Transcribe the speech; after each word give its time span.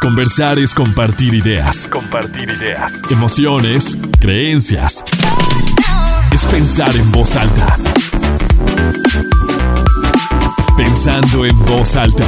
Conversar 0.00 0.58
es 0.58 0.74
compartir 0.74 1.34
ideas. 1.34 1.86
Compartir 1.86 2.48
ideas. 2.48 3.02
Emociones, 3.10 3.98
creencias. 4.18 5.04
Es 6.32 6.46
pensar 6.46 6.96
en 6.96 7.12
voz 7.12 7.36
alta. 7.36 7.76
Pensando 10.74 11.44
en 11.44 11.58
voz 11.66 11.96
alta. 11.96 12.24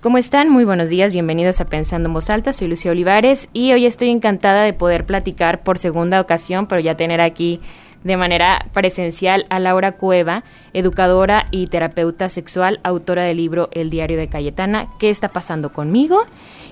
¿Cómo 0.00 0.18
están? 0.18 0.48
Muy 0.48 0.64
buenos 0.64 0.88
días, 0.88 1.12
bienvenidos 1.12 1.60
a 1.60 1.64
Pensando 1.64 2.08
en 2.08 2.14
Voz 2.14 2.30
Alta, 2.30 2.52
soy 2.52 2.68
Lucía 2.68 2.92
Olivares 2.92 3.48
y 3.52 3.72
hoy 3.72 3.84
estoy 3.84 4.10
encantada 4.10 4.62
de 4.62 4.72
poder 4.72 5.04
platicar 5.04 5.64
por 5.64 5.78
segunda 5.78 6.20
ocasión, 6.20 6.68
pero 6.68 6.80
ya 6.80 6.96
tener 6.96 7.20
aquí 7.20 7.60
de 8.04 8.16
manera 8.16 8.66
presencial 8.72 9.46
a 9.50 9.58
Laura 9.58 9.92
Cueva, 9.92 10.44
educadora 10.72 11.46
y 11.50 11.66
terapeuta 11.66 12.28
sexual, 12.28 12.80
autora 12.82 13.24
del 13.24 13.38
libro 13.38 13.68
El 13.72 13.90
diario 13.90 14.16
de 14.16 14.28
Cayetana, 14.28 14.86
¿qué 15.00 15.10
está 15.10 15.28
pasando 15.28 15.72
conmigo? 15.72 16.22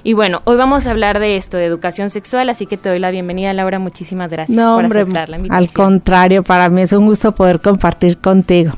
Y 0.02 0.12
bueno, 0.12 0.42
hoy 0.44 0.56
vamos 0.56 0.86
a 0.86 0.92
hablar 0.92 1.18
de 1.18 1.36
esto, 1.36 1.56
de 1.56 1.64
educación 1.64 2.10
sexual, 2.10 2.48
así 2.48 2.66
que 2.66 2.76
te 2.76 2.88
doy 2.88 3.00
la 3.00 3.10
bienvenida, 3.10 3.52
Laura. 3.52 3.80
Muchísimas 3.80 4.30
gracias 4.30 4.64
por 4.64 4.84
aceptar 4.84 5.28
la 5.28 5.38
invitación. 5.38 5.68
Al 5.68 5.74
contrario, 5.74 6.42
para 6.44 6.68
mí 6.68 6.82
es 6.82 6.92
un 6.92 7.06
gusto 7.06 7.34
poder 7.34 7.60
compartir 7.60 8.18
contigo. 8.18 8.72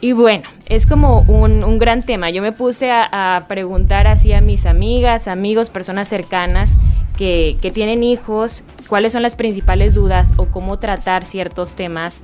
Y 0.00 0.12
bueno, 0.12 0.44
es 0.66 0.86
como 0.86 1.20
un, 1.20 1.78
gran 1.78 2.02
tema. 2.02 2.30
Yo 2.30 2.40
me 2.40 2.52
puse 2.52 2.90
a, 2.90 3.36
a, 3.36 3.46
preguntar 3.46 4.06
así 4.06 4.32
a 4.32 4.40
mis 4.40 4.64
amigas, 4.64 5.28
amigos, 5.28 5.70
personas 5.70 6.08
cercanas 6.08 6.70
que, 7.16 7.56
tienen 7.72 8.02
hijos, 8.02 8.62
cuáles 8.88 9.12
son 9.12 9.22
las 9.22 9.36
principales 9.36 9.94
dudas 9.94 10.32
o 10.36 10.46
cómo 10.46 10.78
tratar 10.78 11.24
ciertos 11.24 11.74
temas 11.74 12.22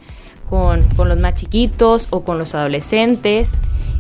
con, 0.48 0.82
con, 0.96 1.08
los 1.08 1.18
más 1.18 1.34
chiquitos 1.34 2.08
o 2.10 2.24
con 2.24 2.38
los 2.38 2.54
adolescentes. 2.54 3.54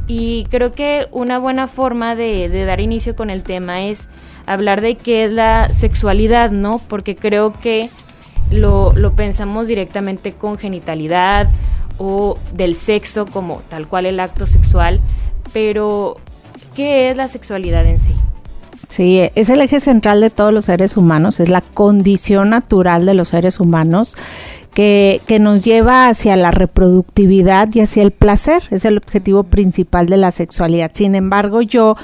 Y 0.06 0.44
creo 0.50 0.72
que 0.72 1.06
una 1.12 1.38
buena 1.38 1.68
forma 1.68 2.16
de, 2.16 2.48
de, 2.48 2.64
dar 2.64 2.80
inicio 2.80 3.14
con 3.14 3.30
el 3.30 3.42
tema 3.42 3.84
es 3.84 4.08
hablar 4.46 4.80
de 4.80 4.96
qué 4.96 5.24
es 5.24 5.32
la 5.32 5.68
sexualidad, 5.68 6.50
¿no? 6.50 6.80
Porque 6.88 7.14
creo 7.14 7.52
que 7.52 7.90
lo, 8.50 8.92
lo 8.94 9.12
pensamos 9.12 9.68
directamente 9.68 10.32
con 10.32 10.58
genitalidad 10.58 11.48
o 11.98 12.38
del 12.52 12.74
sexo 12.74 13.26
como 13.26 13.62
tal 13.68 13.86
cual 13.86 14.06
el 14.06 14.18
acto 14.18 14.46
sexual, 14.46 15.00
pero 15.52 16.16
¿qué 16.74 17.10
es 17.10 17.16
la 17.16 17.28
sexualidad 17.28 17.86
en 17.86 18.00
sí? 18.00 18.14
Sí, 18.90 19.20
es 19.36 19.48
el 19.48 19.60
eje 19.60 19.78
central 19.78 20.20
de 20.20 20.30
todos 20.30 20.52
los 20.52 20.64
seres 20.64 20.96
humanos, 20.96 21.38
es 21.38 21.48
la 21.48 21.60
condición 21.60 22.50
natural 22.50 23.06
de 23.06 23.14
los 23.14 23.28
seres 23.28 23.60
humanos 23.60 24.16
que, 24.74 25.20
que, 25.26 25.38
nos 25.38 25.64
lleva 25.64 26.08
hacia 26.08 26.34
la 26.34 26.50
reproductividad 26.50 27.68
y 27.72 27.80
hacia 27.80 28.02
el 28.02 28.10
placer, 28.10 28.64
es 28.70 28.84
el 28.84 28.98
objetivo 28.98 29.44
principal 29.44 30.06
de 30.06 30.16
la 30.16 30.32
sexualidad. 30.32 30.90
Sin 30.92 31.14
embargo, 31.14 31.62
yo 31.62 31.96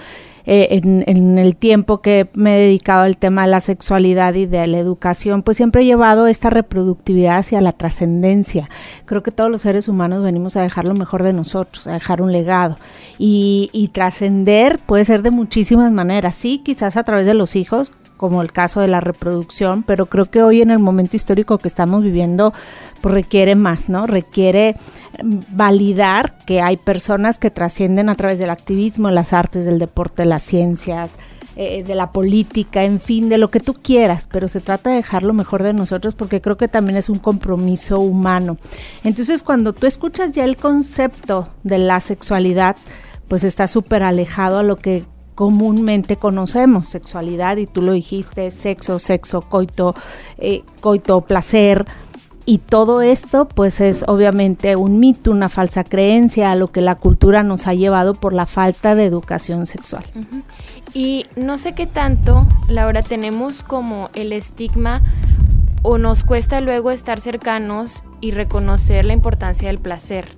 eh, 0.46 0.80
en, 1.06 1.38
el 1.38 1.56
tiempo 1.56 1.98
que 1.98 2.28
me 2.34 2.56
he 2.56 2.60
dedicado 2.60 3.02
al 3.02 3.16
tema 3.16 3.42
de 3.42 3.50
la 3.50 3.60
sexualidad 3.60 4.34
y 4.34 4.46
de 4.46 4.66
la 4.66 4.78
educación, 4.78 5.42
pues 5.42 5.56
siempre 5.56 5.82
he 5.82 5.84
llevado 5.84 6.28
esta 6.28 6.50
reproductividad 6.50 7.38
hacia 7.38 7.60
la 7.60 7.72
trascendencia. 7.72 8.70
Creo 9.06 9.22
que 9.22 9.32
todos 9.32 9.50
los 9.50 9.62
seres 9.62 9.88
humanos 9.88 10.22
venimos 10.22 10.56
a 10.56 10.62
dejar 10.62 10.86
lo 10.86 10.94
mejor 10.94 11.24
de 11.24 11.32
nosotros, 11.32 11.86
a 11.86 11.94
dejar 11.94 12.22
un 12.22 12.30
legado. 12.30 12.76
Y, 13.18 13.70
y 13.72 13.88
trascender 13.88 14.78
puede 14.78 15.04
ser 15.04 15.22
de 15.22 15.32
muchísimas 15.32 15.90
maneras, 15.90 16.36
sí, 16.36 16.62
quizás 16.64 16.96
a 16.96 17.02
través 17.02 17.26
de 17.26 17.34
los 17.34 17.56
hijos, 17.56 17.92
como 18.16 18.42
el 18.42 18.52
caso 18.52 18.80
de 18.80 18.88
la 18.88 19.00
reproducción, 19.00 19.82
pero 19.82 20.06
creo 20.06 20.26
que 20.26 20.42
hoy 20.42 20.62
en 20.62 20.70
el 20.70 20.78
momento 20.78 21.16
histórico 21.16 21.58
que 21.58 21.68
estamos 21.68 22.02
viviendo, 22.02 22.52
pues 23.00 23.14
requiere 23.14 23.54
más, 23.54 23.88
¿no? 23.88 24.06
Requiere 24.06 24.76
mm, 25.22 25.38
validar 25.50 26.38
que 26.46 26.60
hay 26.60 26.76
personas 26.76 27.38
que 27.38 27.50
trascienden 27.50 28.08
a 28.08 28.14
través 28.14 28.38
del 28.38 28.50
activismo, 28.50 29.10
las 29.10 29.32
artes, 29.32 29.64
del 29.64 29.78
deporte, 29.78 30.24
las 30.24 30.42
ciencias, 30.42 31.10
eh, 31.58 31.84
de 31.84 31.94
la 31.94 32.12
política, 32.12 32.84
en 32.84 33.00
fin, 33.00 33.30
de 33.30 33.38
lo 33.38 33.50
que 33.50 33.60
tú 33.60 33.72
quieras, 33.72 34.28
pero 34.30 34.46
se 34.46 34.60
trata 34.60 34.90
de 34.90 34.96
dejar 34.96 35.22
lo 35.22 35.32
mejor 35.32 35.62
de 35.62 35.72
nosotros 35.72 36.14
porque 36.14 36.42
creo 36.42 36.58
que 36.58 36.68
también 36.68 36.98
es 36.98 37.08
un 37.08 37.18
compromiso 37.18 37.98
humano. 37.98 38.58
Entonces, 39.04 39.42
cuando 39.42 39.72
tú 39.72 39.86
escuchas 39.86 40.32
ya 40.32 40.44
el 40.44 40.58
concepto 40.58 41.48
de 41.62 41.78
la 41.78 42.00
sexualidad, 42.00 42.76
pues 43.26 43.42
está 43.42 43.68
súper 43.68 44.02
alejado 44.02 44.58
a 44.58 44.62
lo 44.62 44.76
que 44.76 45.06
comúnmente 45.36 46.16
conocemos, 46.16 46.88
sexualidad, 46.88 47.58
y 47.58 47.66
tú 47.66 47.82
lo 47.82 47.92
dijiste, 47.92 48.50
sexo, 48.50 48.98
sexo, 48.98 49.42
coito, 49.42 49.94
eh, 50.38 50.64
coito, 50.80 51.20
placer, 51.20 51.86
y 52.48 52.58
todo 52.58 53.02
esto 53.02 53.48
pues 53.48 53.80
es 53.80 54.04
obviamente 54.06 54.76
un 54.76 55.00
mito, 55.00 55.32
una 55.32 55.48
falsa 55.48 55.82
creencia 55.82 56.52
a 56.52 56.54
lo 56.54 56.70
que 56.70 56.80
la 56.80 56.94
cultura 56.94 57.42
nos 57.42 57.66
ha 57.66 57.74
llevado 57.74 58.14
por 58.14 58.32
la 58.32 58.46
falta 58.46 58.94
de 58.94 59.04
educación 59.04 59.66
sexual. 59.66 60.04
Y 60.94 61.26
no 61.34 61.58
sé 61.58 61.74
qué 61.74 61.86
tanto, 61.86 62.46
Laura, 62.68 63.02
tenemos 63.02 63.64
como 63.64 64.10
el 64.14 64.32
estigma 64.32 65.02
o 65.82 65.98
nos 65.98 66.22
cuesta 66.22 66.60
luego 66.60 66.92
estar 66.92 67.20
cercanos 67.20 68.04
y 68.20 68.30
reconocer 68.30 69.04
la 69.04 69.12
importancia 69.12 69.66
del 69.66 69.80
placer. 69.80 70.36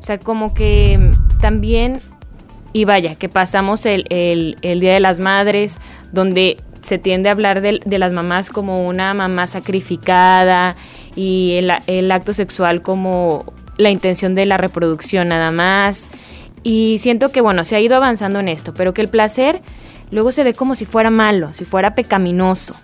O 0.00 0.02
sea, 0.02 0.18
como 0.18 0.54
que 0.54 1.12
también 1.40 2.00
y 2.74 2.84
vaya, 2.84 3.14
que 3.14 3.28
pasamos 3.28 3.86
el, 3.86 4.04
Día 4.60 4.92
de 4.92 5.00
las 5.00 5.20
Madres, 5.20 5.80
donde 6.12 6.58
se 6.82 6.98
tiende 6.98 7.28
a 7.28 7.32
hablar 7.32 7.60
de, 7.60 7.80
las 7.86 8.12
mamás 8.12 8.50
como 8.50 8.86
una 8.86 9.14
mamá 9.14 9.46
sacrificada 9.46 10.74
y 11.14 11.52
el, 11.52 11.72
el, 11.86 12.10
acto 12.10 12.34
sexual 12.34 12.82
como 12.82 13.54
la 13.76 13.90
intención 13.90 14.34
de 14.34 14.44
la 14.44 14.56
reproducción 14.56 15.28
nada 15.28 15.52
más. 15.52 16.08
Y 16.64 16.98
siento 16.98 17.30
que, 17.30 17.40
bueno, 17.40 17.64
se 17.64 17.76
ha 17.76 17.80
ido 17.80 17.94
avanzando 17.94 18.40
en 18.40 18.48
esto, 18.48 18.74
pero 18.74 18.92
que 18.92 19.02
el 19.02 19.08
placer 19.08 19.62
luego 20.10 20.32
se 20.32 20.42
ve 20.42 20.52
como 20.52 20.74
si 20.74 20.84
fuera 20.84 21.10
malo, 21.10 21.52
si 21.52 21.64
fuera 21.64 21.94
pecaminoso. 21.94 22.74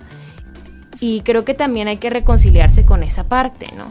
Y 1.00 1.22
creo 1.22 1.44
que 1.44 1.54
también 1.54 1.88
hay 1.88 1.96
que 1.96 2.10
reconciliarse 2.10 2.84
con 2.84 3.02
esa 3.02 3.24
parte, 3.24 3.66
¿no? 3.76 3.86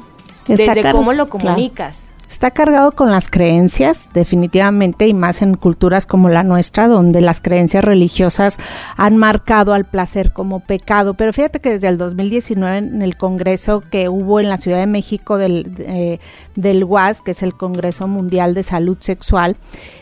Desde 0.47 0.91
cómo 0.93 1.11
lo 1.11 1.27
comunicas. 1.27 2.11
Está 2.29 2.51
cargado 2.51 2.91
con 2.91 3.09
las 3.09 3.27
creencias, 3.27 4.07
definitivamente, 4.13 5.07
y 5.07 5.15
más 5.15 5.41
en 5.41 5.55
culturas 5.55 6.05
como 6.05 6.29
la 6.29 6.43
nuestra, 6.43 6.87
donde 6.87 7.21
las 7.21 7.41
creencias 7.41 7.83
religiosas 7.83 8.57
han 8.97 9.17
marcado 9.17 9.73
al 9.73 9.85
placer 9.85 10.31
como 10.31 10.59
pecado. 10.59 11.15
Pero 11.15 11.33
fíjate 11.33 11.59
que 11.59 11.71
desde 11.71 11.87
el 11.87 11.97
2019, 11.97 12.77
en 12.77 13.01
el 13.01 13.17
Congreso 13.17 13.81
que 13.81 14.09
hubo 14.09 14.39
en 14.39 14.47
la 14.47 14.59
Ciudad 14.59 14.77
de 14.77 14.85
México 14.85 15.39
del, 15.39 15.73
eh, 15.79 16.19
del 16.55 16.83
UAS, 16.83 17.23
que 17.23 17.31
es 17.31 17.41
el 17.41 17.55
Congreso 17.55 18.07
Mundial 18.07 18.53
de 18.53 18.61
Salud 18.61 18.97
Sexual, 18.99 19.57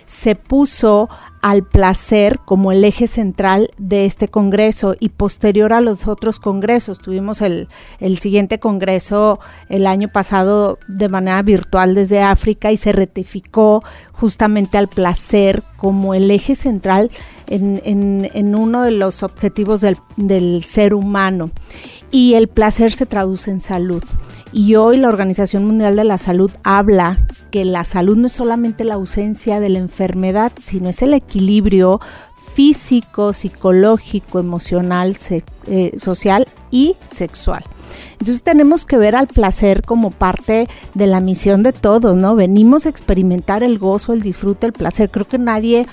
se 0.08 0.36
puso 0.36 1.10
al 1.42 1.64
placer 1.64 2.40
como 2.46 2.72
el 2.72 2.84
eje 2.84 3.08
central 3.08 3.70
de 3.78 4.06
este 4.06 4.28
Congreso 4.28 4.96
y 5.00 5.10
posterior 5.10 5.72
a 5.74 5.82
los 5.82 6.08
otros 6.08 6.40
congresos. 6.40 7.00
Tuvimos 7.00 7.42
el, 7.42 7.68
el, 8.00 8.18
siguiente 8.18 8.60
Congreso 8.60 9.40
el 9.70 9.86
año 9.86 10.08
pasado 10.08 10.80
de 10.88 11.10
manera 11.10 11.42
virtual 11.44 11.94
desde 11.94 12.22
África 12.22 12.72
y 12.72 12.78
se 12.78 12.92
ratificó 12.92 13.84
justamente 14.14 14.78
al 14.78 14.88
placer 14.88 15.62
como 15.78 16.14
el 16.14 16.32
eje 16.32 16.56
central 16.56 17.12
en, 17.46 17.82
en, 17.86 18.32
en 18.34 18.56
uno 18.56 18.82
de 18.82 18.92
los 18.92 19.22
objetivos 19.22 19.82
del, 19.82 19.98
del 20.16 20.64
ser 20.64 20.94
humano. 20.94 21.52
Y 22.10 22.34
el 22.34 22.48
placer 22.48 22.92
se 22.92 23.06
traduce 23.06 23.52
en 23.52 23.62
salud. 23.62 24.04
Y 24.52 24.76
hoy 24.76 24.98
la 24.98 25.10
Organización 25.10 25.66
Mundial 25.66 25.96
de 25.96 26.04
la 26.04 26.18
Salud 26.18 26.52
habla 26.64 27.26
que 27.52 27.66
la 27.66 27.84
salud 27.84 28.18
no 28.18 28.28
es 28.28 28.34
solamente 28.34 28.84
la 28.84 28.96
ausencia 28.96 29.60
de 29.60 29.70
la 29.70 29.80
enfermedad, 29.80 30.52
sino 30.62 30.90
es 30.90 31.02
el 31.02 31.14
equilibrio 31.14 32.00
físico, 32.54 33.34
psicológico, 33.34 34.40
emocional, 34.40 35.16
eh, 35.68 35.92
social 35.98 36.48
y 36.72 36.96
sexual. 37.12 37.64
Entonces 38.14 38.42
tenemos 38.42 38.86
que 38.86 38.98
ver 38.98 39.16
al 39.16 39.28
placer 39.28 39.84
como 39.84 40.12
parte 40.12 40.68
de 40.94 41.08
la 41.08 41.20
misión 41.20 41.62
de 41.62 41.72
todos, 41.72 42.16
¿no? 42.16 42.36
Venimos 42.36 42.86
a 42.86 42.90
experimentar 42.90 43.64
el 43.64 43.78
gozo, 43.78 44.14
el 44.14 44.22
disfrute, 44.22 44.66
el 44.66 44.74
placer. 44.74 45.12
Creo 45.12 45.28
que 45.28 45.38
nadie 45.38 45.86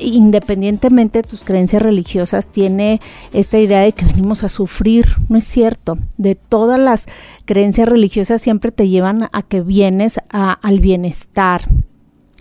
independientemente 0.00 1.22
de 1.22 1.28
tus 1.28 1.42
creencias 1.42 1.82
religiosas, 1.82 2.46
tiene 2.46 3.00
esta 3.32 3.58
idea 3.58 3.80
de 3.80 3.92
que 3.92 4.06
venimos 4.06 4.44
a 4.44 4.48
sufrir. 4.48 5.06
No 5.28 5.38
es 5.38 5.44
cierto. 5.44 5.98
De 6.16 6.34
todas 6.34 6.78
las 6.78 7.06
creencias 7.44 7.88
religiosas 7.88 8.42
siempre 8.42 8.72
te 8.72 8.88
llevan 8.88 9.28
a 9.32 9.42
que 9.42 9.60
vienes 9.60 10.20
al 10.30 10.80
bienestar. 10.80 11.68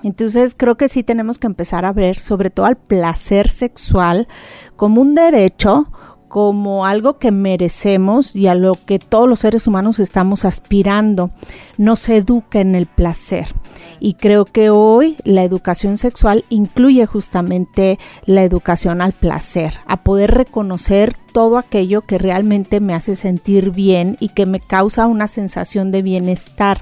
Entonces 0.03 0.53
creo 0.55 0.75
que 0.75 0.89
sí 0.89 1.03
tenemos 1.03 1.39
que 1.39 1.47
empezar 1.47 1.85
a 1.85 1.93
ver 1.93 2.19
sobre 2.19 2.51
todo 2.51 2.67
al 2.67 2.75
placer 2.75 3.47
sexual 3.47 4.27
como 4.75 5.01
un 5.01 5.15
derecho, 5.15 5.87
como 6.27 6.85
algo 6.85 7.17
que 7.17 7.31
merecemos 7.31 8.35
y 8.35 8.47
a 8.47 8.55
lo 8.55 8.75
que 8.85 8.99
todos 8.99 9.29
los 9.29 9.39
seres 9.39 9.67
humanos 9.67 9.99
estamos 9.99 10.45
aspirando. 10.45 11.31
Nos 11.77 12.07
educa 12.09 12.59
en 12.59 12.75
el 12.75 12.85
placer. 12.85 13.47
Y 13.99 14.15
creo 14.15 14.45
que 14.45 14.69
hoy 14.69 15.17
la 15.23 15.43
educación 15.43 15.97
sexual 15.97 16.45
incluye 16.49 17.05
justamente 17.05 17.99
la 18.25 18.43
educación 18.43 19.01
al 19.01 19.13
placer, 19.13 19.79
a 19.87 20.03
poder 20.03 20.31
reconocer 20.31 21.15
todo 21.33 21.57
aquello 21.57 22.01
que 22.01 22.17
realmente 22.17 22.79
me 22.79 22.93
hace 22.93 23.15
sentir 23.15 23.71
bien 23.71 24.17
y 24.19 24.29
que 24.29 24.45
me 24.45 24.59
causa 24.59 25.07
una 25.07 25.27
sensación 25.27 25.91
de 25.91 26.01
bienestar. 26.01 26.81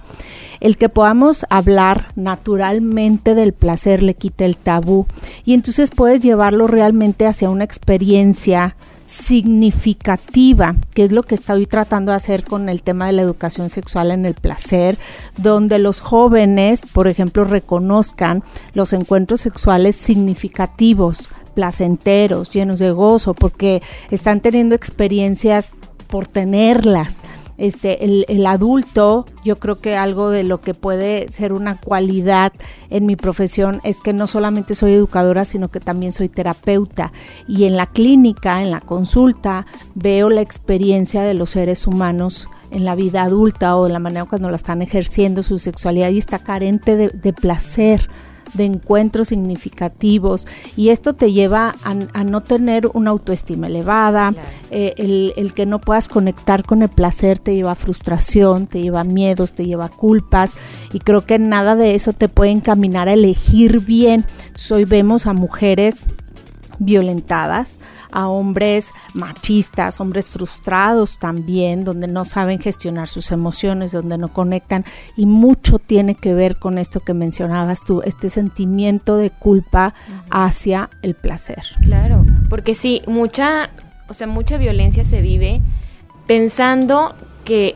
El 0.59 0.77
que 0.77 0.89
podamos 0.89 1.45
hablar 1.49 2.07
naturalmente 2.15 3.35
del 3.35 3.53
placer 3.53 4.01
le 4.01 4.13
quita 4.13 4.45
el 4.45 4.55
tabú 4.55 5.07
y 5.43 5.53
entonces 5.53 5.89
puedes 5.91 6.21
llevarlo 6.21 6.67
realmente 6.67 7.25
hacia 7.25 7.49
una 7.49 7.63
experiencia 7.63 8.75
significativa, 9.13 10.75
que 10.93 11.03
es 11.03 11.11
lo 11.11 11.23
que 11.23 11.35
estoy 11.35 11.67
tratando 11.67 12.11
de 12.11 12.15
hacer 12.15 12.43
con 12.43 12.67
el 12.67 12.81
tema 12.81 13.05
de 13.05 13.13
la 13.13 13.21
educación 13.21 13.69
sexual 13.69 14.11
en 14.11 14.25
el 14.25 14.33
placer, 14.33 14.97
donde 15.37 15.77
los 15.77 15.99
jóvenes, 16.01 16.81
por 16.91 17.07
ejemplo, 17.07 17.43
reconozcan 17.43 18.43
los 18.73 18.91
encuentros 18.91 19.41
sexuales 19.41 19.95
significativos, 19.95 21.29
placenteros, 21.53 22.51
llenos 22.51 22.79
de 22.79 22.91
gozo, 22.91 23.35
porque 23.35 23.83
están 24.09 24.41
teniendo 24.41 24.73
experiencias 24.73 25.73
por 26.07 26.27
tenerlas 26.27 27.17
este, 27.57 28.03
el, 28.05 28.45
adulto, 28.45 29.25
yo 29.43 29.57
creo 29.57 29.79
que 29.79 29.95
algo 29.95 30.29
de 30.29 30.43
lo 30.43 30.61
que 30.61 30.73
puede 30.73 31.31
ser 31.31 31.53
una 31.53 31.79
cualidad 31.79 32.51
en 32.89 33.05
mi 33.05 33.15
profesión 33.15 33.79
es 33.83 34.01
que 34.01 34.13
no 34.13 34.27
solamente 34.27 34.75
soy 34.75 34.93
educadora, 34.93 35.45
sino 35.45 35.69
que 35.69 35.79
también 35.79 36.11
soy 36.11 36.29
terapeuta. 36.29 37.11
Y 37.47 37.65
en 37.65 37.75
la 37.75 37.85
clínica, 37.85 38.61
en 38.61 38.71
la 38.71 38.81
consulta, 38.81 39.65
veo 39.95 40.29
la 40.29 40.41
experiencia 40.41 41.23
de 41.23 41.33
los 41.33 41.51
seres 41.51 41.87
humanos 41.87 42.47
en 42.71 42.85
la 42.85 42.95
vida 42.95 43.23
adulta 43.23 43.75
o 43.75 43.85
en 43.85 43.93
la 43.93 43.99
manera 43.99 44.25
cuando 44.25 44.49
la 44.49 44.55
están 44.55 44.81
ejerciendo 44.81 45.43
su 45.43 45.59
sexualidad 45.59 46.09
y 46.09 46.17
está 46.17 46.39
carente 46.39 46.97
de 46.97 47.33
placer 47.33 48.09
de 48.53 48.65
encuentros 48.65 49.29
significativos 49.29 50.47
y 50.75 50.89
esto 50.89 51.13
te 51.13 51.31
lleva 51.31 51.75
a, 51.83 52.23
no 52.23 52.41
tener 52.41 52.87
una 52.93 53.11
autoestima 53.11 53.67
elevada, 53.67 54.33
eh, 54.71 54.93
el, 54.97 55.53
que 55.53 55.65
no 55.65 55.79
puedas 55.79 56.07
conectar 56.07 56.63
con 56.63 56.81
el 56.81 56.89
placer 56.89 57.39
te 57.39 57.55
lleva 57.55 57.71
a 57.71 57.75
frustración, 57.75 58.67
te 58.67 58.81
lleva 58.81 59.01
a 59.01 59.05
miedos, 59.05 59.53
te 59.53 59.65
lleva 59.65 59.85
a 59.85 59.89
culpas 59.89 60.53
y 60.91 60.99
creo 60.99 61.25
que 61.25 61.39
nada 61.39 61.75
de 61.75 61.95
eso 61.95 62.13
te 62.13 62.29
puede 62.29 62.51
encaminar 62.51 63.07
a 63.07 63.13
elegir 63.13 63.81
bien. 63.81 64.25
Hoy 64.71 64.85
vemos 64.85 65.27
a 65.27 65.33
mujeres 65.33 65.97
violentadas, 66.79 67.79
a 68.13 68.27
hombres 68.27 68.91
machistas, 69.13 69.99
hombres 69.99 70.27
frustrados 70.27 71.17
también, 71.17 71.83
donde 71.83 72.07
no 72.07 72.25
saben 72.25 72.59
gestionar 72.59 73.07
sus 73.07 73.31
emociones, 73.31 73.91
donde 73.91 74.17
no 74.17 74.31
conectan 74.31 74.85
y 75.17 75.25
mucho 75.25 75.79
tiene 75.79 76.15
que 76.15 76.33
ver 76.33 76.57
con 76.57 76.77
esto 76.77 76.99
que 76.99 77.13
mencionabas 77.13 77.83
tú, 77.83 78.01
este 78.05 78.29
sentimiento 78.29 79.17
de 79.17 79.31
culpa 79.31 79.93
hacia 80.29 80.89
el 81.01 81.15
placer. 81.15 81.63
Claro, 81.81 82.25
porque 82.49 82.75
sí, 82.75 83.01
mucha, 83.07 83.71
o 84.07 84.13
sea, 84.13 84.27
mucha 84.27 84.57
violencia 84.57 85.03
se 85.03 85.21
vive 85.21 85.61
pensando 86.27 87.15
que 87.43 87.75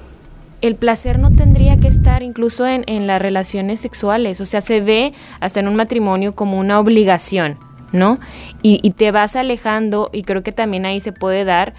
el 0.62 0.76
placer 0.76 1.20
no 1.20 1.30
tendría 1.32 1.78
que 1.78 1.88
estar 1.88 2.24
incluso 2.24 2.66
en, 2.66 2.84
en, 2.88 3.06
las 3.08 3.22
relaciones 3.22 3.80
sexuales, 3.80 4.42
o 4.42 4.46
sea, 4.46 4.62
se 4.62 4.82
ve 4.82 5.14
hasta 5.40 5.60
en 5.60 5.68
un 5.68 5.76
matrimonio 5.76 6.36
como 6.36 6.60
una 6.60 6.80
obligación. 6.80 7.67
¿No? 7.92 8.20
Y, 8.62 8.92
te 8.92 9.12
vas 9.12 9.36
alejando 9.36 10.10
y 10.12 10.24
creo 10.24 10.44
que 10.44 10.52
también 10.52 10.86
ahí 10.86 11.00
se 11.00 11.12
puede 11.12 11.46
dar, 11.46 11.74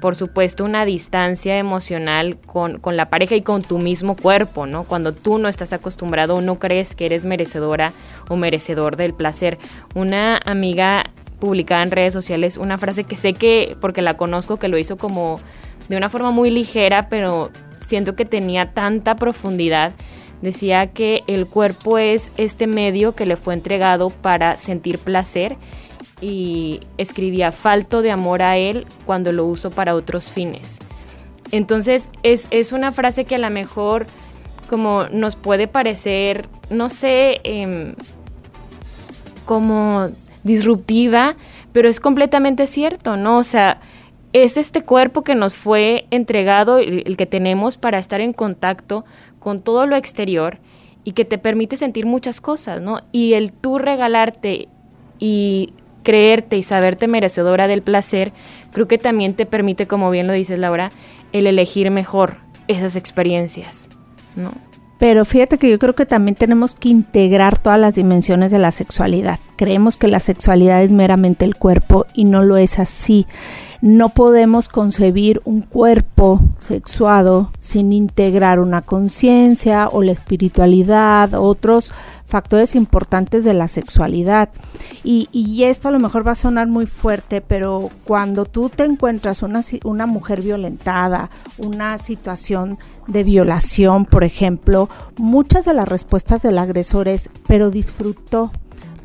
por 0.00 0.16
supuesto, 0.16 0.64
una 0.64 0.84
distancia 0.84 1.58
emocional 1.58 2.38
con, 2.46 2.78
con 2.78 2.96
la 2.96 3.10
pareja 3.10 3.34
y 3.34 3.42
con 3.42 3.62
tu 3.62 3.78
mismo 3.78 4.16
cuerpo, 4.16 4.66
¿no? 4.66 4.84
Cuando 4.84 5.12
tú 5.12 5.38
no 5.38 5.48
estás 5.48 5.72
acostumbrado 5.72 6.36
o 6.36 6.40
no 6.40 6.58
crees 6.58 6.94
que 6.94 7.06
eres 7.06 7.26
merecedora 7.26 7.92
o 8.28 8.36
merecedor 8.36 8.96
del 8.96 9.12
placer. 9.12 9.58
Una 9.94 10.40
amiga 10.44 11.10
publicada 11.40 11.82
en 11.82 11.90
redes 11.90 12.12
sociales 12.12 12.56
una 12.56 12.78
frase 12.78 13.04
que 13.04 13.16
sé 13.16 13.32
que, 13.32 13.76
porque 13.80 14.02
la 14.02 14.16
conozco, 14.16 14.58
que 14.58 14.68
lo 14.68 14.78
hizo 14.78 14.96
como 14.96 15.40
de 15.88 15.96
una 15.96 16.08
forma 16.08 16.30
muy 16.30 16.50
ligera, 16.50 17.08
pero 17.08 17.50
siento 17.84 18.14
que 18.14 18.24
tenía 18.24 18.72
tanta 18.72 19.16
profundidad 19.16 19.92
decía 20.42 20.88
que 20.88 21.22
el 21.26 21.46
cuerpo 21.46 21.98
es 21.98 22.32
este 22.36 22.66
medio 22.66 23.14
que 23.14 23.26
le 23.26 23.36
fue 23.36 23.54
entregado 23.54 24.10
para 24.10 24.58
sentir 24.58 24.98
placer 24.98 25.56
y 26.20 26.80
escribía 26.98 27.52
falto 27.52 28.02
de 28.02 28.10
amor 28.10 28.42
a 28.42 28.56
él 28.56 28.86
cuando 29.06 29.32
lo 29.32 29.46
uso 29.46 29.70
para 29.70 29.94
otros 29.94 30.32
fines. 30.32 30.78
Entonces 31.52 32.10
es, 32.22 32.72
una 32.72 32.92
frase 32.92 33.24
que 33.24 33.34
a 33.34 33.38
lo 33.38 33.50
mejor 33.50 34.06
como 34.68 35.08
nos 35.10 35.34
puede 35.34 35.66
parecer, 35.66 36.48
no 36.68 36.90
sé, 36.90 37.40
em, 37.42 37.94
como 39.44 40.10
disruptiva, 40.44 41.34
pero 41.72 41.88
es 41.88 41.98
completamente 41.98 42.68
cierto, 42.68 43.16
¿no? 43.16 43.38
O 43.38 43.44
sea, 43.44 43.80
es 44.32 44.56
este 44.56 44.82
cuerpo 44.82 45.24
que 45.24 45.34
nos 45.34 45.56
fue 45.56 46.06
entregado, 46.12 46.78
el 46.78 47.16
que 47.16 47.26
tenemos 47.26 47.76
para 47.76 47.98
estar 47.98 48.20
en 48.20 48.32
contacto 48.32 49.04
con 49.40 49.58
todo 49.58 49.86
lo 49.86 49.96
exterior 49.96 50.58
y 51.02 51.12
que 51.12 51.24
te 51.24 51.38
permite 51.38 51.76
sentir 51.76 52.06
muchas 52.06 52.40
cosas, 52.40 52.80
¿no? 52.80 53.00
Y 53.10 53.32
el 53.32 53.52
tú 53.52 53.78
regalarte 53.78 54.68
y 55.18 55.72
creerte 56.02 56.56
y 56.56 56.62
saberte 56.62 57.08
merecedora 57.08 57.66
del 57.66 57.82
placer, 57.82 58.32
creo 58.72 58.86
que 58.86 58.98
también 58.98 59.34
te 59.34 59.46
permite, 59.46 59.86
como 59.86 60.10
bien 60.10 60.26
lo 60.26 60.32
dices 60.32 60.58
Laura, 60.58 60.90
el 61.32 61.46
elegir 61.46 61.90
mejor 61.90 62.36
esas 62.68 62.96
experiencias, 62.96 63.88
¿no? 64.36 64.52
Pero 64.98 65.24
fíjate 65.24 65.56
que 65.56 65.70
yo 65.70 65.78
creo 65.78 65.94
que 65.94 66.04
también 66.04 66.34
tenemos 66.34 66.76
que 66.76 66.90
integrar 66.90 67.56
todas 67.56 67.80
las 67.80 67.94
dimensiones 67.94 68.50
de 68.50 68.58
la 68.58 68.70
sexualidad. 68.70 69.40
Creemos 69.56 69.96
que 69.96 70.08
la 70.08 70.20
sexualidad 70.20 70.82
es 70.82 70.92
meramente 70.92 71.46
el 71.46 71.56
cuerpo 71.56 72.04
y 72.12 72.24
no 72.24 72.42
lo 72.42 72.58
es 72.58 72.78
así. 72.78 73.26
No 73.82 74.10
podemos 74.10 74.68
concebir 74.68 75.40
un 75.44 75.62
cuerpo 75.62 76.40
sexuado 76.58 77.50
sin 77.60 77.94
integrar 77.94 78.60
una 78.60 78.82
conciencia 78.82 79.88
o 79.88 80.02
la 80.02 80.12
espiritualidad, 80.12 81.32
otros 81.32 81.90
factores 82.26 82.74
importantes 82.74 83.42
de 83.42 83.54
la 83.54 83.68
sexualidad. 83.68 84.50
Y, 85.02 85.28
esto 85.64 85.88
a 85.88 85.90
lo 85.92 85.98
mejor 85.98 86.26
va 86.26 86.32
a 86.32 86.36
sonar 86.36 86.68
muy 86.68 86.84
fuerte, 86.84 87.40
pero 87.40 87.88
cuando 88.04 88.44
tú 88.44 88.68
te 88.68 88.84
encuentras 88.84 89.42
una, 89.42 89.62
una 89.84 90.06
mujer 90.06 90.42
violentada, 90.42 91.30
una 91.58 91.96
situación 91.96 92.78
de 93.06 93.24
violación, 93.24 94.04
por 94.04 94.24
ejemplo, 94.24 94.90
muchas 95.16 95.64
de 95.64 95.74
las 95.74 95.88
respuestas 95.88 96.42
del 96.42 96.58
agresor 96.58 97.08
es, 97.08 97.30
pero 97.46 97.70
disfrutó 97.70 98.52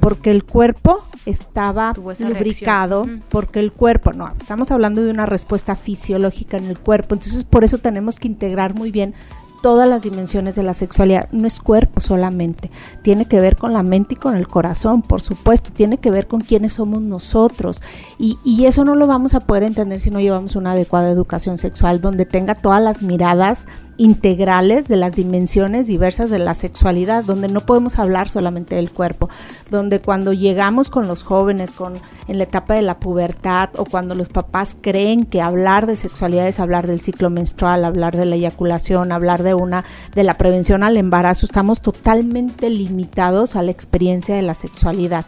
porque 0.05 0.29
el 0.29 0.43
cuerpo 0.43 1.03
estaba 1.25 1.91
lubricado, 2.19 3.07
porque 3.29 3.59
el 3.59 3.71
cuerpo, 3.71 4.13
no, 4.13 4.31
estamos 4.39 4.69
hablando 4.69 5.01
de 5.01 5.09
una 5.09 5.25
respuesta 5.25 5.75
fisiológica 5.75 6.57
en 6.57 6.65
el 6.65 6.77
cuerpo, 6.77 7.15
entonces 7.15 7.43
por 7.43 7.63
eso 7.63 7.79
tenemos 7.79 8.19
que 8.19 8.27
integrar 8.27 8.75
muy 8.75 8.91
bien 8.91 9.15
todas 9.63 9.89
las 9.89 10.03
dimensiones 10.03 10.53
de 10.53 10.61
la 10.61 10.75
sexualidad. 10.75 11.27
No 11.31 11.47
es 11.47 11.59
cuerpo 11.59 12.01
solamente, 12.01 12.69
tiene 13.01 13.25
que 13.25 13.39
ver 13.39 13.57
con 13.57 13.73
la 13.73 13.81
mente 13.81 14.13
y 14.13 14.17
con 14.17 14.35
el 14.35 14.47
corazón, 14.47 15.01
por 15.01 15.23
supuesto, 15.23 15.71
tiene 15.73 15.97
que 15.97 16.11
ver 16.11 16.27
con 16.27 16.39
quiénes 16.39 16.73
somos 16.73 17.01
nosotros. 17.01 17.81
Y, 18.19 18.37
y 18.45 18.65
eso 18.67 18.85
no 18.85 18.93
lo 18.93 19.07
vamos 19.07 19.33
a 19.33 19.39
poder 19.39 19.63
entender 19.63 19.99
si 19.99 20.11
no 20.11 20.19
llevamos 20.19 20.55
una 20.55 20.73
adecuada 20.73 21.09
educación 21.09 21.57
sexual 21.57 21.99
donde 21.99 22.27
tenga 22.27 22.53
todas 22.53 22.83
las 22.83 23.01
miradas 23.01 23.65
integrales 23.97 24.87
de 24.87 24.97
las 24.97 25.13
dimensiones 25.13 25.87
diversas 25.87 26.29
de 26.29 26.39
la 26.39 26.53
sexualidad, 26.53 27.23
donde 27.23 27.47
no 27.47 27.61
podemos 27.61 27.97
hablar 27.97 28.29
solamente 28.29 28.75
del 28.75 28.91
cuerpo, 28.91 29.29
donde 29.69 30.01
cuando 30.01 30.33
llegamos 30.33 30.89
con 30.89 31.07
los 31.07 31.23
jóvenes 31.23 31.71
con 31.71 31.99
en 32.27 32.37
la 32.37 32.43
etapa 32.43 32.73
de 32.73 32.81
la 32.81 32.99
pubertad 32.99 33.69
o 33.77 33.85
cuando 33.85 34.15
los 34.15 34.29
papás 34.29 34.77
creen 34.79 35.25
que 35.25 35.41
hablar 35.41 35.85
de 35.87 35.95
sexualidad 35.95 36.47
es 36.47 36.59
hablar 36.59 36.87
del 36.87 36.99
ciclo 36.99 37.29
menstrual, 37.29 37.85
hablar 37.85 38.17
de 38.17 38.25
la 38.25 38.35
eyaculación, 38.35 39.11
hablar 39.11 39.43
de 39.43 39.53
una 39.53 39.85
de 40.13 40.23
la 40.23 40.37
prevención 40.37 40.83
al 40.83 40.97
embarazo, 40.97 41.45
estamos 41.45 41.81
totalmente 41.81 42.69
limitados 42.69 43.55
a 43.55 43.63
la 43.63 43.71
experiencia 43.71 44.35
de 44.35 44.41
la 44.41 44.55
sexualidad. 44.55 45.25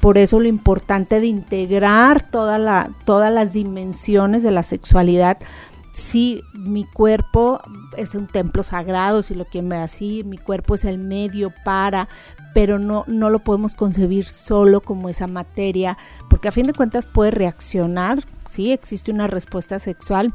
Por 0.00 0.16
eso 0.16 0.40
lo 0.40 0.48
importante 0.48 1.20
de 1.20 1.26
integrar 1.26 2.22
todas 2.22 2.58
las 3.32 3.52
dimensiones 3.52 4.42
de 4.42 4.50
la 4.50 4.62
sexualidad 4.62 5.36
sí, 5.92 6.42
mi 6.52 6.84
cuerpo 6.84 7.60
es 7.96 8.14
un 8.14 8.26
templo 8.26 8.62
sagrado, 8.62 9.22
si 9.22 9.34
lo 9.34 9.44
quieren 9.44 9.68
ver 9.68 9.80
así, 9.80 10.22
mi 10.24 10.38
cuerpo 10.38 10.74
es 10.74 10.84
el 10.84 10.98
medio 10.98 11.52
para, 11.64 12.08
pero 12.54 12.78
no, 12.78 13.04
no 13.06 13.30
lo 13.30 13.40
podemos 13.40 13.76
concebir 13.76 14.24
solo 14.24 14.80
como 14.80 15.08
esa 15.08 15.26
materia, 15.26 15.96
porque 16.28 16.48
a 16.48 16.52
fin 16.52 16.66
de 16.66 16.72
cuentas 16.72 17.06
puede 17.06 17.30
reaccionar, 17.30 18.24
sí, 18.48 18.72
existe 18.72 19.10
una 19.10 19.26
respuesta 19.26 19.78
sexual, 19.78 20.32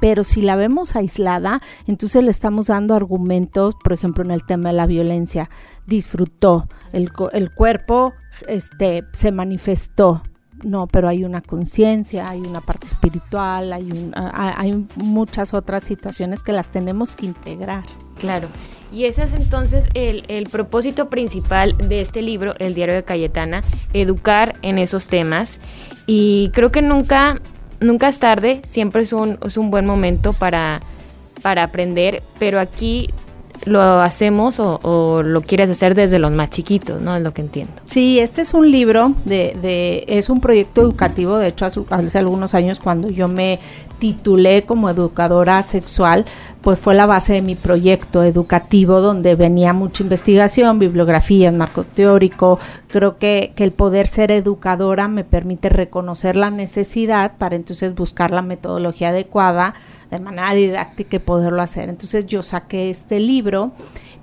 pero 0.00 0.22
si 0.22 0.42
la 0.42 0.56
vemos 0.56 0.94
aislada, 0.96 1.60
entonces 1.86 2.22
le 2.22 2.30
estamos 2.30 2.68
dando 2.68 2.94
argumentos, 2.94 3.74
por 3.82 3.92
ejemplo, 3.92 4.24
en 4.24 4.30
el 4.30 4.44
tema 4.44 4.68
de 4.68 4.76
la 4.76 4.86
violencia, 4.86 5.50
disfrutó, 5.86 6.68
el, 6.92 7.10
el 7.32 7.52
cuerpo 7.52 8.14
este, 8.46 9.04
se 9.12 9.32
manifestó, 9.32 10.22
no, 10.62 10.86
pero 10.86 11.08
hay 11.08 11.24
una 11.24 11.40
conciencia, 11.40 12.28
hay 12.28 12.40
una 12.40 12.60
parte 12.60 12.86
espiritual, 12.86 13.72
hay, 13.72 14.12
hay 14.34 14.86
muchas 14.96 15.54
otras 15.54 15.84
situaciones 15.84 16.42
que 16.42 16.52
las 16.52 16.68
tenemos 16.68 17.14
que 17.14 17.26
integrar. 17.26 17.84
Claro. 18.18 18.48
Y 18.92 19.04
ese 19.04 19.22
es 19.22 19.34
entonces 19.34 19.86
el, 19.94 20.24
el, 20.28 20.48
propósito 20.48 21.10
principal 21.10 21.76
de 21.76 22.00
este 22.00 22.22
libro, 22.22 22.54
El 22.58 22.74
Diario 22.74 22.94
de 22.94 23.04
Cayetana, 23.04 23.62
educar 23.92 24.56
en 24.62 24.78
esos 24.78 25.08
temas. 25.08 25.60
Y 26.06 26.50
creo 26.54 26.72
que 26.72 26.82
nunca, 26.82 27.40
nunca 27.80 28.08
es 28.08 28.18
tarde, 28.18 28.62
siempre 28.64 29.02
es 29.02 29.12
un, 29.12 29.38
es 29.44 29.56
un 29.56 29.70
buen 29.70 29.86
momento 29.86 30.32
para, 30.32 30.80
para 31.42 31.64
aprender, 31.64 32.22
pero 32.38 32.60
aquí 32.60 33.10
lo 33.64 33.80
hacemos 34.00 34.60
o, 34.60 35.22
lo 35.22 35.40
quieres 35.42 35.70
hacer 35.70 35.94
desde 35.94 36.18
los 36.18 36.30
más 36.30 36.50
chiquitos, 36.50 37.00
¿no? 37.00 37.16
Es 37.16 37.22
lo 37.22 37.32
que 37.32 37.42
entiendo. 37.42 37.72
Sí, 37.86 38.18
este 38.18 38.42
es 38.42 38.54
un 38.54 38.70
libro 38.70 39.14
de, 39.24 39.56
de 39.60 40.04
es 40.06 40.28
un 40.28 40.40
proyecto 40.40 40.80
educativo, 40.80 41.38
de 41.38 41.48
hecho 41.48 41.66
hace, 41.66 42.18
algunos 42.18 42.54
años 42.54 42.78
cuando 42.78 43.08
yo 43.08 43.28
me 43.28 43.58
titulé 43.98 44.62
como 44.62 44.90
educadora 44.90 45.62
sexual, 45.62 46.24
pues 46.60 46.80
fue 46.80 46.94
la 46.94 47.06
base 47.06 47.32
de 47.32 47.42
mi 47.42 47.56
proyecto 47.56 48.22
educativo 48.22 49.00
donde 49.00 49.34
venía 49.34 49.72
mucha 49.72 50.04
investigación, 50.04 50.78
bibliografía, 50.78 51.50
marco 51.50 51.84
teórico. 51.84 52.58
Creo 52.88 53.16
que, 53.16 53.52
que 53.56 53.64
el 53.64 53.72
poder 53.72 54.06
ser 54.06 54.30
educadora 54.30 55.08
me 55.08 55.24
permite 55.24 55.68
reconocer 55.68 56.36
la 56.36 56.50
necesidad 56.50 57.32
para 57.38 57.56
entonces 57.56 57.94
buscar 57.94 58.30
la 58.30 58.42
metodología 58.42 59.08
adecuada 59.08 59.74
de 60.10 60.20
manera 60.20 60.52
didáctica 60.54 61.16
y 61.16 61.20
poderlo 61.20 61.62
hacer. 61.62 61.88
Entonces 61.88 62.26
yo 62.26 62.42
saqué 62.42 62.90
este 62.90 63.20
libro, 63.20 63.72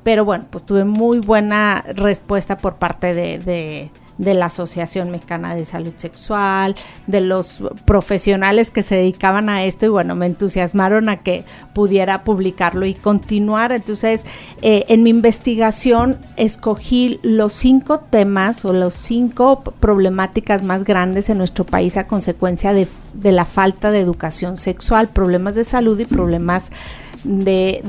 pero 0.04 0.26
bueno, 0.26 0.46
pues 0.50 0.66
tuve 0.66 0.86
muy 0.86 1.20
buena 1.20 1.84
respuesta 1.96 2.58
por 2.58 2.76
parte 2.76 3.14
de 3.14 3.40
de 3.40 3.92
la 4.18 4.46
Asociación 4.46 5.12
Mexicana 5.12 5.56
de 5.56 5.66
Salud 5.66 5.94
Sexual, 5.98 6.76
de 7.08 7.22
los 7.22 7.64
profesionales 7.86 8.72
que 8.72 8.84
se 8.84 8.96
dedicaban 8.96 9.50
a 9.50 9.66
esto 9.66 9.86
y 9.86 9.90
bueno, 9.90 10.16
me 10.16 10.26
entusiasmaron 10.26 11.10
a 11.10 11.18
que 11.18 11.46
pudiera 11.74 12.24
publicarlo 12.24 12.86
y 12.86 12.94
continuar. 12.94 13.72
Entonces, 13.72 14.24
eh, 14.62 14.86
en 14.88 15.04
mi 15.04 15.10
investigación 15.10 16.18
escogí 16.38 17.20
los 17.24 17.54
cinco 17.54 18.00
temas 18.00 18.64
o 18.66 18.74
los 18.74 18.94
cinco 18.94 19.62
problemáticas 19.80 20.64
más 20.64 20.84
grandes 20.84 21.30
en 21.30 21.38
nuestro 21.38 21.66
país 21.66 21.98
a 21.98 22.08
consecuencia 22.08 22.74
de, 22.74 22.88
de 23.14 23.32
la 23.32 23.46
falta 23.46 23.92
de 23.92 24.00
educación 24.00 24.58
sexual, 24.58 25.10
problemas 25.10 25.56
de 25.56 25.64
salud 25.64 26.00
y 26.00 26.06
problemas 26.06 26.72
de, 27.26 27.82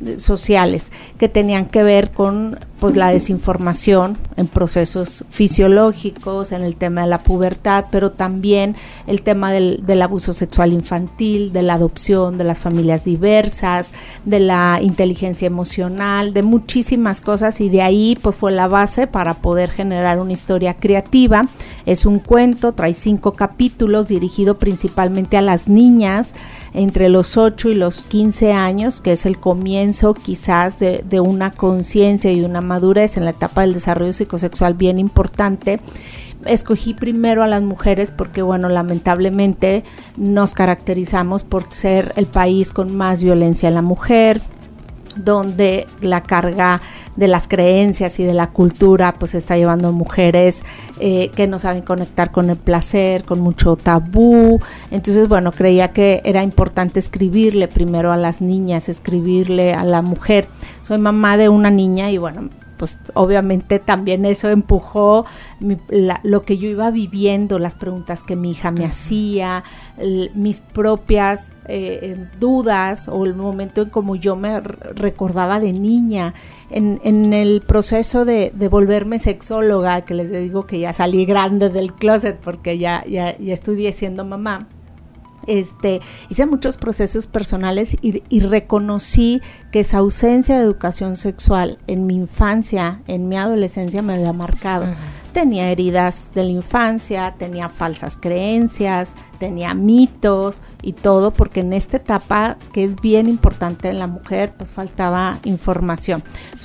de, 0.00 0.18
sociales 0.18 0.90
que 1.18 1.28
tenían 1.28 1.66
que 1.66 1.82
ver 1.82 2.10
con 2.10 2.58
pues 2.84 2.96
la 2.96 3.08
desinformación 3.08 4.18
en 4.36 4.46
procesos 4.46 5.24
fisiológicos, 5.30 6.52
en 6.52 6.62
el 6.62 6.76
tema 6.76 7.00
de 7.00 7.06
la 7.06 7.22
pubertad, 7.22 7.86
pero 7.90 8.10
también 8.10 8.76
el 9.06 9.22
tema 9.22 9.52
del, 9.52 9.86
del 9.86 10.02
abuso 10.02 10.34
sexual 10.34 10.70
infantil, 10.74 11.50
de 11.54 11.62
la 11.62 11.74
adopción, 11.74 12.36
de 12.36 12.44
las 12.44 12.58
familias 12.58 13.02
diversas, 13.02 13.88
de 14.26 14.38
la 14.38 14.80
inteligencia 14.82 15.46
emocional, 15.46 16.34
de 16.34 16.42
muchísimas 16.42 17.22
cosas 17.22 17.58
y 17.62 17.70
de 17.70 17.80
ahí 17.80 18.18
pues 18.20 18.36
fue 18.36 18.52
la 18.52 18.68
base 18.68 19.06
para 19.06 19.32
poder 19.32 19.70
generar 19.70 20.20
una 20.20 20.34
historia 20.34 20.74
creativa. 20.74 21.46
Es 21.86 22.04
un 22.04 22.18
cuento, 22.18 22.72
trae 22.72 22.92
cinco 22.92 23.32
capítulos 23.32 24.08
dirigido 24.08 24.58
principalmente 24.58 25.38
a 25.38 25.40
las 25.40 25.68
niñas 25.68 26.34
entre 26.74 27.08
los 27.08 27.36
8 27.36 27.70
y 27.70 27.74
los 27.74 28.02
15 28.02 28.52
años, 28.52 29.00
que 29.00 29.12
es 29.12 29.26
el 29.26 29.38
comienzo 29.38 30.12
quizás 30.12 30.80
de, 30.80 31.04
de 31.08 31.20
una 31.20 31.52
conciencia 31.52 32.32
y 32.32 32.42
una 32.42 32.60
madurez 32.74 33.16
en 33.16 33.24
la 33.24 33.30
etapa 33.30 33.60
del 33.62 33.74
desarrollo 33.74 34.12
psicosexual 34.12 34.74
bien 34.74 34.98
importante 34.98 35.80
escogí 36.46 36.94
primero 36.94 37.42
a 37.42 37.48
las 37.48 37.62
mujeres 37.62 38.10
porque, 38.10 38.42
bueno, 38.42 38.68
lamentablemente 38.68 39.84
nos 40.16 40.54
caracterizamos 40.54 41.42
por 41.42 41.72
ser 41.72 42.12
el 42.16 42.26
país 42.26 42.72
con 42.72 42.94
más 42.94 43.22
violencia 43.22 43.68
en 43.68 43.74
la 43.74 43.82
mujer, 43.82 44.40
donde 45.16 45.86
la 46.00 46.22
carga 46.22 46.80
de 47.14 47.28
las 47.28 47.46
creencias 47.46 48.18
y 48.18 48.24
de 48.24 48.34
la 48.34 48.50
cultura 48.50 49.14
pues 49.16 49.36
está 49.36 49.56
llevando 49.56 49.88
a 49.88 49.92
mujeres 49.92 50.64
eh, 50.98 51.30
que 51.36 51.46
no 51.46 51.60
saben 51.60 51.82
conectar 51.82 52.32
con 52.32 52.50
el 52.50 52.56
placer, 52.56 53.24
con 53.24 53.40
mucho 53.40 53.76
tabú. 53.76 54.60
Entonces, 54.90 55.28
bueno, 55.28 55.52
creía 55.52 55.92
que 55.92 56.20
era 56.24 56.42
importante 56.42 56.98
escribirle 56.98 57.68
primero 57.68 58.10
a 58.12 58.16
las 58.16 58.40
niñas, 58.40 58.88
escribirle 58.88 59.72
a 59.72 59.84
la 59.84 60.02
mujer. 60.02 60.48
Soy 60.82 60.98
mamá 60.98 61.36
de 61.36 61.48
una 61.48 61.70
niña 61.70 62.10
y 62.10 62.18
bueno, 62.18 62.50
pues 62.84 62.98
obviamente 63.14 63.78
también 63.78 64.26
eso 64.26 64.50
empujó 64.50 65.24
lo 66.22 66.42
que 66.44 66.58
yo 66.58 66.68
iba 66.68 66.90
viviendo, 66.90 67.58
las 67.58 67.74
preguntas 67.74 68.22
que 68.22 68.36
mi 68.36 68.50
hija 68.50 68.70
me 68.72 68.84
hacía, 68.84 69.64
mis 70.34 70.60
propias 70.60 71.54
eh, 71.66 71.98
eh, 72.02 72.28
dudas 72.38 73.08
o 73.08 73.24
el 73.24 73.34
momento 73.36 73.80
en 73.80 73.88
como 73.88 74.16
yo 74.16 74.36
me 74.36 74.60
recordaba 74.60 75.60
de 75.60 75.72
niña. 75.72 76.34
En, 76.68 77.00
en 77.04 77.32
el 77.32 77.62
proceso 77.62 78.26
de, 78.26 78.52
de, 78.54 78.68
volverme 78.68 79.18
sexóloga, 79.18 80.02
que 80.02 80.12
les 80.12 80.30
digo 80.30 80.66
que 80.66 80.80
ya 80.80 80.92
salí 80.92 81.24
grande 81.24 81.70
del 81.70 81.94
closet 81.94 82.38
porque 82.38 82.76
ya, 82.76 83.02
ya, 83.06 83.34
ya 83.38 83.54
estudié 83.54 83.94
siendo 83.94 84.26
mamá 84.26 84.66
este, 85.46 86.00
hice 86.28 86.46
muchos 86.46 86.76
procesos 86.76 87.26
personales 87.26 87.96
y, 88.00 88.40
reconocí 88.40 89.40
que 89.72 89.80
esa 89.80 89.98
ausencia 89.98 90.56
de 90.56 90.64
educación 90.64 91.16
sexual 91.16 91.78
en 91.86 92.06
mi 92.06 92.14
infancia, 92.14 93.00
en 93.06 93.28
mi 93.28 93.36
adolescencia 93.36 94.02
me 94.02 94.14
había 94.14 94.32
marcado. 94.32 94.86
Tenía 95.32 95.70
heridas 95.70 96.30
de 96.34 96.44
la 96.44 96.50
infancia, 96.50 97.34
tenía 97.38 97.68
falsas 97.68 98.16
creencias, 98.16 99.14
tenía 99.34 99.74
mitos 99.74 100.62
y 100.82 100.92
todo, 100.92 101.30
porque 101.32 101.60
en 101.60 101.72
esta 101.72 101.98
etapa 101.98 102.56
que 102.72 102.84
es 102.84 102.96
bien 103.00 103.28
importante 103.28 103.88
en 103.88 103.98
la 103.98 104.06
mujer, 104.06 104.52
pues 104.56 104.72
faltaba 104.72 105.38
información. 105.44 106.22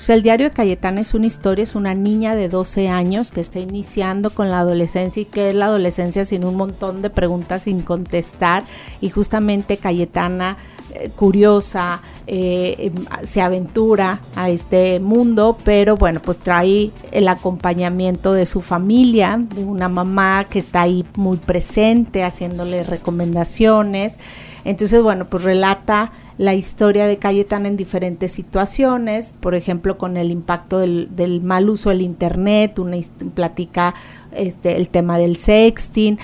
El 0.08 0.24
diario 0.24 0.50
de 0.50 0.56
Cayetana 0.56 1.02
es 1.02 1.14
una 1.14 1.28
historia, 1.28 1.64
es 1.64 1.76
una 1.76 1.94
niña 1.94 2.36
de 2.36 2.50
12 2.50 2.90
años 2.90 3.32
que 3.32 3.42
está 3.42 3.60
iniciando 3.60 4.32
con 4.32 4.50
la 4.50 4.60
adolescencia 4.60 5.22
y 5.22 5.26
que 5.26 5.50
es 5.50 5.56
la 5.56 5.66
adolescencia 5.66 6.26
sin 6.26 6.46
un 6.46 6.56
montón 6.56 7.02
de 7.02 7.10
preguntas 7.10 7.64
sin 7.64 7.82
contestar 7.82 8.64
y 9.02 9.10
justamente 9.10 9.78
Cayetana 9.78 10.58
eh, 10.94 11.10
curiosa, 11.16 12.02
eh, 12.26 12.92
em, 12.96 13.26
se 13.26 13.42
aventura 13.42 14.22
a 14.36 14.50
este 14.50 15.00
mundo, 15.00 15.58
pero 15.64 15.96
bueno, 15.96 16.20
pues 16.22 16.38
trae 16.40 16.92
el 17.12 17.28
acompañamiento 17.28 18.34
de 18.34 18.46
su 18.46 18.62
familia, 18.62 19.40
de 19.40 19.64
una 19.64 19.88
mamá 19.88 20.48
que 20.50 20.60
está 20.60 20.82
ahí 20.82 21.06
muy 21.16 21.38
presente, 21.38 22.24
haciéndole 22.60 22.84
recomendaciones. 22.84 24.14
Entonces, 24.66 25.02
bueno, 25.02 25.30
pues 25.30 25.44
relata 25.44 26.12
la 26.38 26.54
historia 26.54 27.08
de 27.08 27.18
Cayetana 27.18 27.68
en 27.68 27.78
diferentes 27.78 28.32
situaciones, 28.32 29.34
por 29.40 29.56
ejemplo, 29.56 29.98
con 29.98 30.18
el 30.18 30.32
impacto 30.32 30.80
del, 30.80 31.42
mal 31.44 31.70
uso 31.70 31.90
del 31.90 32.02
Internet, 32.02 32.80
una 32.80 32.98
platica 33.34 33.94
este, 34.32 34.78
el 34.78 34.90
tema 34.90 35.18
del 35.18 35.38
sexting, 35.38 36.18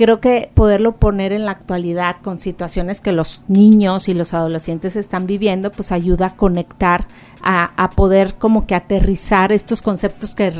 creo 0.00 0.18
que 0.18 0.50
poderlo 0.54 0.96
poner 0.96 1.30
en 1.32 1.44
la 1.44 1.50
actualidad 1.50 2.16
con 2.22 2.38
situaciones 2.38 3.02
que 3.02 3.12
los 3.12 3.42
niños 3.48 4.08
y 4.08 4.14
los 4.14 4.32
adolescentes 4.32 4.96
están 4.96 5.26
viviendo, 5.26 5.70
pues 5.70 5.92
ayuda 5.92 6.26
a 6.26 6.36
conectar, 6.36 7.06
a, 7.42 7.90
poder 7.94 8.36
como 8.36 8.66
que 8.66 8.74
aterrizar 8.74 9.52
estos 9.52 9.82
conceptos 9.82 10.34
que, 10.34 10.54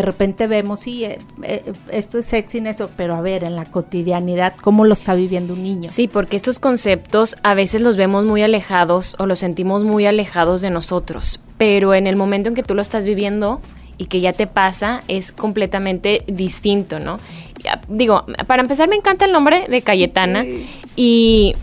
repente 0.00 0.46
vemos, 0.46 0.86
y 0.86 1.04
eh, 1.04 1.18
eh, 1.42 1.72
esto 1.90 2.18
es 2.18 2.26
sexy 2.26 2.58
en 2.58 2.68
eso, 2.68 2.88
pero 2.96 3.14
a 3.14 3.20
ver, 3.20 3.44
en 3.44 3.56
la 3.56 3.66
cotidianidad, 3.66 4.54
¿cómo 4.62 4.86
lo 4.86 4.94
está 4.94 5.14
viviendo 5.14 5.52
un 5.52 5.62
niño? 5.62 5.90
Sí, 5.92 6.08
porque 6.08 6.36
estos 6.36 6.58
conceptos 6.58 7.36
a 7.42 7.54
veces 7.54 7.82
los 7.82 7.96
vemos 7.96 8.24
muy 8.24 8.42
alejados 8.42 9.16
o 9.18 9.26
los 9.26 9.40
sentimos 9.40 9.84
muy 9.84 10.06
alejados 10.06 10.62
de 10.62 10.70
nosotros, 10.70 11.40
pero 11.58 11.92
en 11.92 12.06
el 12.06 12.16
momento 12.16 12.48
en 12.48 12.54
que 12.54 12.62
tú 12.62 12.74
lo 12.74 12.80
estás 12.80 13.04
viviendo, 13.04 13.60
y 13.98 14.06
que 14.06 14.20
ya 14.20 14.32
te 14.32 14.46
pasa 14.46 15.02
es 15.06 15.30
completamente 15.30 16.24
distinto, 16.26 16.98
¿no? 16.98 17.20
Digo, 17.88 18.24
para 18.46 18.62
empezar 18.62 18.88
me 18.88 18.96
encanta 18.96 19.26
el 19.26 19.32
nombre 19.32 19.66
de 19.68 19.82
Cayetana 19.82 20.44
y, 20.96 21.54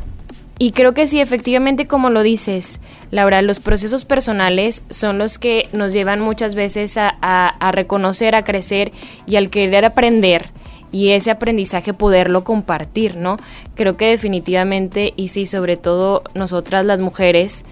y 0.60 0.72
creo 0.74 0.94
que 0.94 1.08
sí, 1.08 1.20
efectivamente 1.20 1.88
como 1.88 2.10
lo 2.10 2.22
dices, 2.22 2.80
Laura, 3.10 3.42
los 3.42 3.60
procesos 3.60 4.06
personales 4.06 4.84
son 4.90 5.18
los 5.18 5.40
que 5.40 5.70
nos 5.74 5.94
llevan 5.94 6.20
muchas 6.20 6.54
veces 6.54 6.98
a, 6.98 7.10
a 7.10 7.72
reconocer, 7.72 8.36
a 8.36 8.44
crecer 8.44 8.92
y 9.26 9.38
al 9.38 9.50
querer 9.50 9.86
aprender 9.86 10.52
y 10.92 11.10
ese 11.10 11.32
aprendizaje 11.32 11.94
poderlo 11.94 12.44
compartir, 12.44 13.16
¿no? 13.16 13.38
Creo 13.76 13.96
que 13.96 14.10
definitivamente 14.10 15.14
y 15.16 15.30
sí, 15.30 15.46
sobre 15.46 15.78
todo 15.78 16.24
nosotras 16.34 16.86
las 16.86 17.02
mujeres, 17.02 17.66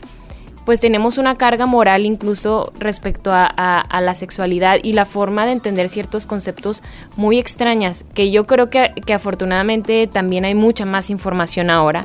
pues 0.68 0.82
tenemos 0.82 1.18
una 1.18 1.38
carga 1.38 1.66
moral 1.66 2.06
incluso 2.06 2.74
respecto 2.78 3.32
a, 3.34 3.86
la 4.02 4.16
sexualidad 4.16 4.80
y 4.84 4.92
la 4.92 5.06
forma 5.06 5.46
de 5.46 5.54
entender 5.54 5.88
ciertos 5.88 6.26
conceptos 6.26 6.84
muy 7.16 7.40
extrañas, 7.40 8.04
que 8.14 8.32
yo 8.32 8.46
creo 8.46 8.70
que, 8.70 8.92
afortunadamente 9.14 10.08
también 10.08 10.44
hay 10.44 10.56
mucha 10.56 10.84
más 10.84 11.10
información 11.10 11.70
ahora, 11.70 12.04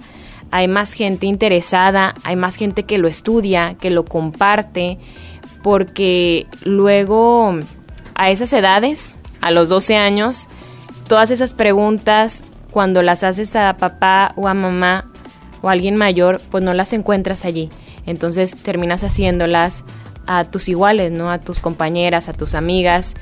hay 0.53 0.69
más 0.69 0.93
gente 0.93 1.27
interesada, 1.27 2.15
hay 2.25 2.37
más 2.37 2.57
gente 2.57 2.85
que 2.85 2.99
lo 2.99 3.09
estudia, 3.09 3.75
que 3.81 3.89
lo 3.89 4.05
comparte, 4.05 4.99
porque 5.63 6.47
luego 6.63 7.59
a 8.15 8.31
esas 8.31 8.53
edades, 8.53 9.19
a 9.41 9.51
los 9.51 9.71
12 9.71 9.97
años, 9.97 10.49
todas 11.09 11.31
esas 11.31 11.55
preguntas, 11.55 12.45
cuando 12.71 13.03
las 13.03 13.25
haces 13.25 13.57
a 13.57 13.79
papá 13.79 14.35
o 14.37 14.47
a 14.47 14.53
mamá 14.53 15.11
o 15.63 15.71
a 15.71 15.73
alguien 15.73 15.97
mayor, 15.97 16.39
pues 16.51 16.63
no 16.63 16.75
las 16.75 16.93
encuentras 16.93 17.47
allí. 17.47 17.71
Entonces 18.05 18.55
terminas 18.55 19.05
haciéndolas 19.05 19.87
a 20.27 20.45
tus 20.45 20.69
iguales, 20.69 21.13
¿no? 21.13 21.31
A 21.31 21.39
tus 21.39 21.61
compañeras, 21.61 22.29
a 22.29 22.35
tus 22.35 22.55
amigas 22.55 23.15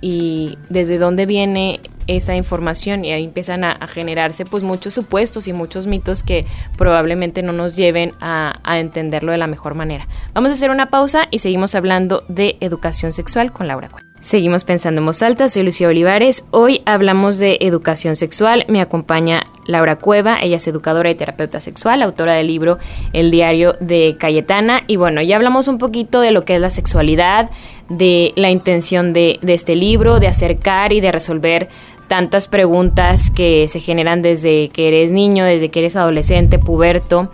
y 0.00 0.58
desde 0.70 0.98
dónde 0.98 1.24
viene 1.24 1.80
esa 2.06 2.36
información 2.36 3.04
y 3.04 3.12
ahí 3.12 3.24
empiezan 3.24 3.64
a, 3.64 3.74
generarse 3.86 4.44
pues 4.44 4.62
muchos 4.62 4.94
supuestos 4.94 5.46
y 5.46 5.52
muchos 5.52 5.86
mitos 5.86 6.22
que 6.22 6.46
probablemente 6.76 7.42
no 7.42 7.52
nos 7.52 7.76
lleven 7.76 8.12
a, 8.20 8.58
entenderlo 8.78 9.32
de 9.32 9.38
la 9.38 9.46
mejor 9.46 9.74
manera. 9.74 10.08
Vamos 10.32 10.50
a 10.50 10.54
hacer 10.54 10.70
una 10.70 10.90
pausa 10.90 11.28
y 11.30 11.38
seguimos 11.38 11.74
hablando 11.74 12.24
de 12.28 12.56
educación 12.60 13.12
sexual 13.12 13.52
con 13.52 13.68
Laura 13.68 13.88
Cuel. 13.88 14.04
Seguimos 14.24 14.64
pensando 14.64 15.02
en 15.02 15.06
voz 15.06 15.20
alta, 15.22 15.50
soy 15.50 15.64
Lucía 15.64 15.86
Olivares. 15.86 16.46
Hoy 16.50 16.80
hablamos 16.86 17.38
de 17.38 17.58
educación 17.60 18.16
sexual. 18.16 18.64
Me 18.68 18.80
acompaña 18.80 19.44
Laura 19.66 19.96
Cueva, 19.96 20.38
ella 20.40 20.56
es 20.56 20.66
educadora 20.66 21.10
y 21.10 21.14
terapeuta 21.14 21.60
sexual, 21.60 22.00
autora 22.00 22.32
del 22.32 22.46
libro 22.46 22.78
El 23.12 23.30
diario 23.30 23.74
de 23.80 24.16
Cayetana. 24.18 24.84
Y 24.86 24.96
bueno, 24.96 25.20
ya 25.20 25.36
hablamos 25.36 25.68
un 25.68 25.76
poquito 25.76 26.22
de 26.22 26.30
lo 26.30 26.46
que 26.46 26.54
es 26.54 26.60
la 26.62 26.70
sexualidad, 26.70 27.50
de 27.90 28.32
la 28.36 28.50
intención 28.50 29.12
de 29.12 29.38
este 29.42 29.76
libro, 29.76 30.20
de 30.20 30.28
acercar 30.28 30.94
y 30.94 31.02
de 31.02 31.12
resolver 31.12 31.68
tantas 32.08 32.48
preguntas 32.48 33.30
que 33.30 33.66
se 33.68 33.80
generan 33.80 34.22
desde 34.22 34.68
que 34.68 34.88
eres 34.88 35.12
niño, 35.12 35.44
desde 35.44 35.70
que 35.70 35.80
eres 35.80 35.96
adolescente, 35.96 36.58
puberto. 36.58 37.30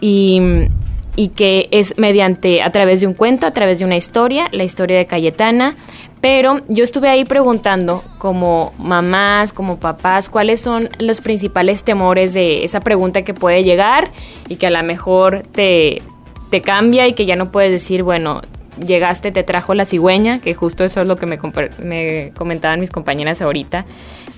Y 0.00 0.68
y 1.16 1.28
que 1.28 1.68
es 1.72 1.96
mediante, 1.96 2.62
a 2.62 2.70
través 2.70 3.00
de 3.00 3.06
un 3.06 3.14
cuento, 3.14 3.46
a 3.46 3.50
través 3.50 3.78
de 3.78 3.86
una 3.86 3.96
historia, 3.96 4.48
la 4.52 4.64
historia 4.64 4.98
de 4.98 5.06
Cayetana, 5.06 5.74
pero 6.20 6.60
yo 6.68 6.84
estuve 6.84 7.08
ahí 7.08 7.24
preguntando 7.24 8.04
como 8.18 8.72
mamás, 8.78 9.52
como 9.52 9.78
papás, 9.80 10.28
cuáles 10.28 10.60
son 10.60 10.90
los 10.98 11.20
principales 11.20 11.84
temores 11.84 12.34
de 12.34 12.64
esa 12.64 12.80
pregunta 12.80 13.22
que 13.22 13.32
puede 13.32 13.64
llegar 13.64 14.10
y 14.48 14.56
que 14.56 14.66
a 14.66 14.70
lo 14.70 14.82
mejor 14.82 15.44
te, 15.52 16.02
te 16.50 16.60
cambia 16.60 17.08
y 17.08 17.14
que 17.14 17.24
ya 17.24 17.36
no 17.36 17.50
puedes 17.50 17.72
decir, 17.72 18.02
bueno, 18.02 18.42
llegaste, 18.84 19.32
te 19.32 19.42
trajo 19.42 19.74
la 19.74 19.84
cigüeña, 19.84 20.40
que 20.40 20.54
justo 20.54 20.84
eso 20.84 21.00
es 21.00 21.06
lo 21.06 21.16
que 21.16 21.26
me, 21.26 21.38
me 21.82 22.32
comentaban 22.36 22.80
mis 22.80 22.90
compañeras 22.90 23.42
ahorita, 23.42 23.86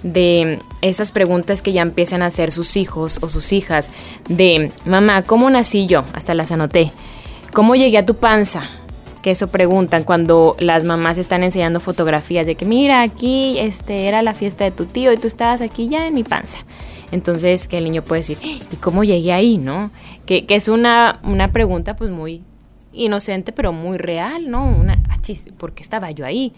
de 0.02 0.58
esas 0.82 1.12
preguntas 1.12 1.62
que 1.62 1.72
ya 1.72 1.82
empiezan 1.82 2.22
a 2.22 2.26
hacer 2.26 2.52
sus 2.52 2.76
hijos 2.76 3.18
o 3.22 3.28
sus 3.28 3.52
hijas, 3.52 3.90
de 4.28 4.72
mamá, 4.84 5.22
¿cómo 5.22 5.50
nací 5.50 5.86
yo? 5.86 6.04
Hasta 6.12 6.34
las 6.34 6.52
anoté. 6.52 6.92
¿Cómo 7.52 7.74
llegué 7.74 7.98
a 7.98 8.06
tu 8.06 8.16
panza? 8.16 8.62
que 9.22 9.32
eso 9.32 9.48
preguntan 9.48 10.04
cuando 10.04 10.56
las 10.60 10.84
mamás 10.84 11.18
están 11.18 11.42
enseñando 11.42 11.80
fotografías 11.80 12.46
de 12.46 12.54
que 12.54 12.64
mira 12.64 13.02
aquí 13.02 13.58
este 13.58 14.06
era 14.06 14.22
la 14.22 14.34
fiesta 14.34 14.64
de 14.64 14.70
tu 14.70 14.84
tío 14.84 15.12
y 15.12 15.16
tú 15.16 15.26
estabas 15.26 15.60
aquí 15.60 15.88
ya 15.88 16.06
en 16.06 16.14
mi 16.14 16.22
panza. 16.22 16.58
Entonces 17.10 17.68
que 17.68 17.78
el 17.78 17.84
niño 17.84 18.02
puede 18.02 18.20
decir, 18.20 18.38
¿y 18.42 18.76
cómo 18.76 19.02
llegué 19.02 19.32
ahí, 19.32 19.58
no? 19.58 19.90
Que, 20.26 20.44
es 20.48 20.68
una, 20.68 21.18
una 21.22 21.52
pregunta 21.52 21.96
pues 21.96 22.10
muy 22.10 22.42
inocente 22.98 23.52
pero 23.52 23.72
muy 23.72 23.96
real, 23.98 24.50
¿no? 24.50 24.64
Una, 24.64 24.96
achis, 25.08 25.48
¿por 25.56 25.72
qué 25.72 25.82
estaba 25.82 26.10
yo 26.10 26.26
ahí? 26.26 26.52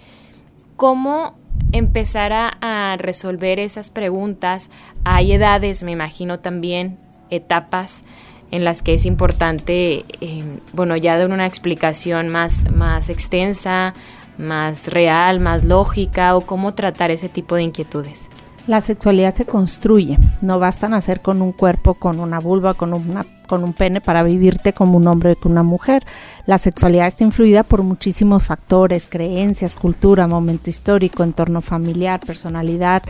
¿Cómo 0.76 1.34
empezar 1.72 2.32
a, 2.32 2.56
a 2.60 2.96
resolver 2.96 3.58
esas 3.58 3.90
preguntas? 3.90 4.70
Hay 5.04 5.32
edades, 5.32 5.82
me 5.82 5.92
imagino 5.92 6.40
también, 6.40 6.98
etapas 7.30 8.04
en 8.50 8.64
las 8.64 8.82
que 8.82 8.94
es 8.94 9.06
importante, 9.06 10.04
eh, 10.20 10.44
bueno, 10.72 10.96
ya 10.96 11.16
dar 11.16 11.30
una 11.30 11.46
explicación 11.46 12.28
más, 12.28 12.70
más 12.70 13.08
extensa, 13.08 13.94
más 14.38 14.88
real, 14.88 15.40
más 15.40 15.64
lógica 15.64 16.36
o 16.36 16.40
cómo 16.40 16.74
tratar 16.74 17.10
ese 17.10 17.28
tipo 17.28 17.54
de 17.54 17.62
inquietudes. 17.62 18.28
La 18.66 18.80
sexualidad 18.80 19.34
se 19.34 19.46
construye, 19.46 20.18
no 20.40 20.58
basta 20.58 20.88
nacer 20.88 21.20
con 21.22 21.42
un 21.42 21.52
cuerpo, 21.52 21.94
con 21.94 22.20
una 22.20 22.40
vulva, 22.40 22.74
con 22.74 22.92
una 22.92 23.24
con 23.50 23.64
un 23.64 23.72
pene 23.72 24.00
para 24.00 24.22
vivirte 24.22 24.72
como 24.72 24.96
un 24.96 25.08
hombre 25.08 25.32
o 25.32 25.34
como 25.34 25.54
una 25.54 25.64
mujer. 25.64 26.04
La 26.46 26.56
sexualidad 26.56 27.08
está 27.08 27.24
influida 27.24 27.64
por 27.64 27.82
muchísimos 27.82 28.44
factores, 28.44 29.08
creencias, 29.10 29.74
cultura, 29.74 30.28
momento 30.28 30.70
histórico, 30.70 31.24
entorno 31.24 31.60
familiar, 31.60 32.20
personalidad, 32.20 33.02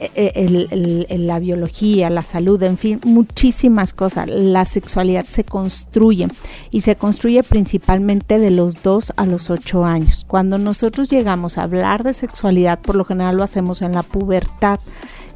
eh, 0.00 0.10
eh, 0.16 1.16
la 1.16 1.38
biología, 1.38 2.10
la 2.10 2.22
salud, 2.22 2.60
en 2.64 2.76
fin, 2.76 3.00
muchísimas 3.04 3.94
cosas. 3.94 4.28
La 4.28 4.64
sexualidad 4.64 5.26
se 5.26 5.44
construye 5.44 6.26
y 6.72 6.80
se 6.80 6.96
construye 6.96 7.44
principalmente 7.44 8.40
de 8.40 8.50
los 8.50 8.82
2 8.82 9.12
a 9.14 9.26
los 9.26 9.48
8 9.48 9.84
años. 9.84 10.24
Cuando 10.26 10.58
nosotros 10.58 11.08
llegamos 11.08 11.56
a 11.56 11.62
hablar 11.62 12.02
de 12.02 12.14
sexualidad, 12.14 12.80
por 12.80 12.96
lo 12.96 13.04
general 13.04 13.36
lo 13.36 13.44
hacemos 13.44 13.80
en 13.80 13.92
la 13.92 14.02
pubertad 14.02 14.80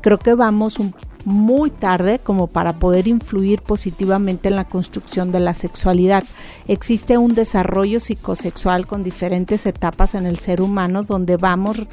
creo 0.00 0.18
que 0.18 0.34
vamos 0.34 0.78
un 0.78 0.94
muy 1.24 1.70
tarde 1.70 2.18
como 2.18 2.46
para 2.46 2.74
poder 2.74 3.08
influir 3.08 3.62
positivamente 3.62 4.48
en 4.48 4.56
la 4.56 4.64
construcción 4.64 5.32
de 5.32 5.40
la 5.40 5.54
sexualidad. 5.54 6.24
Existe 6.66 7.18
un 7.18 7.34
desarrollo 7.34 8.00
psicosexual 8.00 8.86
con 8.86 9.02
diferentes 9.02 9.66
etapas 9.66 10.14
en 10.14 10.26
el 10.26 10.38
ser 10.38 10.60
humano 10.60 11.02
donde 11.02 11.36
vamos 11.36 11.86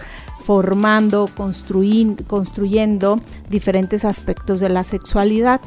formando, 0.45 1.29
construyendo 2.27 3.19
diferentes 3.49 4.05
aspectos 4.05 4.59
de 4.59 4.69
la 4.69 4.83
sexualidad 4.83 5.59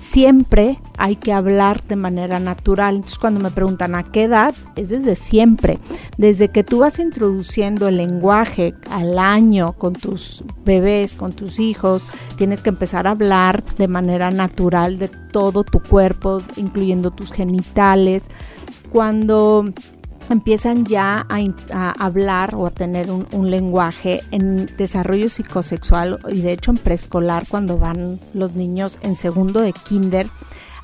siempre 0.00 0.78
hay 0.96 1.16
que 1.16 1.32
hablar 1.32 1.82
de 1.84 1.94
manera 1.94 2.40
natural. 2.40 2.96
Entonces 2.96 3.18
cuando 3.18 3.38
me 3.40 3.50
preguntan 3.50 3.94
a 3.94 4.02
qué 4.02 4.24
edad, 4.24 4.54
es 4.74 4.88
desde 4.88 5.14
siempre. 5.14 5.78
Desde 6.16 6.48
que 6.48 6.64
tú 6.64 6.78
vas 6.78 6.98
introduciendo 6.98 7.86
el 7.86 7.98
lenguaje 7.98 8.74
al 8.90 9.18
año 9.18 9.74
con 9.74 9.92
tus 9.92 10.42
bebés, 10.64 11.14
con 11.14 11.32
tus 11.32 11.60
hijos, 11.60 12.08
tienes 12.36 12.62
que 12.62 12.70
empezar 12.70 13.06
a 13.06 13.10
hablar 13.10 13.62
de 13.76 13.88
manera 13.88 14.30
natural 14.30 14.98
de 14.98 15.08
todo 15.08 15.64
tu 15.64 15.80
cuerpo, 15.80 16.42
incluyendo 16.56 17.10
tus 17.10 17.30
genitales. 17.30 18.24
Cuando 18.90 19.72
empiezan 20.30 20.86
ya 20.86 21.26
a, 21.28 21.90
hablar 21.98 22.54
o 22.54 22.66
a 22.66 22.70
tener 22.70 23.10
un, 23.10 23.50
lenguaje 23.50 24.20
en 24.30 24.66
desarrollo 24.76 25.28
psicosexual 25.28 26.20
y 26.28 26.40
de 26.40 26.52
hecho 26.52 26.70
en 26.70 26.78
preescolar 26.78 27.44
cuando 27.48 27.78
van 27.78 28.18
los 28.32 28.54
niños 28.54 28.98
en 29.02 29.16
segundo 29.16 29.60
de 29.60 29.72
kinder 29.72 30.28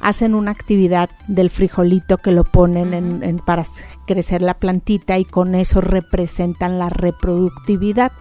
hacen 0.00 0.35
una 0.35 0.50
actividad 0.50 1.09
del 1.28 1.48
frijolito 1.48 2.18
que 2.18 2.32
lo 2.32 2.44
ponen 2.44 2.92
en, 2.92 3.38
para 3.38 3.64
crecer 4.06 4.42
la 4.42 4.54
plantita 4.54 5.18
y 5.18 5.24
con 5.24 5.54
eso 5.54 5.80
representan 5.80 6.78
la 6.78 6.90
reproductividad. 6.90 8.12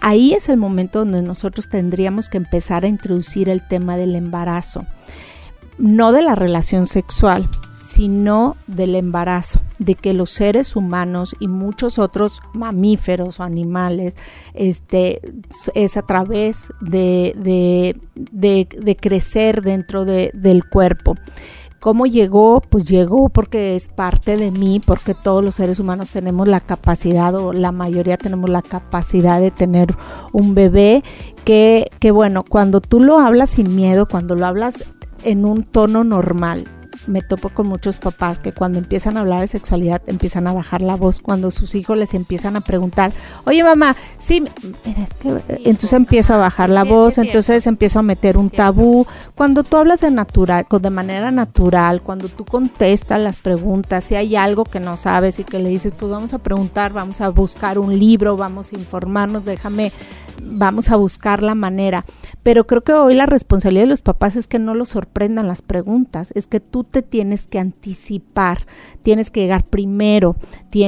Ahí 0.00 0.32
es 0.32 0.48
el 0.48 0.56
momento 0.56 1.00
donde 1.00 1.22
nosotros 1.22 1.68
tendríamos 1.68 2.28
que 2.28 2.38
empezar 2.38 2.84
a 2.84 2.88
introducir 2.88 3.48
el 3.48 3.66
tema 3.66 3.96
del 3.96 4.16
embarazo 4.16 4.86
no 5.82 6.12
de 6.12 6.22
la 6.22 6.36
relación 6.36 6.86
sexual, 6.86 7.48
sino 7.72 8.54
del 8.68 8.94
embarazo, 8.94 9.60
de 9.80 9.96
que 9.96 10.14
los 10.14 10.30
seres 10.30 10.76
humanos 10.76 11.34
y 11.40 11.48
muchos 11.48 11.98
otros 11.98 12.40
mamíferos 12.52 13.40
o 13.40 13.42
animales, 13.42 14.16
este, 14.54 15.20
es 15.74 15.96
a 15.96 16.02
través 16.02 16.72
de, 16.80 17.98
crecer 19.00 19.62
dentro 19.62 20.04
del 20.04 20.62
cuerpo. 20.70 21.16
¿Cómo 21.80 22.06
llegó? 22.06 22.60
Pues 22.60 22.86
llegó 22.86 23.28
porque 23.28 23.74
es 23.74 23.88
parte 23.88 24.36
de 24.36 24.52
mí, 24.52 24.80
porque 24.86 25.14
todos 25.14 25.42
los 25.42 25.56
seres 25.56 25.80
humanos 25.80 26.10
tenemos 26.10 26.46
la 26.46 26.60
capacidad, 26.60 27.34
o 27.34 27.52
la 27.52 27.72
mayoría 27.72 28.16
tenemos 28.16 28.48
la 28.50 28.62
capacidad 28.62 29.40
de 29.40 29.50
tener 29.50 29.96
un 30.30 30.54
bebé, 30.54 31.02
que 31.42 31.88
bueno, 32.12 32.44
cuando 32.48 32.80
tú 32.80 33.00
lo 33.00 33.18
hablas 33.18 33.50
sin 33.50 33.74
miedo, 33.74 34.06
cuando 34.06 34.36
lo 34.36 34.46
hablas 34.46 34.84
en 35.24 35.44
un 35.44 35.64
tono 35.64 36.04
normal. 36.04 36.64
Me 37.06 37.20
topo 37.20 37.48
con 37.48 37.66
muchos 37.66 37.96
papás 37.96 38.38
que 38.38 38.52
cuando 38.52 38.78
empiezan 38.78 39.16
a 39.16 39.22
hablar 39.22 39.40
de 39.40 39.48
sexualidad 39.48 40.02
empiezan 40.06 40.46
a 40.46 40.52
bajar 40.52 40.82
la 40.82 40.94
voz, 40.94 41.20
cuando 41.20 41.50
sus 41.50 41.74
hijos 41.74 41.96
les 41.96 42.14
empiezan 42.14 42.54
a 42.54 42.60
preguntar, 42.60 43.12
oye 43.44 43.64
mamá, 43.64 43.96
sí, 44.18 44.44
es 44.84 45.14
que... 45.14 45.28
entonces 45.64 45.94
empiezo 45.94 46.34
a 46.34 46.36
bajar 46.36 46.68
la 46.68 46.84
voz, 46.84 47.18
entonces 47.18 47.66
empiezo 47.66 47.98
a 47.98 48.02
meter 48.02 48.38
un 48.38 48.50
tabú. 48.50 49.06
Cuando 49.34 49.64
tú 49.64 49.78
hablas 49.78 50.02
de 50.02 50.10
natural, 50.10 50.66
de 50.70 50.90
manera 50.90 51.30
natural, 51.32 52.02
cuando 52.02 52.28
tú 52.28 52.44
contestas 52.44 53.20
las 53.20 53.36
preguntas, 53.36 54.04
si 54.04 54.14
hay 54.14 54.36
algo 54.36 54.64
que 54.64 54.78
no 54.78 54.96
sabes 54.96 55.40
y 55.40 55.44
que 55.44 55.58
le 55.58 55.70
dices, 55.70 55.92
pues 55.98 56.12
vamos 56.12 56.34
a 56.34 56.38
preguntar, 56.38 56.92
vamos 56.92 57.20
a 57.20 57.30
buscar 57.30 57.78
un 57.78 57.98
libro, 57.98 58.36
vamos 58.36 58.72
a 58.72 58.76
informarnos, 58.76 59.44
déjame, 59.44 59.90
vamos 60.40 60.90
a 60.90 60.96
buscar 60.96 61.42
la 61.42 61.54
manera 61.54 62.04
pero 62.42 62.66
creo 62.66 62.82
que 62.82 62.92
hoy 62.92 63.14
la 63.14 63.26
responsabilidad 63.26 63.84
de 63.84 63.90
los 63.90 64.02
papás 64.02 64.36
es 64.36 64.48
que 64.48 64.58
no 64.58 64.74
los 64.74 64.90
sorprendan 64.90 65.46
las 65.46 65.62
preguntas, 65.62 66.32
es 66.34 66.46
que 66.46 66.60
tú 66.60 66.84
te 66.84 67.02
tienes 67.02 67.46
que 67.46 67.58
anticipar, 67.58 68.66
tienes 69.02 69.30
que 69.30 69.40
llegar 69.40 69.64
primero, 69.64 70.36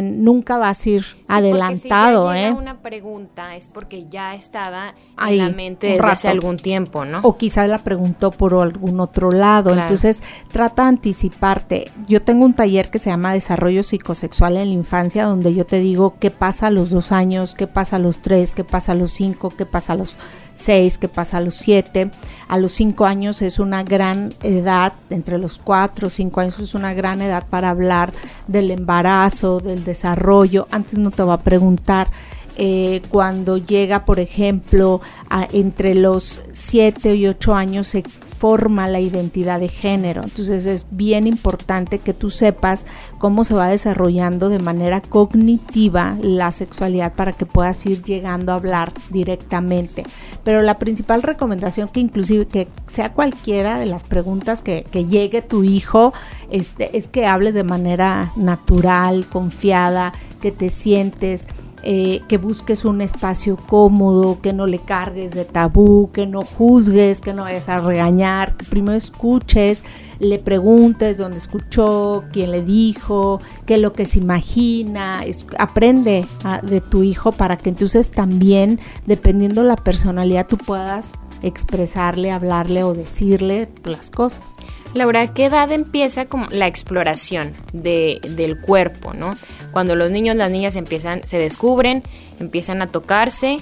nunca 0.02 0.58
vas 0.58 0.86
a 0.86 0.90
ir 0.90 1.04
adelantado, 1.26 2.32
si 2.32 2.38
¿eh? 2.38 2.52
una 2.52 2.76
pregunta 2.76 3.56
es 3.56 3.68
porque 3.68 4.06
ya 4.08 4.34
estaba 4.34 4.94
en 5.26 5.38
la 5.38 5.48
mente 5.48 5.86
desde 5.88 6.06
hace 6.06 6.28
algún 6.28 6.56
tiempo, 6.56 7.04
¿no? 7.04 7.20
O 7.22 7.36
quizás 7.36 7.68
la 7.68 7.78
preguntó 7.78 8.30
por 8.30 8.54
algún 8.54 9.00
otro 9.00 9.30
lado. 9.30 9.70
Entonces, 9.70 10.18
trata 10.52 10.82
de 10.82 10.88
anticiparte. 10.88 11.90
Yo 12.06 12.22
tengo 12.22 12.44
un 12.44 12.54
taller 12.54 12.90
que 12.90 12.98
se 12.98 13.10
llama 13.10 13.32
Desarrollo 13.32 13.82
Psicosexual 13.82 14.56
en 14.56 14.68
la 14.68 14.74
Infancia, 14.74 15.24
donde 15.24 15.54
yo 15.54 15.64
te 15.64 15.80
digo 15.80 16.16
qué 16.18 16.30
pasa 16.30 16.66
a 16.66 16.70
los 16.70 16.90
dos 16.90 17.12
años, 17.12 17.54
qué 17.54 17.66
pasa 17.66 17.96
a 17.96 17.98
los 17.98 18.18
tres, 18.18 18.52
qué 18.52 18.64
pasa 18.64 18.92
a 18.92 18.94
los 18.94 19.10
cinco, 19.10 19.50
qué 19.50 19.66
pasa 19.66 19.94
a 19.94 19.96
los 19.96 20.16
seis, 20.54 20.98
qué 20.98 21.08
pasa 21.08 21.38
a 21.38 21.40
los 21.40 21.54
siete. 21.54 22.10
A 22.48 22.58
los 22.58 22.72
cinco 22.72 23.06
años 23.06 23.42
es 23.42 23.58
una 23.58 23.82
gran 23.82 24.32
edad, 24.42 24.92
entre 25.10 25.38
los 25.38 25.58
cuatro 25.58 26.06
o 26.06 26.10
cinco 26.10 26.40
años 26.40 26.58
es 26.60 26.74
una 26.74 26.94
gran 26.94 27.20
edad 27.22 27.46
para 27.48 27.70
hablar 27.70 28.12
del 28.46 28.70
embarazo, 28.70 29.60
del 29.60 29.84
desarrollo. 29.84 30.68
Antes 30.70 30.98
no 30.98 31.10
te 31.10 31.23
va 31.24 31.34
a 31.34 31.42
preguntar. 31.42 32.08
Eh, 32.56 33.02
cuando 33.08 33.56
llega, 33.58 34.04
por 34.04 34.20
ejemplo, 34.20 35.00
a, 35.28 35.48
entre 35.52 35.96
los 35.96 36.40
7 36.52 37.16
y 37.16 37.26
8 37.26 37.54
años 37.54 37.88
se 37.88 38.04
forma 38.44 38.88
la 38.88 39.00
identidad 39.00 39.58
de 39.58 39.68
género. 39.68 40.22
Entonces 40.22 40.66
es 40.66 40.84
bien 40.90 41.26
importante 41.26 41.98
que 41.98 42.12
tú 42.12 42.28
sepas 42.28 42.84
cómo 43.18 43.42
se 43.42 43.54
va 43.54 43.68
desarrollando 43.68 44.50
de 44.50 44.58
manera 44.58 45.00
cognitiva 45.00 46.18
la 46.20 46.52
sexualidad 46.52 47.14
para 47.14 47.32
que 47.32 47.46
puedas 47.46 47.86
ir 47.86 48.02
llegando 48.02 48.52
a 48.52 48.56
hablar 48.56 48.92
directamente. 49.08 50.04
Pero 50.42 50.60
la 50.60 50.78
principal 50.78 51.22
recomendación 51.22 51.88
que 51.88 52.00
inclusive 52.00 52.46
que 52.46 52.68
sea 52.86 53.14
cualquiera 53.14 53.78
de 53.78 53.86
las 53.86 54.04
preguntas 54.04 54.60
que, 54.60 54.84
llegue 54.92 55.40
tu 55.40 55.64
hijo, 55.64 56.12
este, 56.50 56.98
es 56.98 57.08
que 57.08 57.26
hables 57.26 57.54
de 57.54 57.64
manera 57.64 58.30
natural, 58.36 59.26
confiada, 59.26 60.12
que 60.44 60.52
te 60.52 60.68
sientes 60.68 61.46
eh, 61.84 62.20
que 62.28 62.36
busques 62.36 62.84
un 62.84 63.00
espacio 63.00 63.56
cómodo, 63.56 64.42
que 64.42 64.52
no 64.52 64.66
le 64.66 64.78
cargues 64.78 65.30
de 65.32 65.46
tabú, 65.46 66.10
que 66.12 66.26
no 66.26 66.42
juzgues, 66.42 67.22
que 67.22 67.32
no 67.32 67.44
vayas 67.44 67.70
a 67.70 67.78
regañar, 67.78 68.58
que 68.58 68.66
primero 68.66 68.94
escuches, 68.94 69.84
le 70.18 70.38
preguntes 70.38 71.16
dónde 71.16 71.38
escuchó, 71.38 72.24
quién 72.30 72.50
le 72.50 72.62
dijo, 72.62 73.40
qué 73.64 73.76
es 73.76 73.80
lo 73.80 73.94
que 73.94 74.04
se 74.04 74.18
imagina, 74.18 75.22
aprende 75.58 76.26
de 76.62 76.82
tu 76.82 77.02
hijo 77.02 77.32
para 77.32 77.56
que 77.56 77.70
entonces 77.70 78.10
también, 78.10 78.80
dependiendo 79.06 79.64
la 79.64 79.76
personalidad, 79.76 80.46
tú 80.46 80.58
puedas 80.58 81.12
expresarle, 81.40 82.30
hablarle 82.30 82.84
o 82.84 82.92
decirle 82.92 83.70
las 83.84 84.10
cosas. 84.10 84.56
Laura, 84.94 85.26
¿qué 85.34 85.46
edad 85.46 85.70
empieza 85.72 86.26
como 86.26 86.46
la 86.50 86.68
exploración 86.68 87.52
de, 87.72 88.20
del 88.22 88.60
cuerpo, 88.60 89.12
no? 89.12 89.34
Cuando 89.72 89.96
los 89.96 90.10
niños, 90.10 90.36
las 90.36 90.52
niñas 90.52 90.76
empiezan, 90.76 91.26
se 91.26 91.38
descubren, 91.38 92.04
empiezan 92.38 92.80
a 92.80 92.86
tocarse 92.86 93.58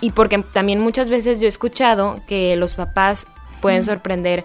y 0.00 0.12
porque 0.12 0.38
también 0.38 0.80
muchas 0.80 1.10
veces 1.10 1.38
yo 1.38 1.46
he 1.46 1.48
escuchado 1.48 2.20
que 2.26 2.56
los 2.56 2.74
papás 2.74 3.26
pueden 3.60 3.82
sorprender 3.82 4.44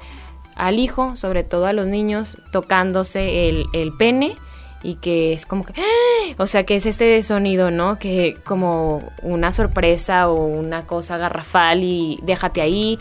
al 0.55 0.77
hijo, 0.77 1.15
sobre 1.15 1.43
todo 1.43 1.67
a 1.67 1.73
los 1.73 1.87
niños, 1.87 2.37
tocándose 2.51 3.47
el, 3.47 3.65
el 3.73 3.93
pene 3.93 4.37
y 4.85 4.95
que 4.95 5.33
es 5.33 5.45
como 5.45 5.65
que, 5.65 5.73
¡ah! 5.77 6.35
o 6.37 6.45
sea, 6.45 6.63
que 6.63 6.75
es 6.75 6.85
este 6.85 7.21
sonido, 7.23 7.71
¿no? 7.71 7.97
Que 7.97 8.37
como 8.45 9.01
una 9.23 9.51
sorpresa 9.51 10.29
o 10.29 10.45
una 10.45 10.85
cosa 10.85 11.17
garrafal 11.17 11.83
y 11.83 12.19
déjate 12.21 12.61
ahí. 12.61 12.99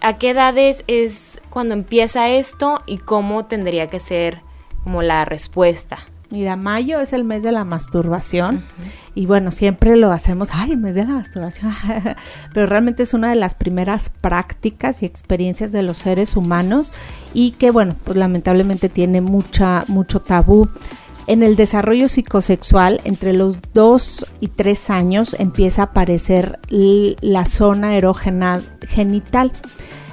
¿A 0.00 0.16
qué 0.16 0.30
edades 0.30 0.84
es 0.86 1.40
cuando 1.50 1.74
empieza 1.74 2.28
esto 2.28 2.82
y 2.86 2.98
cómo 2.98 3.46
tendría 3.46 3.90
que 3.90 4.00
ser 4.00 4.40
como 4.84 5.02
la 5.02 5.24
respuesta? 5.24 5.98
Mira, 6.30 6.56
mayo 6.56 7.00
es 7.00 7.14
el 7.14 7.24
mes 7.24 7.42
de 7.42 7.52
la 7.52 7.64
masturbación 7.64 8.62
y 9.14 9.24
bueno, 9.24 9.50
siempre 9.50 9.96
lo 9.96 10.12
hacemos, 10.12 10.50
ay, 10.52 10.76
mes 10.76 10.94
de 10.94 11.04
la 11.04 11.14
masturbación, 11.14 11.74
pero 12.54 12.66
realmente 12.66 13.02
es 13.02 13.14
una 13.14 13.30
de 13.30 13.34
las 13.34 13.54
primeras 13.54 14.10
prácticas 14.10 15.02
y 15.02 15.06
experiencias 15.06 15.72
de 15.72 15.82
los 15.82 15.96
seres 15.96 16.36
humanos 16.36 16.92
y 17.32 17.52
que 17.52 17.70
bueno, 17.70 17.96
pues 18.04 18.18
lamentablemente 18.18 18.90
tiene 18.90 19.22
mucha, 19.22 19.84
mucho 19.88 20.20
tabú. 20.20 20.68
En 21.28 21.42
el 21.42 21.56
desarrollo 21.56 22.08
psicosexual, 22.08 23.02
entre 23.04 23.34
los 23.34 23.58
2 23.74 24.26
y 24.40 24.48
3 24.48 24.88
años 24.88 25.36
empieza 25.38 25.82
a 25.82 25.84
aparecer 25.84 26.58
la 26.70 27.44
zona 27.44 27.96
erógena 27.98 28.62
genital. 28.88 29.52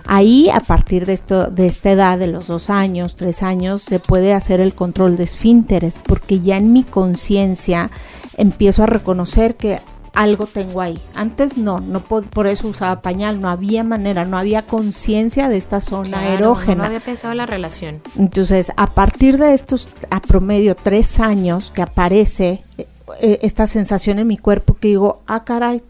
Ahí, 0.05 0.49
a 0.49 0.59
partir 0.59 1.05
de, 1.05 1.13
esto, 1.13 1.49
de 1.49 1.67
esta 1.67 1.91
edad, 1.91 2.19
de 2.19 2.27
los 2.27 2.47
dos 2.47 2.69
años, 2.69 3.15
tres 3.15 3.43
años, 3.43 3.81
se 3.81 3.99
puede 3.99 4.33
hacer 4.33 4.59
el 4.59 4.73
control 4.73 5.15
de 5.15 5.23
esfínteres, 5.23 5.99
porque 6.05 6.41
ya 6.41 6.57
en 6.57 6.73
mi 6.73 6.83
conciencia 6.83 7.89
empiezo 8.35 8.83
a 8.83 8.87
reconocer 8.87 9.55
que 9.55 9.79
algo 10.15 10.45
tengo 10.47 10.81
ahí. 10.81 10.99
Antes 11.13 11.57
no, 11.57 11.79
no 11.79 12.01
por 12.01 12.47
eso 12.47 12.67
usaba 12.67 13.01
pañal, 13.01 13.39
no 13.39 13.49
había 13.49 13.83
manera, 13.83 14.25
no 14.25 14.37
había 14.37 14.65
conciencia 14.65 15.49
de 15.49 15.57
esta 15.57 15.79
zona 15.79 16.33
erógena. 16.33 16.75
No 16.75 16.83
había 16.85 16.99
pensado 16.99 17.33
en 17.33 17.37
la 17.37 17.45
relación. 17.45 18.01
Entonces, 18.17 18.71
a 18.77 18.87
partir 18.87 19.37
de 19.37 19.53
estos, 19.53 19.87
a 20.09 20.21
promedio 20.21 20.75
tres 20.75 21.19
años 21.19 21.71
que 21.71 21.81
aparece 21.81 22.63
eh, 22.77 23.39
esta 23.41 23.67
sensación 23.67 24.19
en 24.19 24.27
mi 24.27 24.37
cuerpo 24.37 24.75
que 24.75 24.89
digo, 24.89 25.21
ah, 25.27 25.43
caray, 25.43 25.81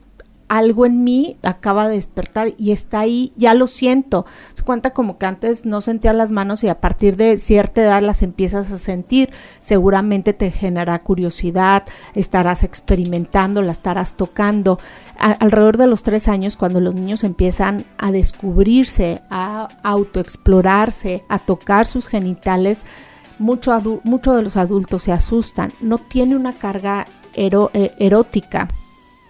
algo 0.48 0.86
en 0.86 1.04
mí 1.04 1.38
acaba 1.44 1.88
de 1.88 1.96
despertar 1.96 2.54
y 2.58 2.72
está 2.72 3.00
ahí, 3.00 3.34
ya 3.36 3.54
lo 3.54 3.68
siento. 3.68 4.26
Se 4.54 4.64
cuenta 4.64 4.92
como 4.92 5.18
que 5.18 5.26
antes 5.26 5.66
no 5.66 5.82
sentía 5.82 6.14
las 6.14 6.32
manos 6.32 6.64
y 6.64 6.68
a 6.68 6.80
partir 6.80 7.18
de 7.18 7.40
cierta 7.40 7.82
edad 7.82 8.02
las 8.02 8.22
empiezas 8.22 8.72
a 8.72 8.78
sentir. 8.78 9.32
Seguramente 9.60 10.34
te 10.34 10.52
genera 10.52 11.00
curiosidad, 11.00 11.84
estarás 12.14 12.64
experimentando, 12.64 13.62
la 13.62 13.72
estarás 13.72 14.14
tocando. 14.14 14.80
alrededor 15.18 15.78
de 15.78 15.88
los 15.88 16.04
tres 16.04 16.28
años, 16.28 16.58
cuando 16.58 16.80
los 16.80 16.94
niños 16.94 17.24
empiezan 17.24 17.86
a 17.98 18.12
descubrirse, 18.12 19.22
a 19.30 19.70
autoexplorarse, 19.82 21.24
a 21.30 21.40
tocar 21.40 21.88
sus 21.88 22.08
genitales, 22.08 22.80
mucho, 23.40 24.02
mucho 24.04 24.34
de 24.34 24.44
los 24.44 24.58
adultos 24.58 25.04
se 25.04 25.12
asustan. 25.12 25.74
No 25.82 25.98
tiene 25.98 26.36
una 26.36 26.54
carga 26.54 27.08
eh, 27.34 27.92
erótica 28.00 28.68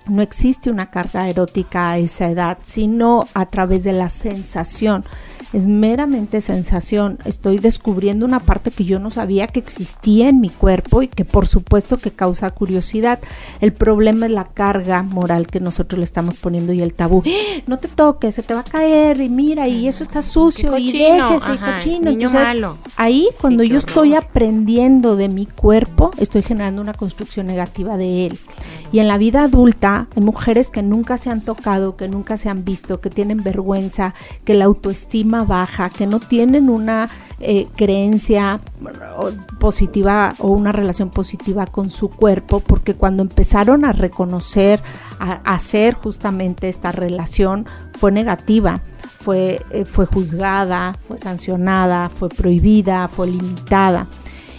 no 0.07 0.21
existe 0.21 0.69
una 0.69 0.89
carga 0.89 1.29
erótica 1.29 1.91
a 1.91 1.97
esa 1.97 2.29
edad, 2.29 2.57
sino 2.63 3.27
a 3.33 3.45
través 3.47 3.83
de 3.83 3.93
la 3.93 4.09
sensación 4.09 5.03
es 5.53 5.67
meramente 5.67 6.41
sensación. 6.41 7.19
Estoy 7.25 7.59
descubriendo 7.59 8.25
una 8.25 8.39
parte 8.39 8.71
que 8.71 8.83
yo 8.83 8.99
no 8.99 9.11
sabía 9.11 9.47
que 9.47 9.59
existía 9.59 10.29
en 10.29 10.41
mi 10.41 10.49
cuerpo 10.49 11.01
y 11.01 11.07
que 11.07 11.25
por 11.25 11.47
supuesto 11.47 11.97
que 11.97 12.11
causa 12.11 12.51
curiosidad. 12.51 13.19
El 13.61 13.73
problema 13.73 14.25
es 14.25 14.31
la 14.31 14.45
carga 14.45 15.03
moral 15.03 15.47
que 15.47 15.59
nosotros 15.59 15.99
le 15.99 16.05
estamos 16.05 16.35
poniendo 16.37 16.73
y 16.73 16.81
el 16.81 16.93
tabú. 16.93 17.23
¡Ah! 17.25 17.61
No 17.67 17.79
te 17.79 17.87
toques, 17.87 18.35
se 18.35 18.43
te 18.43 18.53
va 18.53 18.61
a 18.61 18.63
caer 18.63 19.21
y 19.21 19.29
mira, 19.29 19.67
y 19.67 19.87
eso 19.87 20.03
está 20.03 20.21
sucio 20.21 20.77
y 20.77 20.91
déjese 20.91 21.57
cochino. 21.57 22.09
Entonces, 22.09 22.47
ahí 22.95 23.29
cuando 23.39 23.63
yo 23.63 23.77
estoy 23.77 24.15
aprendiendo 24.15 25.15
de 25.15 25.29
mi 25.29 25.45
cuerpo, 25.45 26.11
estoy 26.17 26.43
generando 26.43 26.81
una 26.81 26.93
construcción 26.93 27.47
negativa 27.47 27.97
de 27.97 28.27
él. 28.27 28.39
Y 28.91 28.99
en 28.99 29.07
la 29.07 29.17
vida 29.17 29.43
adulta 29.43 30.07
hay 30.15 30.23
mujeres 30.23 30.71
que 30.71 30.81
nunca 30.81 31.17
se 31.17 31.29
han 31.29 31.41
tocado, 31.41 31.97
que 31.97 32.07
nunca 32.07 32.37
se 32.37 32.49
han 32.49 32.63
visto, 32.63 33.01
que 33.01 33.09
tienen 33.09 33.43
vergüenza, 33.43 34.13
que 34.45 34.53
la 34.53 34.65
autoestima 34.65 35.34
baja, 35.43 35.89
que 35.89 36.07
no 36.07 36.19
tienen 36.19 36.69
una 36.69 37.09
eh, 37.39 37.67
creencia 37.75 38.59
positiva 39.59 40.33
o 40.39 40.47
una 40.47 40.71
relación 40.71 41.09
positiva 41.09 41.65
con 41.65 41.89
su 41.89 42.09
cuerpo, 42.09 42.59
porque 42.61 42.95
cuando 42.95 43.23
empezaron 43.23 43.85
a 43.85 43.91
reconocer, 43.91 44.81
a, 45.19 45.33
hacer 45.53 45.95
justamente 45.95 46.69
esta 46.69 46.91
relación, 46.91 47.65
fue 47.97 48.11
negativa. 48.11 48.81
Fue, 49.19 49.61
eh, 49.71 49.85
fue 49.85 50.05
juzgada, 50.05 50.95
fue 51.07 51.17
sancionada, 51.17 52.09
fue 52.09 52.29
prohibida, 52.29 53.07
fue 53.07 53.27
limitada 53.27 54.05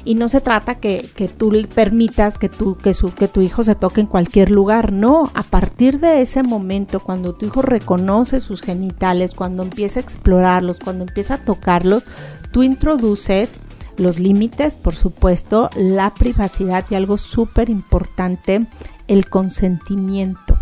y 0.06 0.14
no 0.14 0.28
se 0.28 0.40
trata 0.40 0.76
que, 0.76 1.04
que 1.16 1.26
tú 1.26 1.52
permitas 1.74 2.38
que, 2.38 2.48
tú, 2.48 2.76
que, 2.76 2.94
su, 2.94 3.12
que 3.12 3.26
tu 3.26 3.40
hijo 3.40 3.64
se 3.64 3.74
toque 3.74 4.00
en 4.00 4.06
cualquier 4.06 4.50
lugar, 4.50 4.92
no, 4.92 5.32
a 5.34 5.42
partir 5.42 5.98
de 5.98 6.22
ese 6.22 6.44
momento, 6.44 7.00
cuando 7.00 7.34
tu 7.34 7.46
hijo 7.46 7.60
reconoce 7.60 8.40
sus 8.40 8.62
genitales, 8.62 9.32
cuando 9.34 9.64
empieza 9.64 9.98
a 9.98 10.04
explorarlos, 10.04 10.78
cuando 10.78 11.04
empieza 11.04 11.34
a 11.34 11.44
tocarlos, 11.44 12.04
tú 12.52 12.62
introduces 12.62 13.56
los 13.96 14.20
límites, 14.20 14.76
por 14.76 14.94
supuesto, 14.94 15.70
la 15.74 16.14
privacidad 16.14 16.84
y 16.88 16.94
algo 16.94 17.18
súper 17.18 17.68
importante, 17.68 18.64
el 19.08 19.28
consentimiento. 19.28 20.56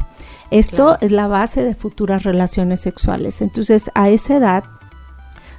Esto 0.51 0.97
es 1.03 1.13
la 1.13 1.27
base 1.27 1.63
de 1.63 1.75
futuras 1.75 2.23
relaciones 2.23 2.81
sexuales. 2.81 3.43
Entonces, 3.43 3.91
a 3.95 4.09
esa 4.09 4.37
edad, 4.37 4.65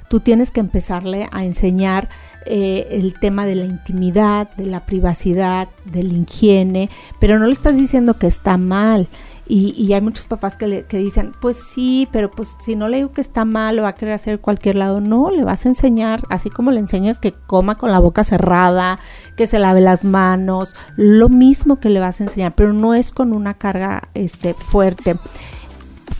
tú 0.08 0.20
tienes 0.20 0.50
que 0.50 0.60
empezarle 0.60 1.28
a 1.32 1.44
enseñar 1.44 2.08
eh, 2.46 2.88
el 2.90 3.14
tema 3.14 3.44
de 3.44 3.56
la 3.56 3.64
intimidad, 3.64 4.48
de 4.56 4.66
la 4.66 4.86
privacidad, 4.86 5.68
de 5.84 6.02
la 6.02 6.14
higiene, 6.14 6.90
pero 7.20 7.38
no 7.38 7.46
le 7.46 7.52
estás 7.52 7.76
diciendo 7.76 8.14
que 8.14 8.26
está 8.26 8.56
mal. 8.56 9.08
Y, 9.48 9.92
hay 9.92 10.00
muchos 10.00 10.26
papás 10.26 10.56
que, 10.56 10.66
le, 10.66 10.86
que 10.86 10.96
dicen, 10.98 11.32
pues 11.40 11.56
sí, 11.56 12.08
pero 12.10 12.32
pues 12.32 12.56
si 12.58 12.74
no 12.74 12.88
le 12.88 12.96
digo 12.96 13.12
que 13.12 13.20
está 13.20 13.44
mal, 13.44 13.76
lo 13.76 13.82
va 13.82 13.90
a 13.90 13.94
querer 13.94 14.14
hacer 14.14 14.40
cualquier 14.40 14.74
lado. 14.74 15.00
No, 15.00 15.30
le 15.30 15.44
vas 15.44 15.64
a 15.64 15.68
enseñar, 15.68 16.22
así 16.30 16.50
como 16.50 16.72
le 16.72 16.80
enseñas 16.80 17.20
que 17.20 17.32
coma 17.32 17.78
con 17.78 17.92
la 17.92 18.00
boca 18.00 18.24
cerrada, 18.24 18.98
que 19.36 19.46
se 19.46 19.60
lave 19.60 19.80
las 19.80 20.02
manos, 20.04 20.74
lo 20.96 21.28
mismo 21.28 21.78
que 21.78 21.90
le 21.90 22.00
vas 22.00 22.20
a 22.20 22.24
enseñar, 22.24 22.56
pero 22.56 22.72
no 22.72 22.94
es 22.94 23.12
con 23.12 23.32
una 23.32 23.54
carga 23.54 24.08
este, 24.14 24.54
fuerte 24.54 25.16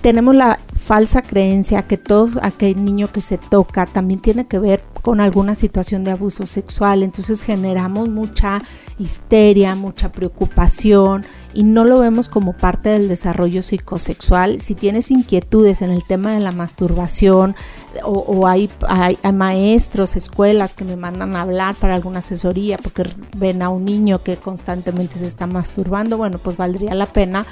tenemos 0.01 0.35
la 0.35 0.59
falsa 0.87 1.21
creencia 1.21 1.83
que 1.83 1.99
todo 1.99 2.39
aquel 2.43 2.85
niño 2.85 3.09
que 3.11 3.21
se 3.21 3.39
toca 3.39 3.87
también 3.87 4.21
tiene 4.21 4.47
que 4.47 4.61
ver 4.61 4.85
con 5.03 5.21
alguna 5.21 5.57
situación 5.57 6.05
de 6.05 6.13
abuso 6.13 6.47
sexual, 6.47 7.03
entonces 7.03 7.43
generamos 7.43 8.09
mucha 8.09 8.63
histeria, 8.99 9.75
mucha 9.75 10.13
preocupación 10.13 11.25
y 11.53 11.65
no 11.65 11.85
lo 11.85 11.99
vemos 11.99 12.29
como 12.29 12.53
parte 12.53 12.91
del 12.91 13.09
desarrollo 13.09 13.63
psicosexual. 13.63 14.61
Si 14.61 14.75
tienes 14.75 15.11
inquietudes 15.11 15.83
en 15.83 15.91
el 15.91 16.05
tema 16.05 16.33
de 16.33 16.41
la 16.41 16.53
masturbación 16.53 17.57
o, 18.05 18.47
hay, 18.47 18.71
hay, 18.89 19.19
maestros, 19.33 20.17
escuelas 20.17 20.75
que 20.75 20.85
me 20.85 20.97
mandan 20.97 21.35
a 21.35 21.43
hablar 21.43 21.75
para 21.75 21.95
alguna 21.95 22.21
asesoría 22.21 22.79
porque 22.79 23.05
ven 23.37 23.63
a 23.63 23.71
un 23.71 23.85
niño 23.85 24.23
que 24.23 24.37
constantemente 24.37 25.17
se 25.19 25.27
está 25.27 25.47
masturbando, 25.47 26.17
bueno, 26.17 26.39
pues 26.39 26.57
valdría 26.57 26.95
la 26.95 27.07
pena 27.07 27.47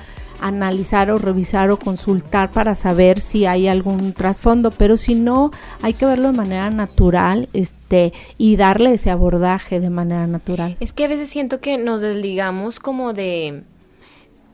analizar 0.47 1.11
o 1.11 1.17
revisar 1.17 1.71
o 1.71 1.79
consultar 1.79 2.51
para 2.51 2.75
saber 2.75 3.19
si 3.19 3.47
hay 3.47 3.67
algún 3.67 4.13
trasfondo, 4.13 4.71
pero 4.71 4.99
si 4.99 5.15
no, 5.15 5.51
hay 5.81 5.95
que 5.95 6.05
verlo 6.05 6.33
de 6.33 6.37
manera 6.37 6.69
natural 6.69 7.49
este, 7.55 8.13
y 8.37 8.57
darle 8.57 8.93
ese 8.93 9.11
abordaje 9.11 9.81
de 9.81 9.89
manera 9.89 10.27
natural. 10.27 10.77
Es 10.81 10.93
que 10.93 11.05
a 11.05 11.09
veces 11.09 11.31
siento 11.31 11.61
que 11.61 11.79
nos 11.79 12.03
desligamos 12.03 12.79
como 12.79 13.15
de, 13.15 13.63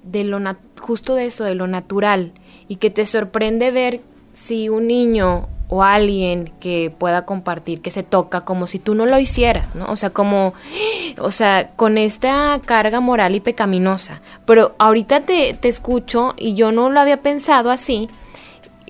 de 0.04 0.22
lo 0.22 0.38
justo 0.80 1.16
de 1.16 1.26
eso, 1.26 1.42
de 1.42 1.56
lo 1.56 1.66
natural, 1.66 2.32
y 2.68 2.76
que 2.76 2.90
te 2.90 3.04
sorprende 3.04 3.72
ver 3.72 4.00
si 4.32 4.68
un 4.68 4.86
niño 4.86 5.48
o 5.70 5.84
alguien 5.84 6.50
que 6.60 6.92
pueda 6.96 7.24
compartir, 7.24 7.80
que 7.80 7.92
se 7.92 8.02
toca 8.02 8.42
como 8.42 8.66
si 8.66 8.80
tú 8.80 8.94
no 8.94 9.06
lo 9.06 9.18
hicieras, 9.18 9.74
¿no? 9.76 9.86
O 9.86 9.96
sea, 9.96 10.10
como, 10.10 10.52
o 11.18 11.30
sea, 11.30 11.70
con 11.76 11.96
esta 11.96 12.60
carga 12.64 13.00
moral 13.00 13.36
y 13.36 13.40
pecaminosa. 13.40 14.20
Pero 14.44 14.74
ahorita 14.78 15.20
te, 15.22 15.54
te 15.54 15.68
escucho 15.68 16.34
y 16.36 16.54
yo 16.54 16.72
no 16.72 16.90
lo 16.90 17.00
había 17.00 17.22
pensado 17.22 17.70
así, 17.70 18.08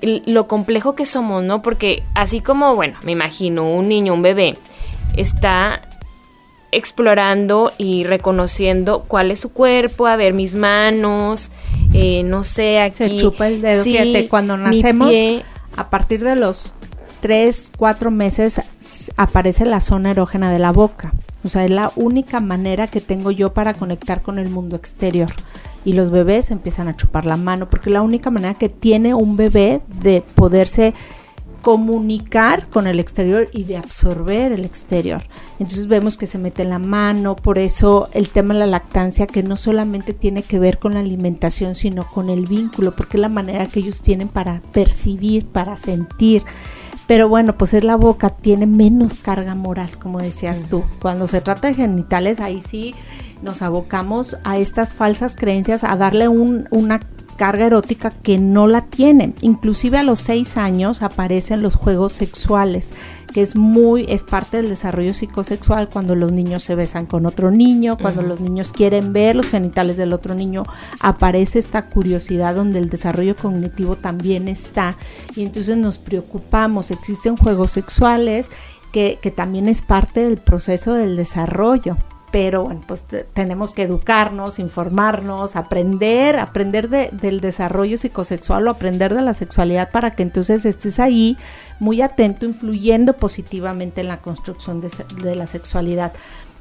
lo 0.01 0.47
complejo 0.47 0.95
que 0.95 1.05
somos, 1.05 1.43
¿no? 1.43 1.61
Porque 1.61 2.03
así 2.15 2.41
como, 2.41 2.75
bueno, 2.75 2.97
me 3.03 3.11
imagino 3.11 3.69
un 3.69 3.87
niño, 3.87 4.15
un 4.15 4.23
bebé, 4.23 4.57
está 5.15 5.81
explorando 6.71 7.71
y 7.77 8.05
reconociendo 8.05 9.03
cuál 9.07 9.29
es 9.29 9.39
su 9.39 9.51
cuerpo, 9.51 10.07
a 10.07 10.15
ver 10.15 10.33
mis 10.33 10.55
manos, 10.55 11.51
eh, 11.93 12.23
no 12.23 12.43
sé, 12.43 12.79
aquí. 12.79 12.95
Se 12.95 13.17
chupa 13.17 13.47
el 13.47 13.61
dedo, 13.61 13.83
fíjate, 13.83 14.27
cuando 14.29 14.57
nacemos 14.57 15.11
a 15.81 15.89
partir 15.89 16.23
de 16.23 16.35
los 16.35 16.73
3, 17.21 17.73
4 17.77 18.11
meses 18.11 18.61
aparece 19.17 19.65
la 19.65 19.79
zona 19.79 20.11
erógena 20.11 20.51
de 20.51 20.59
la 20.59 20.71
boca. 20.71 21.13
O 21.43 21.49
sea, 21.49 21.65
es 21.65 21.71
la 21.71 21.91
única 21.95 22.39
manera 22.39 22.87
que 22.87 23.01
tengo 23.01 23.31
yo 23.31 23.53
para 23.53 23.73
conectar 23.73 24.21
con 24.21 24.39
el 24.39 24.49
mundo 24.49 24.75
exterior. 24.75 25.29
Y 25.83 25.93
los 25.93 26.11
bebés 26.11 26.51
empiezan 26.51 26.87
a 26.87 26.95
chupar 26.95 27.25
la 27.25 27.37
mano, 27.37 27.67
porque 27.69 27.89
es 27.89 27.93
la 27.93 28.03
única 28.03 28.29
manera 28.29 28.53
que 28.53 28.69
tiene 28.69 29.15
un 29.15 29.37
bebé 29.37 29.81
de 30.01 30.23
poderse 30.35 30.93
comunicar 31.61 32.67
con 32.67 32.87
el 32.87 32.99
exterior 32.99 33.47
y 33.53 33.63
de 33.63 33.77
absorber 33.77 34.51
el 34.51 34.65
exterior. 34.65 35.23
Entonces 35.59 35.87
vemos 35.87 36.17
que 36.17 36.25
se 36.25 36.37
mete 36.37 36.65
la 36.65 36.79
mano, 36.79 37.35
por 37.35 37.57
eso 37.57 38.09
el 38.13 38.29
tema 38.29 38.53
de 38.53 38.61
la 38.61 38.67
lactancia 38.67 39.27
que 39.27 39.43
no 39.43 39.57
solamente 39.57 40.13
tiene 40.13 40.43
que 40.43 40.59
ver 40.59 40.79
con 40.79 40.93
la 40.93 40.99
alimentación, 40.99 41.75
sino 41.75 42.05
con 42.05 42.29
el 42.29 42.45
vínculo, 42.45 42.95
porque 42.95 43.17
es 43.17 43.21
la 43.21 43.29
manera 43.29 43.67
que 43.67 43.79
ellos 43.79 44.01
tienen 44.01 44.27
para 44.27 44.61
percibir, 44.71 45.45
para 45.45 45.77
sentir. 45.77 46.43
Pero 47.07 47.27
bueno, 47.27 47.57
pues 47.57 47.73
es 47.73 47.83
la 47.83 47.97
boca, 47.97 48.29
tiene 48.29 48.65
menos 48.65 49.19
carga 49.19 49.53
moral, 49.53 49.97
como 49.99 50.19
decías 50.19 50.63
tú. 50.69 50.83
Cuando 51.01 51.27
se 51.27 51.41
trata 51.41 51.67
de 51.67 51.73
genitales, 51.73 52.39
ahí 52.39 52.61
sí 52.61 52.95
nos 53.41 53.61
abocamos 53.61 54.37
a 54.43 54.57
estas 54.57 54.93
falsas 54.93 55.35
creencias, 55.35 55.83
a 55.83 55.95
darle 55.97 56.27
un, 56.27 56.67
una 56.71 57.01
carga 57.41 57.65
erótica 57.65 58.11
que 58.11 58.37
no 58.37 58.67
la 58.67 58.81
tiene. 58.81 59.33
Inclusive 59.41 59.97
a 59.97 60.03
los 60.03 60.19
seis 60.19 60.57
años 60.57 61.01
aparecen 61.01 61.63
los 61.63 61.73
juegos 61.73 62.11
sexuales, 62.11 62.91
que 63.33 63.41
es 63.41 63.55
muy, 63.55 64.05
es 64.07 64.23
parte 64.23 64.57
del 64.57 64.69
desarrollo 64.69 65.11
psicosexual 65.11 65.89
cuando 65.89 66.13
los 66.15 66.31
niños 66.31 66.61
se 66.61 66.75
besan 66.75 67.07
con 67.07 67.25
otro 67.25 67.49
niño, 67.49 67.97
cuando 67.99 68.21
los 68.21 68.41
niños 68.41 68.69
quieren 68.69 69.11
ver 69.11 69.35
los 69.35 69.49
genitales 69.49 69.97
del 69.97 70.13
otro 70.13 70.35
niño, 70.35 70.65
aparece 70.99 71.57
esta 71.57 71.87
curiosidad 71.87 72.53
donde 72.53 72.77
el 72.77 72.91
desarrollo 72.91 73.35
cognitivo 73.35 73.95
también 73.95 74.47
está. 74.47 74.95
Y 75.35 75.41
entonces 75.41 75.75
nos 75.77 75.97
preocupamos, 75.97 76.91
existen 76.91 77.37
juegos 77.37 77.71
sexuales 77.71 78.49
que, 78.91 79.17
que 79.19 79.31
también 79.31 79.67
es 79.67 79.81
parte 79.81 80.19
del 80.19 80.37
proceso 80.37 80.93
del 80.93 81.15
desarrollo 81.15 81.97
pero 82.31 82.63
bueno, 82.63 82.81
pues 82.87 83.05
tenemos 83.33 83.73
que 83.73 83.83
educarnos, 83.83 84.57
informarnos, 84.57 85.55
aprender, 85.55 86.39
aprender 86.39 86.89
del 86.89 87.41
desarrollo 87.41 87.97
psicosexual 87.97 88.67
o 88.67 88.71
aprender 88.71 89.13
de 89.13 89.21
la 89.21 89.33
sexualidad 89.33 89.91
para 89.91 90.15
que 90.15 90.23
entonces 90.23 90.65
estés 90.65 90.99
ahí 90.99 91.37
muy 91.79 92.01
atento, 92.01 92.45
influyendo 92.45 93.13
positivamente 93.13 94.01
en 94.01 94.07
la 94.07 94.21
construcción 94.21 94.79
de, 94.79 94.89
de 95.21 95.35
la 95.35 95.45
sexualidad. 95.45 96.13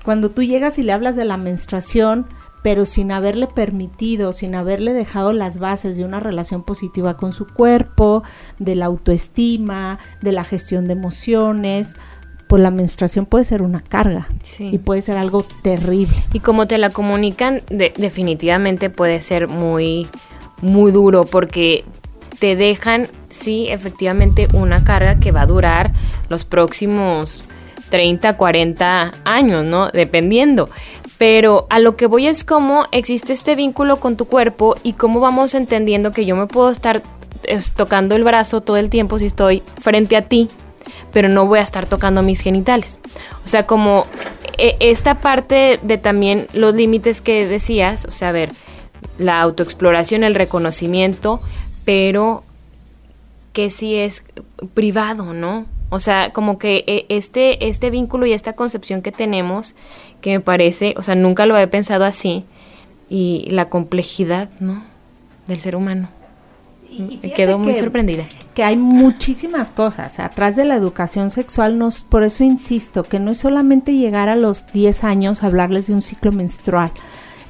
Cuando 0.04 0.30
tú 0.30 0.42
llegas 0.42 0.78
y 0.78 0.82
le 0.82 0.92
hablas 0.92 1.14
de 1.14 1.24
la 1.24 1.36
menstruación, 1.36 2.26
pero 2.62 2.84
sin 2.84 3.12
haberle 3.12 3.46
permitido, 3.46 4.32
sin 4.32 4.54
haberle 4.54 4.92
dejado 4.92 5.32
las 5.32 5.58
bases 5.58 5.96
de 5.96 6.04
una 6.04 6.20
relación 6.20 6.62
positiva 6.62 7.16
con 7.16 7.32
su 7.32 7.46
cuerpo, 7.46 8.22
de 8.58 8.74
la 8.74 8.86
autoestima, 8.86 9.98
de 10.20 10.32
la 10.32 10.44
gestión 10.44 10.86
de 10.86 10.92
emociones, 10.92 11.96
pues 12.50 12.60
la 12.60 12.72
menstruación 12.72 13.26
puede 13.26 13.44
ser 13.44 13.62
una 13.62 13.80
carga 13.80 14.26
y 14.58 14.78
puede 14.78 15.02
ser 15.02 15.16
algo 15.16 15.46
terrible. 15.62 16.16
Y 16.32 16.40
como 16.40 16.66
te 16.66 16.78
la 16.78 16.90
comunican, 16.90 17.62
definitivamente 17.68 18.90
puede 18.90 19.20
ser 19.20 19.46
muy, 19.46 20.08
muy 20.60 20.90
duro 20.90 21.22
porque 21.22 21.84
te 22.40 22.56
dejan, 22.56 23.06
sí, 23.28 23.68
efectivamente, 23.68 24.48
una 24.52 24.82
carga 24.82 25.20
que 25.20 25.30
va 25.30 25.42
a 25.42 25.46
durar 25.46 25.92
los 26.28 26.44
próximos 26.44 27.44
30, 27.88 28.36
40 28.36 29.12
años, 29.22 29.64
¿no? 29.64 29.90
Dependiendo. 29.92 30.70
Pero 31.18 31.68
a 31.70 31.78
lo 31.78 31.94
que 31.94 32.06
voy 32.06 32.26
es 32.26 32.42
cómo 32.42 32.86
existe 32.90 33.32
este 33.32 33.54
vínculo 33.54 33.98
con 33.98 34.16
tu 34.16 34.24
cuerpo 34.24 34.74
y 34.82 34.94
cómo 34.94 35.20
vamos 35.20 35.54
entendiendo 35.54 36.10
que 36.10 36.24
yo 36.24 36.34
me 36.34 36.48
puedo 36.48 36.70
estar 36.70 37.00
tocando 37.76 38.16
el 38.16 38.24
brazo 38.24 38.60
todo 38.60 38.76
el 38.76 38.90
tiempo 38.90 39.20
si 39.20 39.26
estoy 39.26 39.62
frente 39.80 40.16
a 40.16 40.22
ti 40.22 40.50
pero 41.12 41.28
no 41.28 41.46
voy 41.46 41.58
a 41.58 41.62
estar 41.62 41.86
tocando 41.86 42.22
mis 42.22 42.40
genitales. 42.40 43.00
O 43.44 43.48
sea, 43.48 43.66
como 43.66 44.06
e, 44.58 44.76
esta 44.80 45.20
parte 45.20 45.78
de 45.82 45.98
también 45.98 46.46
los 46.52 46.74
límites 46.74 47.20
que 47.20 47.46
decías, 47.46 48.04
o 48.04 48.12
sea, 48.12 48.30
a 48.30 48.32
ver, 48.32 48.50
la 49.18 49.40
autoexploración, 49.40 50.24
el 50.24 50.34
reconocimiento, 50.34 51.40
pero 51.84 52.44
que 53.52 53.70
sí 53.70 53.96
es 53.96 54.24
privado, 54.74 55.32
¿no? 55.32 55.66
O 55.90 55.98
sea, 55.98 56.32
como 56.32 56.58
que 56.58 56.84
e, 56.86 57.06
este, 57.08 57.66
este 57.68 57.90
vínculo 57.90 58.26
y 58.26 58.32
esta 58.32 58.52
concepción 58.52 59.02
que 59.02 59.12
tenemos, 59.12 59.74
que 60.20 60.32
me 60.32 60.40
parece, 60.40 60.94
o 60.96 61.02
sea, 61.02 61.14
nunca 61.14 61.46
lo 61.46 61.54
había 61.54 61.70
pensado 61.70 62.04
así, 62.04 62.44
y 63.08 63.48
la 63.50 63.68
complejidad, 63.68 64.48
¿no? 64.60 64.84
Del 65.48 65.58
ser 65.58 65.74
humano. 65.74 66.08
Me 66.98 67.32
quedo 67.32 67.58
muy 67.58 67.74
sorprendida. 67.74 68.24
Que 68.54 68.64
hay 68.64 68.76
muchísimas 68.76 69.70
cosas 69.70 70.18
atrás 70.18 70.56
de 70.56 70.64
la 70.64 70.74
educación 70.74 71.30
sexual. 71.30 71.78
Nos, 71.78 72.02
por 72.02 72.24
eso 72.24 72.44
insisto 72.44 73.02
que 73.02 73.20
no 73.20 73.30
es 73.30 73.38
solamente 73.38 73.94
llegar 73.94 74.28
a 74.28 74.36
los 74.36 74.66
10 74.72 75.04
años 75.04 75.42
a 75.42 75.46
hablarles 75.46 75.86
de 75.86 75.94
un 75.94 76.02
ciclo 76.02 76.32
menstrual 76.32 76.92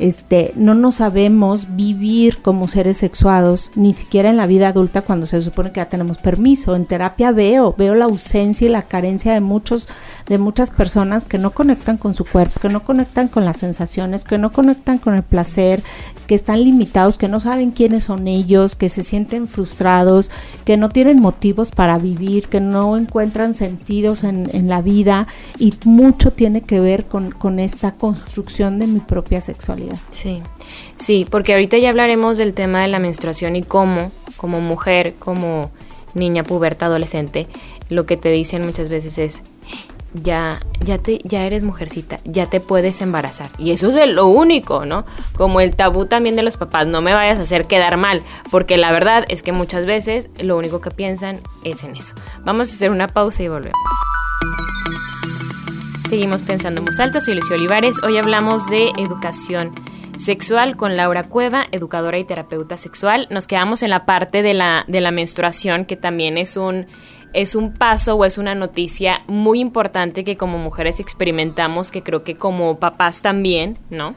este, 0.00 0.54
no 0.56 0.74
nos 0.74 0.94
sabemos 0.96 1.76
vivir 1.76 2.40
como 2.40 2.68
seres 2.68 2.96
sexuados, 2.96 3.70
ni 3.74 3.92
siquiera 3.92 4.30
en 4.30 4.38
la 4.38 4.46
vida 4.46 4.68
adulta 4.68 5.02
cuando 5.02 5.26
se 5.26 5.42
supone 5.42 5.72
que 5.72 5.80
ya 5.80 5.90
tenemos 5.90 6.16
permiso. 6.16 6.74
En 6.74 6.86
terapia 6.86 7.32
veo, 7.32 7.74
veo 7.76 7.94
la 7.94 8.06
ausencia 8.06 8.66
y 8.66 8.70
la 8.70 8.80
carencia 8.80 9.34
de 9.34 9.42
muchos, 9.42 9.88
de 10.30 10.38
muchas 10.38 10.70
personas 10.70 11.24
que 11.24 11.38
no 11.38 11.50
conectan 11.50 11.96
con 11.96 12.14
su 12.14 12.24
cuerpo, 12.24 12.60
que 12.60 12.68
no 12.68 12.84
conectan 12.84 13.26
con 13.26 13.44
las 13.44 13.56
sensaciones, 13.56 14.22
que 14.22 14.38
no 14.38 14.52
conectan 14.52 14.98
con 14.98 15.16
el 15.16 15.24
placer, 15.24 15.82
que 16.28 16.36
están 16.36 16.62
limitados, 16.62 17.18
que 17.18 17.26
no 17.26 17.40
saben 17.40 17.72
quiénes 17.72 18.04
son 18.04 18.28
ellos, 18.28 18.76
que 18.76 18.88
se 18.88 19.02
sienten 19.02 19.48
frustrados, 19.48 20.30
que 20.64 20.76
no 20.76 20.88
tienen 20.88 21.20
motivos 21.20 21.72
para 21.72 21.98
vivir, 21.98 22.46
que 22.46 22.60
no 22.60 22.96
encuentran 22.96 23.54
sentidos 23.54 24.22
en, 24.22 24.48
en 24.52 24.68
la 24.68 24.82
vida 24.82 25.26
y 25.58 25.74
mucho 25.84 26.30
tiene 26.30 26.60
que 26.60 26.78
ver 26.78 27.06
con, 27.06 27.32
con 27.32 27.58
esta 27.58 27.96
construcción 27.96 28.78
de 28.78 28.86
mi 28.86 29.00
propia 29.00 29.40
sexualidad. 29.40 29.98
Sí, 30.10 30.40
sí, 30.96 31.26
porque 31.28 31.54
ahorita 31.54 31.76
ya 31.78 31.90
hablaremos 31.90 32.38
del 32.38 32.54
tema 32.54 32.82
de 32.82 32.88
la 32.88 33.00
menstruación 33.00 33.56
y 33.56 33.62
cómo, 33.62 34.12
como 34.36 34.60
mujer, 34.60 35.16
como 35.18 35.72
niña 36.14 36.44
puberta, 36.44 36.86
adolescente, 36.86 37.48
lo 37.88 38.06
que 38.06 38.16
te 38.16 38.30
dicen 38.30 38.64
muchas 38.64 38.88
veces 38.88 39.18
es, 39.18 39.42
ya, 40.14 40.60
ya, 40.84 40.98
te, 40.98 41.18
ya 41.24 41.44
eres 41.44 41.62
mujercita, 41.62 42.20
ya 42.24 42.46
te 42.46 42.60
puedes 42.60 43.00
embarazar. 43.00 43.50
Y 43.58 43.70
eso 43.70 43.88
es 43.88 44.12
lo 44.12 44.26
único, 44.26 44.86
¿no? 44.86 45.04
Como 45.36 45.60
el 45.60 45.76
tabú 45.76 46.06
también 46.06 46.36
de 46.36 46.42
los 46.42 46.56
papás, 46.56 46.86
no 46.86 47.00
me 47.00 47.14
vayas 47.14 47.38
a 47.38 47.42
hacer 47.42 47.66
quedar 47.66 47.96
mal, 47.96 48.22
porque 48.50 48.76
la 48.76 48.92
verdad 48.92 49.24
es 49.28 49.42
que 49.42 49.52
muchas 49.52 49.86
veces 49.86 50.30
lo 50.38 50.56
único 50.56 50.80
que 50.80 50.90
piensan 50.90 51.40
es 51.64 51.84
en 51.84 51.96
eso. 51.96 52.14
Vamos 52.44 52.70
a 52.70 52.74
hacer 52.74 52.90
una 52.90 53.08
pausa 53.08 53.42
y 53.42 53.48
volvemos. 53.48 53.78
Seguimos 56.08 56.42
pensando 56.42 56.80
en 56.80 56.86
voz 56.86 56.98
alta, 56.98 57.20
soy 57.20 57.36
Lucio 57.36 57.54
Olivares. 57.54 58.02
Hoy 58.02 58.18
hablamos 58.18 58.68
de 58.68 58.90
educación 58.98 59.72
sexual 60.16 60.76
con 60.76 60.96
Laura 60.96 61.28
Cueva, 61.28 61.66
educadora 61.70 62.18
y 62.18 62.24
terapeuta 62.24 62.76
sexual. 62.76 63.28
Nos 63.30 63.46
quedamos 63.46 63.84
en 63.84 63.90
la 63.90 64.06
parte 64.06 64.42
de 64.42 64.52
la, 64.52 64.84
de 64.88 65.00
la 65.00 65.12
menstruación, 65.12 65.84
que 65.84 65.96
también 65.96 66.36
es 66.36 66.56
un 66.56 66.86
es 67.32 67.54
un 67.54 67.72
paso 67.72 68.16
o 68.16 68.24
es 68.24 68.38
una 68.38 68.54
noticia 68.54 69.22
muy 69.26 69.60
importante 69.60 70.24
que 70.24 70.36
como 70.36 70.58
mujeres 70.58 71.00
experimentamos, 71.00 71.90
que 71.90 72.02
creo 72.02 72.24
que 72.24 72.34
como 72.34 72.78
papás 72.78 73.22
también, 73.22 73.78
¿no? 73.90 74.14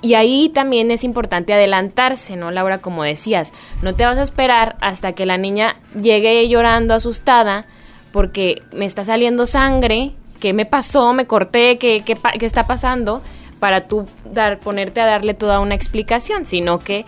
y 0.00 0.14
ahí 0.14 0.48
también 0.48 0.90
es 0.90 1.04
importante 1.04 1.52
adelantarse, 1.52 2.36
¿no, 2.36 2.50
Laura? 2.50 2.78
Como 2.78 3.02
decías, 3.02 3.52
no 3.82 3.94
te 3.94 4.06
vas 4.06 4.16
a 4.16 4.22
esperar 4.22 4.76
hasta 4.80 5.12
que 5.12 5.26
la 5.26 5.36
niña 5.36 5.76
llegue 6.00 6.48
llorando 6.48 6.94
asustada 6.94 7.66
porque 8.12 8.62
me 8.72 8.86
está 8.86 9.04
saliendo 9.04 9.46
sangre, 9.46 10.12
¿qué 10.40 10.52
me 10.52 10.66
pasó? 10.66 11.12
¿Me 11.12 11.26
corté? 11.26 11.78
¿Qué, 11.78 12.02
qué, 12.04 12.16
qué 12.38 12.46
está 12.46 12.66
pasando? 12.66 13.22
Para 13.60 13.82
tú 13.82 14.06
dar, 14.24 14.60
ponerte 14.60 15.00
a 15.00 15.06
darle 15.06 15.34
toda 15.34 15.60
una 15.60 15.74
explicación, 15.74 16.46
sino 16.46 16.78
que 16.78 17.04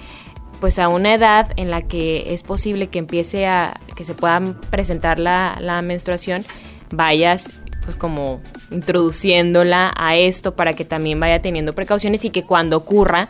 pues 0.61 0.79
a 0.79 0.88
una 0.88 1.14
edad 1.14 1.53
en 1.57 1.70
la 1.70 1.83
que 1.83 2.35
es 2.35 2.42
posible 2.42 2.88
que 2.88 2.99
empiece 2.99 3.46
a, 3.46 3.81
que 3.96 4.05
se 4.05 4.14
pueda 4.14 4.40
presentar 4.70 5.18
la, 5.18 5.57
la 5.61 5.83
menstruación, 5.83 6.44
vayas 6.90 7.51
pues 7.85 7.96
como 7.96 8.40
introduciéndola 8.70 9.92
a 9.96 10.16
esto 10.16 10.55
para 10.55 10.75
que 10.75 10.85
también 10.85 11.18
vaya 11.18 11.40
teniendo 11.40 11.75
precauciones 11.75 12.25
y 12.25 12.31
que 12.31 12.44
cuando 12.44 12.77
ocurra, 12.77 13.29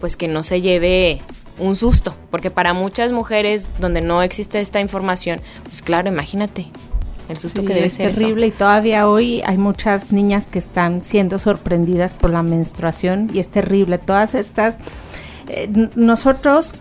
pues 0.00 0.16
que 0.16 0.26
no 0.26 0.42
se 0.42 0.62
lleve 0.62 1.20
un 1.58 1.76
susto, 1.76 2.16
porque 2.30 2.50
para 2.50 2.72
muchas 2.72 3.12
mujeres 3.12 3.70
donde 3.78 4.00
no 4.00 4.22
existe 4.22 4.60
esta 4.60 4.80
información, 4.80 5.40
pues 5.64 5.82
claro, 5.82 6.08
imagínate 6.08 6.66
el 7.28 7.36
susto 7.36 7.64
que 7.64 7.74
debe 7.74 7.86
es 7.86 7.94
ser. 7.94 8.12
terrible 8.12 8.48
y 8.48 8.50
todavía 8.50 9.08
hoy 9.08 9.42
hay 9.46 9.56
muchas 9.56 10.10
niñas 10.10 10.48
que 10.48 10.58
están 10.58 11.04
siendo 11.04 11.38
sorprendidas 11.38 12.14
por 12.14 12.30
la 12.30 12.42
menstruación 12.42 13.30
y 13.32 13.38
es 13.38 13.48
terrible. 13.48 13.98
Todas 13.98 14.34
estas 14.34 14.78
eh, 15.48 15.88
nosotros 15.94 16.74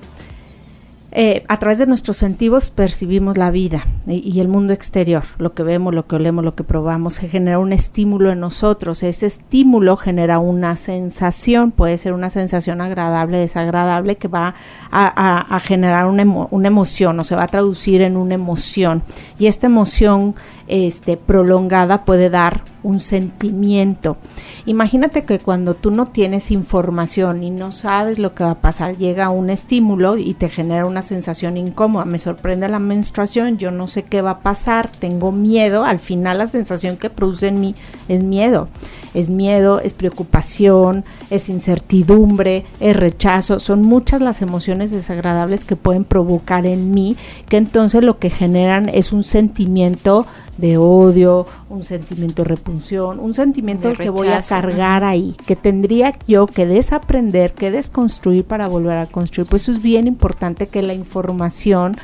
eh, 1.12 1.43
a 1.48 1.58
través 1.58 1.80
de 1.80 1.88
nuestros 1.88 2.17
sentidos 2.17 2.69
percibimos 2.69 3.36
la 3.36 3.50
vida 3.50 3.88
y, 4.06 4.39
el 4.39 4.48
mundo 4.48 4.74
exterior, 4.74 5.24
lo 5.39 5.56
que 5.56 5.63
vemos, 5.63 5.91
lo 5.91 6.06
que 6.06 6.15
olemos, 6.15 6.43
lo 6.43 6.54
que 6.54 6.63
probamos, 6.63 7.15
se 7.15 7.28
genera 7.28 7.58
un 7.58 7.74
estímulo 7.74 8.32
en 8.32 8.39
nosotros. 8.39 9.02
Ese 9.02 9.26
estímulo 9.26 9.98
genera 9.98 10.38
una 10.38 10.76
sensación, 10.76 11.72
puede 11.72 11.98
ser 11.98 12.13
una 12.13 12.30
sensación 12.30 12.80
agradable, 12.80 13.39
desagradable, 13.39 14.17
que 14.17 14.28
va 14.28 14.54
a, 14.91 15.60
generar 15.63 16.06
una, 16.06 16.24
una, 16.52 16.67
emoción 16.67 17.19
o 17.19 17.24
se 17.24 17.36
va 17.36 17.43
a 17.43 17.48
traducir 17.48 18.04
en 18.04 18.15
una 18.15 18.36
emoción. 18.36 19.02
Y 19.39 19.48
esta 19.48 19.65
emoción 19.65 20.36
este, 20.67 21.17
prolongada 21.17 22.06
puede 22.06 22.30
dar 22.30 22.63
un 22.84 23.00
sentimiento. 23.00 24.17
Imagínate 24.65 25.24
que 25.26 25.39
cuando 25.39 25.74
tú 25.74 25.91
no 25.91 26.06
tienes 26.06 26.52
información 26.52 27.43
y 27.43 27.50
no 27.50 27.72
sabes 27.72 28.19
lo 28.19 28.34
que 28.34 28.43
va 28.43 28.52
a 28.52 28.62
pasar, 28.62 28.98
llega 28.98 29.30
un 29.30 29.50
estímulo 29.50 30.17
y 30.17 30.34
te 30.34 30.50
genera 30.50 30.86
una 30.86 31.02
sensación 31.02 31.58
incómoda. 31.58 32.06
Me 32.06 32.19
sorprende 32.19 32.67
la 32.67 32.80
menstruación, 32.80 33.58
yo 33.58 33.72
no 33.72 33.88
sé 33.88 34.04
qué 34.04 34.22
va 34.22 34.32
a 34.32 34.39
pasar, 34.39 34.89
tengo 34.89 35.32
miedo. 35.32 35.84
Al 35.84 36.00
final 36.00 36.39
la 36.39 36.48
sensación 36.48 36.98
que 36.98 37.10
produce 37.10 37.48
en 37.48 37.60
mí 37.60 37.76
es 38.08 38.24
miedo. 38.24 38.67
Es 39.13 39.30
miedo, 39.30 39.80
es 39.80 39.93
preocupación, 39.93 41.04
es 41.30 41.50
incertidumbre, 41.50 42.65
es 42.80 42.95
rechazo. 42.95 43.60
Son 43.60 43.82
muchas 43.82 44.22
las 44.22 44.41
emociones 44.41 44.91
desagradables 44.91 45.65
que 45.65 45.76
pueden 45.76 46.04
provocar 46.04 46.65
en 46.65 46.91
mí, 46.91 47.17
que 47.48 47.58
entonces 47.58 48.04
lo 48.04 48.19
que 48.19 48.30
generan 48.30 48.89
es 48.89 49.13
un 49.13 49.24
sentimiento 49.24 50.28
de 50.60 50.78
odio, 50.78 51.45
un 51.69 51.84
sentimiento 51.84 52.43
de 52.43 52.50
repunción, 52.50 53.19
un 53.19 53.34
sentimiento 53.34 53.93
que 53.93 54.10
voy 54.10 54.28
a 54.28 54.41
cargar 54.41 55.04
ahí, 55.04 55.36
que 55.45 55.56
tendría 55.56 56.17
yo 56.28 56.48
que 56.48 56.65
desaprender, 56.65 57.54
que 57.54 57.72
desconstruir 57.72 58.43
para 58.43 58.67
volver 58.67 58.98
a 58.98 59.06
construir. 59.06 59.48
Pues 59.48 59.63
eso 59.63 59.72
es 59.72 59.82
bien 59.82 60.08
importante 60.08 60.67
que 60.67 60.82
la 60.82 60.93
información 60.93 61.95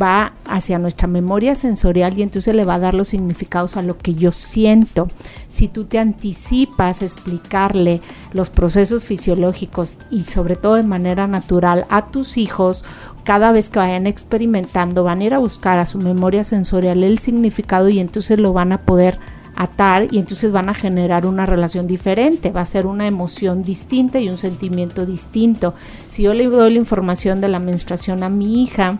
va 0.00 0.32
hacia 0.46 0.78
nuestra 0.78 1.06
memoria 1.06 1.54
sensorial 1.54 2.18
y 2.18 2.22
entonces 2.22 2.54
le 2.54 2.64
va 2.64 2.74
a 2.74 2.78
dar 2.78 2.94
los 2.94 3.08
significados 3.08 3.76
a 3.76 3.82
lo 3.82 3.98
que 3.98 4.14
yo 4.14 4.32
siento. 4.32 5.08
Si 5.48 5.68
tú 5.68 5.84
te 5.84 5.98
anticipas 5.98 7.02
explicarle 7.02 8.00
los 8.32 8.50
procesos 8.50 9.04
fisiológicos 9.04 9.98
y 10.10 10.24
sobre 10.24 10.56
todo 10.56 10.76
de 10.76 10.82
manera 10.82 11.26
natural 11.26 11.86
a 11.90 12.06
tus 12.06 12.36
hijos, 12.36 12.84
cada 13.24 13.52
vez 13.52 13.70
que 13.70 13.78
vayan 13.78 14.06
experimentando 14.06 15.04
van 15.04 15.20
a 15.20 15.24
ir 15.24 15.34
a 15.34 15.38
buscar 15.38 15.78
a 15.78 15.86
su 15.86 15.98
memoria 15.98 16.44
sensorial 16.44 17.02
el 17.04 17.18
significado 17.18 17.88
y 17.88 18.00
entonces 18.00 18.38
lo 18.38 18.52
van 18.52 18.72
a 18.72 18.78
poder 18.78 19.18
atar 19.54 20.08
y 20.10 20.18
entonces 20.18 20.50
van 20.50 20.68
a 20.68 20.74
generar 20.74 21.26
una 21.26 21.46
relación 21.46 21.86
diferente, 21.86 22.50
va 22.50 22.62
a 22.62 22.66
ser 22.66 22.86
una 22.86 23.06
emoción 23.06 23.62
distinta 23.62 24.18
y 24.18 24.28
un 24.28 24.38
sentimiento 24.38 25.06
distinto. 25.06 25.74
Si 26.08 26.22
yo 26.22 26.34
le 26.34 26.46
doy 26.46 26.72
la 26.72 26.78
información 26.78 27.40
de 27.40 27.48
la 27.48 27.58
menstruación 27.58 28.22
a 28.22 28.28
mi 28.28 28.62
hija, 28.62 28.98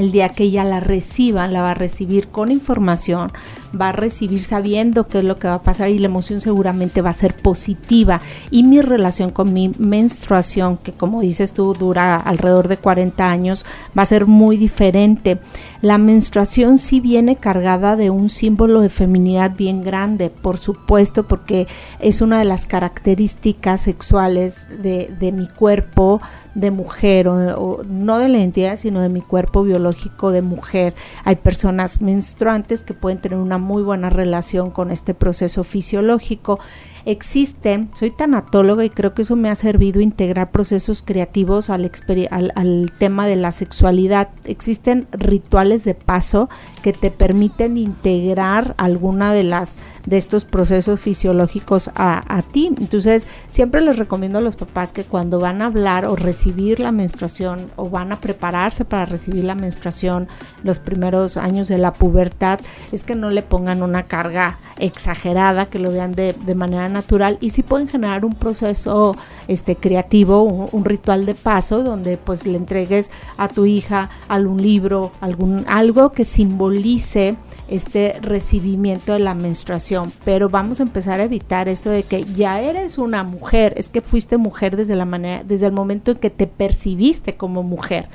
el 0.00 0.12
día 0.12 0.30
que 0.30 0.44
ella 0.44 0.64
la 0.64 0.80
reciba, 0.80 1.46
la 1.46 1.62
va 1.62 1.72
a 1.72 1.74
recibir 1.74 2.28
con 2.28 2.50
información, 2.50 3.30
va 3.78 3.90
a 3.90 3.92
recibir 3.92 4.42
sabiendo 4.42 5.06
qué 5.06 5.18
es 5.18 5.24
lo 5.24 5.38
que 5.38 5.48
va 5.48 5.54
a 5.54 5.62
pasar 5.62 5.90
y 5.90 5.98
la 5.98 6.06
emoción 6.06 6.40
seguramente 6.40 7.02
va 7.02 7.10
a 7.10 7.14
ser 7.14 7.36
positiva. 7.36 8.20
Y 8.50 8.62
mi 8.62 8.80
relación 8.80 9.30
con 9.30 9.52
mi 9.52 9.72
menstruación, 9.78 10.76
que 10.78 10.92
como 10.92 11.20
dices 11.20 11.52
tú 11.52 11.74
dura 11.74 12.16
alrededor 12.16 12.68
de 12.68 12.78
40 12.78 13.30
años, 13.30 13.64
va 13.96 14.02
a 14.02 14.06
ser 14.06 14.26
muy 14.26 14.56
diferente. 14.56 15.38
La 15.82 15.98
menstruación 15.98 16.78
sí 16.78 17.00
viene 17.00 17.36
cargada 17.36 17.96
de 17.96 18.10
un 18.10 18.28
símbolo 18.28 18.80
de 18.80 18.88
feminidad 18.88 19.52
bien 19.56 19.82
grande, 19.82 20.30
por 20.30 20.58
supuesto, 20.58 21.26
porque 21.26 21.68
es 22.00 22.20
una 22.20 22.38
de 22.38 22.44
las 22.44 22.66
características 22.66 23.82
sexuales 23.82 24.60
de, 24.82 25.14
de 25.18 25.32
mi 25.32 25.46
cuerpo, 25.46 26.20
de 26.54 26.70
mujer, 26.70 27.28
o, 27.28 27.82
no 27.84 28.18
de 28.18 28.28
la 28.28 28.38
identidad, 28.38 28.76
sino 28.76 29.00
de 29.00 29.08
mi 29.08 29.20
cuerpo 29.20 29.62
biológico 29.62 30.30
de 30.30 30.42
mujer. 30.42 30.94
Hay 31.24 31.36
personas 31.36 32.00
menstruantes 32.00 32.82
que 32.82 32.94
pueden 32.94 33.18
tener 33.18 33.38
una 33.38 33.58
muy 33.58 33.82
buena 33.82 34.10
relación 34.10 34.70
con 34.70 34.90
este 34.90 35.14
proceso 35.14 35.64
fisiológico 35.64 36.58
existe, 37.04 37.88
soy 37.92 38.10
tanatóloga 38.10 38.84
y 38.84 38.90
creo 38.90 39.14
que 39.14 39.22
eso 39.22 39.36
me 39.36 39.50
ha 39.50 39.54
servido 39.54 40.00
integrar 40.00 40.50
procesos 40.50 41.02
creativos 41.02 41.70
al, 41.70 41.90
al, 42.30 42.92
tema 42.98 43.26
de 43.26 43.36
la 43.36 43.52
sexualidad. 43.52 44.28
Existen 44.44 45.06
rituales 45.12 45.84
de 45.84 45.94
paso 45.94 46.48
que 46.82 46.92
te 46.92 47.10
permiten 47.10 47.76
integrar 47.76 48.74
alguna 48.78 49.32
de 49.32 49.44
las 49.44 49.78
de 50.06 50.16
estos 50.16 50.44
procesos 50.44 50.98
fisiológicos 50.98 51.90
a, 51.94 52.22
a 52.34 52.42
ti. 52.42 52.70
Entonces, 52.78 53.26
siempre 53.48 53.80
les 53.80 53.98
recomiendo 53.98 54.38
a 54.38 54.42
los 54.42 54.56
papás 54.56 54.92
que 54.92 55.04
cuando 55.04 55.38
van 55.38 55.62
a 55.62 55.66
hablar 55.66 56.06
o 56.06 56.16
recibir 56.16 56.80
la 56.80 56.92
menstruación 56.92 57.66
o 57.76 57.90
van 57.90 58.12
a 58.12 58.20
prepararse 58.20 58.84
para 58.84 59.06
recibir 59.06 59.44
la 59.44 59.54
menstruación 59.54 60.28
los 60.62 60.78
primeros 60.78 61.36
años 61.36 61.68
de 61.68 61.78
la 61.78 61.92
pubertad, 61.92 62.60
es 62.92 63.04
que 63.04 63.14
no 63.14 63.30
le 63.30 63.42
pongan 63.42 63.82
una 63.82 64.04
carga 64.04 64.58
exagerada, 64.78 65.66
que 65.66 65.78
lo 65.78 65.90
vean 65.92 66.12
de, 66.12 66.32
de 66.32 66.54
manera 66.54 66.88
natural 66.90 67.38
y 67.40 67.50
sí 67.50 67.62
pueden 67.62 67.88
generar 67.88 68.24
un 68.24 68.34
proceso 68.34 69.16
este 69.48 69.76
creativo, 69.76 70.42
un, 70.42 70.84
ritual 70.84 71.24
de 71.26 71.34
paso 71.34 71.82
donde 71.82 72.16
pues 72.16 72.46
le 72.46 72.56
entregues 72.56 73.10
a 73.36 73.48
tu 73.48 73.66
hija 73.66 74.10
algún 74.28 74.60
libro, 74.60 75.12
algún 75.20 75.64
algo 75.68 76.12
que 76.12 76.24
simbolice 76.24 77.36
este 77.68 78.18
recibimiento 78.20 79.12
de 79.12 79.20
la 79.20 79.34
menstruación, 79.34 80.12
pero 80.24 80.48
vamos 80.48 80.80
a 80.80 80.82
empezar 80.82 81.20
a 81.20 81.24
evitar 81.24 81.68
esto 81.68 81.90
de 81.90 82.02
que 82.02 82.24
ya 82.24 82.60
eres 82.60 82.98
una 82.98 83.22
mujer, 83.22 83.74
es 83.76 83.88
que 83.88 84.02
fuiste 84.02 84.36
mujer 84.36 84.76
desde 84.76 84.96
la 84.96 85.04
manera 85.04 85.44
desde 85.44 85.66
el 85.66 85.72
momento 85.72 86.10
en 86.10 86.18
que 86.18 86.30
te 86.30 86.46
percibiste 86.46 87.34
como 87.36 87.62
mujer. 87.62 88.08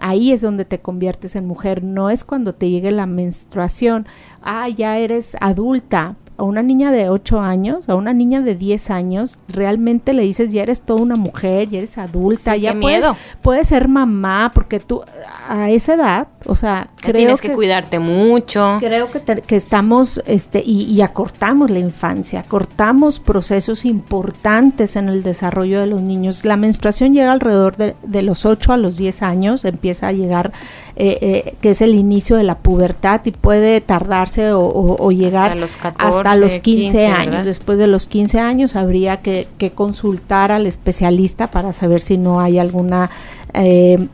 Ahí 0.00 0.32
es 0.32 0.40
donde 0.40 0.64
te 0.64 0.80
conviertes 0.80 1.36
en 1.36 1.46
mujer, 1.46 1.84
no 1.84 2.08
es 2.08 2.24
cuando 2.24 2.54
te 2.54 2.70
llegue 2.70 2.90
la 2.90 3.06
menstruación. 3.06 4.06
Ah, 4.42 4.68
ya 4.68 4.96
eres 4.96 5.36
adulta, 5.40 6.16
a 6.40 6.42
una 6.42 6.62
niña 6.62 6.90
de 6.90 7.10
8 7.10 7.42
años, 7.42 7.86
a 7.90 7.94
una 7.94 8.14
niña 8.14 8.40
de 8.40 8.54
10 8.54 8.88
años, 8.88 9.38
realmente 9.46 10.14
le 10.14 10.22
dices, 10.22 10.50
ya 10.50 10.62
eres 10.62 10.80
toda 10.80 11.02
una 11.02 11.16
mujer, 11.16 11.68
ya 11.68 11.78
eres 11.78 11.98
adulta, 11.98 12.56
ya 12.56 12.72
puedes, 12.80 13.04
puedes, 13.42 13.68
ser 13.68 13.88
mamá, 13.88 14.50
porque 14.54 14.80
tú 14.80 15.02
a 15.46 15.68
esa 15.68 15.94
edad, 15.94 16.28
o 16.46 16.54
sea, 16.54 16.88
creo 16.96 17.14
tienes 17.14 17.40
que, 17.40 17.52
cuidarte 17.52 17.98
mucho. 17.98 18.78
Creo 18.80 19.10
que, 19.10 19.20
que 19.42 19.56
estamos, 19.56 20.22
este, 20.26 20.62
y, 20.64 21.00
acortamos 21.02 21.70
la 21.70 21.78
infancia, 21.78 22.40
acortamos 22.40 23.20
procesos 23.20 23.84
importantes 23.84 24.96
en 24.96 25.08
el 25.08 25.22
desarrollo 25.22 25.80
de 25.80 25.86
los 25.86 26.00
niños. 26.00 26.44
La 26.44 26.56
menstruación 26.56 27.12
llega 27.12 27.32
alrededor 27.32 27.76
de, 27.76 27.94
de 28.02 28.22
los 28.22 28.46
8 28.46 28.72
a 28.72 28.76
los 28.78 28.96
10 28.96 29.22
años, 29.22 29.64
empieza 29.66 30.08
a 30.08 30.12
llegar, 30.12 30.52
eh, 30.96 31.18
eh, 31.20 31.54
que 31.60 31.70
es 31.70 31.82
el 31.82 31.94
inicio 31.94 32.36
de 32.36 32.44
la 32.44 32.58
pubertad 32.58 33.20
y 33.24 33.32
puede 33.32 33.80
tardarse 33.80 34.52
o, 34.52 35.10
llegar 35.10 35.56
hasta 35.98 36.36
los, 36.36 36.58
15, 36.58 37.06
años. 37.06 37.44
Después 37.44 37.76
de 37.78 37.86
los 37.86 38.06
15 38.06 38.40
años 38.40 38.76
habría 38.76 39.20
que, 39.20 39.46
consultar 39.74 40.52
al 40.52 40.66
especialista 40.66 41.50
para 41.50 41.72
saber 41.72 42.00
si 42.00 42.16
no 42.16 42.40
hay 42.40 42.58
alguna 42.58 43.10
eh, 43.52 44.08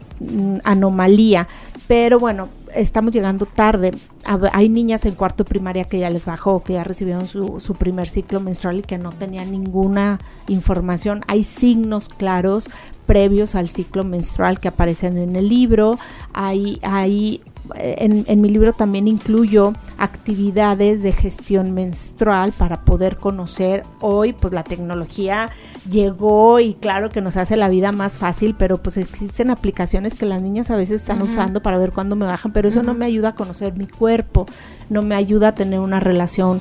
anomalía. 0.64 1.48
Pero 1.88 2.18
bueno, 2.18 2.48
estamos 2.74 3.12
llegando 3.12 3.46
tarde. 3.46 3.92
Hay 4.24 4.68
niñas 4.68 5.04
en 5.04 5.14
cuarto 5.14 5.44
primaria 5.44 5.84
que 5.84 6.00
ya 6.00 6.10
les 6.10 6.24
bajó, 6.24 6.62
que 6.62 6.74
ya 6.74 6.84
recibieron 6.84 7.28
su, 7.28 7.60
su, 7.60 7.74
primer 7.74 8.08
ciclo 8.08 8.40
menstrual 8.40 8.80
y 8.80 8.82
que 8.82 8.98
no 8.98 9.12
tenían 9.12 9.52
ninguna 9.52 10.18
información. 10.48 11.22
Hay 11.28 11.44
signos 11.44 12.08
claros 12.08 12.68
previos 13.06 13.54
al 13.54 13.70
ciclo 13.70 14.02
menstrual 14.02 14.58
que 14.58 14.68
aparecen 14.68 15.16
en 15.16 15.36
el 15.36 15.48
libro. 15.48 15.96
Hay, 16.32 16.80
hay 16.82 17.40
en, 17.74 18.40
mi 18.40 18.50
libro 18.50 18.72
también 18.72 19.08
incluyo 19.08 19.72
actividades 19.98 21.02
de 21.02 21.12
gestión 21.12 21.72
menstrual 21.72 22.52
para 22.52 22.82
poder 22.82 23.16
conocer. 23.16 23.82
Hoy, 24.00 24.32
pues 24.32 24.52
la 24.52 24.62
tecnología 24.62 25.50
llegó 25.90 26.60
y 26.60 26.74
claro 26.74 27.10
que 27.10 27.20
nos 27.20 27.36
hace 27.36 27.56
la 27.56 27.68
vida 27.68 27.92
más 27.92 28.16
fácil, 28.16 28.54
pero 28.56 28.78
pues 28.78 28.96
existen 28.96 29.50
aplicaciones 29.50 30.14
que 30.14 30.26
las 30.26 30.42
niñas 30.42 30.70
a 30.70 30.76
veces 30.76 31.00
están 31.00 31.22
usando 31.22 31.62
para 31.62 31.78
ver 31.78 31.92
cuándo 31.92 32.16
me 32.16 32.26
bajan, 32.26 32.52
pero 32.52 32.68
eso 32.68 32.82
no 32.82 32.94
me 32.94 33.04
ayuda 33.04 33.30
a 33.30 33.34
conocer 33.34 33.74
mi 33.76 33.86
cuerpo, 33.86 34.46
no 34.88 35.02
me 35.02 35.14
ayuda 35.14 35.48
a 35.48 35.54
tener 35.54 35.80
una 35.80 36.00
relación 36.00 36.60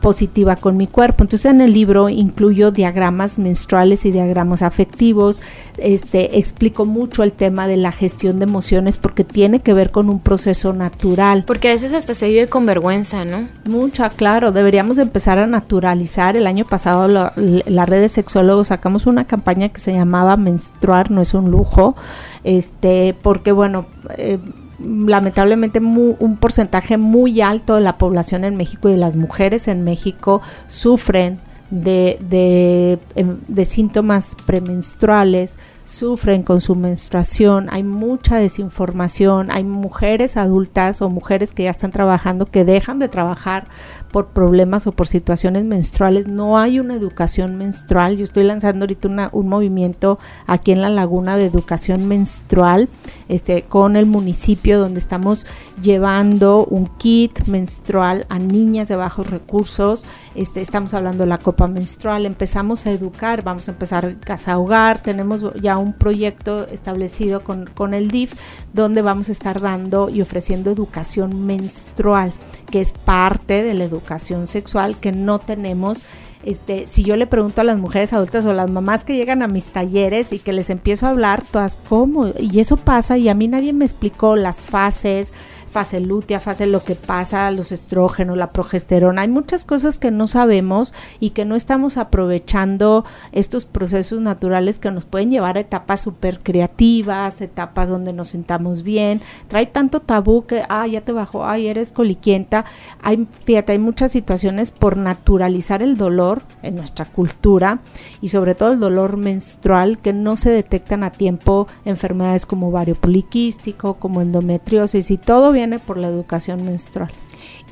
positiva 0.00 0.56
con 0.56 0.76
mi 0.76 0.86
cuerpo. 0.86 1.24
Entonces 1.24 1.50
en 1.50 1.60
el 1.60 1.72
libro 1.72 2.08
incluyo 2.08 2.70
diagramas 2.70 3.38
menstruales 3.38 4.04
y 4.04 4.10
diagramas 4.10 4.62
afectivos, 4.62 5.42
este 5.76 6.38
explico 6.38 6.86
mucho 6.86 7.22
el 7.22 7.32
tema 7.32 7.66
de 7.66 7.76
la 7.76 7.92
gestión 7.92 8.38
de 8.38 8.44
emociones 8.44 8.98
porque 8.98 9.24
tiene 9.24 9.60
que 9.60 9.74
ver 9.74 9.90
con 9.90 10.08
un 10.08 10.20
proceso 10.20 10.37
proceso 10.38 10.72
natural. 10.72 11.42
Porque 11.44 11.68
a 11.68 11.72
veces 11.72 11.92
hasta 11.92 12.14
se 12.14 12.28
vive 12.28 12.46
con 12.46 12.64
vergüenza, 12.64 13.24
¿no? 13.24 13.48
Mucha, 13.64 14.08
claro. 14.10 14.52
Deberíamos 14.52 14.98
empezar 14.98 15.38
a 15.38 15.48
naturalizar. 15.48 16.36
El 16.36 16.46
año 16.46 16.64
pasado 16.64 17.08
la, 17.08 17.86
red 17.86 18.00
de 18.00 18.08
sexólogos 18.08 18.68
sacamos 18.68 19.06
una 19.06 19.24
campaña 19.24 19.68
que 19.70 19.80
se 19.80 19.92
llamaba 19.92 20.36
Menstruar 20.36 21.10
no 21.10 21.22
es 21.22 21.34
un 21.34 21.50
lujo, 21.50 21.96
este, 22.44 23.16
porque 23.20 23.50
bueno, 23.50 23.86
eh, 24.16 24.38
lamentablemente 24.78 25.80
un 25.80 26.36
porcentaje 26.40 26.98
muy 26.98 27.40
alto 27.40 27.74
de 27.74 27.80
la 27.80 27.98
población 27.98 28.44
en 28.44 28.56
México 28.56 28.88
y 28.88 28.92
de 28.92 28.98
las 28.98 29.16
mujeres 29.16 29.66
en 29.66 29.82
México 29.82 30.40
sufren 30.68 31.40
de, 31.70 32.18
de, 32.20 33.00
em, 33.16 33.38
de 33.48 33.64
síntomas 33.64 34.36
premenstruales, 34.46 35.56
sufren 35.88 36.42
con 36.42 36.60
su 36.60 36.76
menstruación, 36.76 37.68
hay 37.70 37.82
mucha 37.82 38.36
desinformación, 38.36 39.50
hay 39.50 39.64
mujeres 39.64 40.36
adultas 40.36 41.00
o 41.00 41.08
mujeres 41.08 41.54
que 41.54 41.62
ya 41.62 41.70
están 41.70 41.92
trabajando 41.92 42.44
que 42.44 42.66
dejan 42.66 42.98
de 42.98 43.08
trabajar 43.08 43.68
por 44.10 44.28
problemas 44.28 44.86
o 44.86 44.92
por 44.92 45.06
situaciones 45.06 45.64
menstruales. 45.64 46.26
No 46.26 46.58
hay 46.58 46.80
una 46.80 46.94
educación 46.94 47.56
menstrual. 47.56 48.16
Yo 48.16 48.24
estoy 48.24 48.44
lanzando 48.44 48.84
ahorita 48.84 49.30
un 49.32 49.48
movimiento 49.48 50.18
aquí 50.46 50.72
en 50.72 50.82
la 50.82 50.90
laguna 50.90 51.36
de 51.36 51.46
educación 51.46 52.08
menstrual 52.08 52.88
este, 53.28 53.62
con 53.62 53.96
el 53.96 54.06
municipio 54.06 54.78
donde 54.78 54.98
estamos 54.98 55.46
llevando 55.82 56.64
un 56.64 56.86
kit 56.86 57.46
menstrual 57.46 58.26
a 58.28 58.38
niñas 58.38 58.88
de 58.88 58.96
bajos 58.96 59.28
recursos. 59.28 60.04
Este, 60.34 60.60
estamos 60.60 60.94
hablando 60.94 61.24
de 61.24 61.28
la 61.28 61.38
copa 61.38 61.68
menstrual. 61.68 62.26
Empezamos 62.26 62.86
a 62.86 62.90
educar, 62.90 63.42
vamos 63.42 63.68
a 63.68 63.72
empezar 63.72 64.18
casa 64.20 64.58
hogar. 64.58 65.02
Tenemos 65.02 65.44
ya 65.60 65.76
un 65.76 65.92
proyecto 65.92 66.66
establecido 66.66 67.44
con, 67.44 67.66
con 67.66 67.94
el 67.94 68.08
DIF 68.08 68.34
donde 68.72 69.02
vamos 69.02 69.28
a 69.28 69.32
estar 69.32 69.60
dando 69.60 70.08
y 70.08 70.22
ofreciendo 70.22 70.70
educación 70.70 71.46
menstrual, 71.46 72.32
que 72.70 72.80
es 72.80 72.92
parte 72.92 73.62
de 73.62 73.74
la 73.74 73.84
educación 73.84 73.97
sexual 74.46 74.96
que 74.98 75.12
no 75.12 75.38
tenemos 75.38 76.02
este, 76.44 76.86
si 76.86 77.02
yo 77.02 77.16
le 77.16 77.26
pregunto 77.26 77.60
a 77.60 77.64
las 77.64 77.78
mujeres 77.78 78.12
adultas 78.12 78.46
o 78.46 78.52
las 78.52 78.70
mamás 78.70 79.04
que 79.04 79.16
llegan 79.16 79.42
a 79.42 79.48
mis 79.48 79.66
talleres 79.66 80.32
y 80.32 80.38
que 80.38 80.52
les 80.52 80.70
empiezo 80.70 81.06
a 81.06 81.10
hablar, 81.10 81.42
todas, 81.42 81.78
¿cómo? 81.88 82.28
Y 82.38 82.60
eso 82.60 82.76
pasa 82.76 83.18
y 83.18 83.28
a 83.28 83.34
mí 83.34 83.48
nadie 83.48 83.72
me 83.72 83.84
explicó 83.84 84.36
las 84.36 84.62
fases, 84.62 85.32
fase 85.70 86.00
lútea, 86.00 86.40
fase 86.40 86.66
lo 86.66 86.82
que 86.84 86.94
pasa, 86.94 87.50
los 87.50 87.72
estrógenos, 87.72 88.36
la 88.36 88.50
progesterona. 88.50 89.22
Hay 89.22 89.28
muchas 89.28 89.64
cosas 89.64 89.98
que 89.98 90.10
no 90.10 90.26
sabemos 90.26 90.92
y 91.20 91.30
que 91.30 91.44
no 91.44 91.56
estamos 91.56 91.96
aprovechando 91.96 93.04
estos 93.32 93.66
procesos 93.66 94.20
naturales 94.20 94.78
que 94.78 94.90
nos 94.90 95.04
pueden 95.04 95.30
llevar 95.30 95.56
a 95.56 95.60
etapas 95.60 96.00
súper 96.00 96.40
creativas, 96.40 97.40
etapas 97.40 97.88
donde 97.88 98.12
nos 98.12 98.28
sentamos 98.28 98.82
bien. 98.82 99.20
Trae 99.48 99.66
tanto 99.66 100.00
tabú 100.00 100.46
que, 100.46 100.62
ah, 100.68 100.86
ya 100.86 101.00
te 101.02 101.12
bajó, 101.12 101.44
ay, 101.44 101.68
eres 101.68 101.92
coliquienta. 101.92 102.64
Hay, 103.02 103.26
fíjate, 103.44 103.72
hay 103.72 103.78
muchas 103.78 104.12
situaciones 104.12 104.70
por 104.70 104.96
naturalizar 104.96 105.82
el 105.82 105.96
dolor 105.96 106.42
en 106.62 106.76
nuestra 106.76 107.04
cultura 107.04 107.80
y 108.20 108.28
sobre 108.28 108.54
todo 108.54 108.72
el 108.72 108.80
dolor 108.80 109.16
menstrual 109.16 109.98
que 109.98 110.12
no 110.12 110.36
se 110.36 110.50
detectan 110.50 111.04
a 111.04 111.10
tiempo 111.10 111.68
enfermedades 111.84 112.46
como 112.46 112.68
ovario 112.68 112.94
poliquístico, 112.94 113.94
como 113.94 114.20
endometriosis 114.20 115.10
y 115.10 115.18
todo 115.18 115.52
viene 115.58 115.78
por 115.78 115.96
la 115.96 116.08
educación 116.08 116.64
menstrual. 116.64 117.10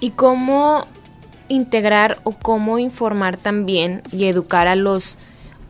¿Y 0.00 0.10
cómo 0.10 0.86
integrar 1.48 2.18
o 2.24 2.32
cómo 2.32 2.78
informar 2.78 3.36
también 3.36 4.02
y 4.12 4.24
educar 4.26 4.66
a 4.66 4.74
los 4.74 5.18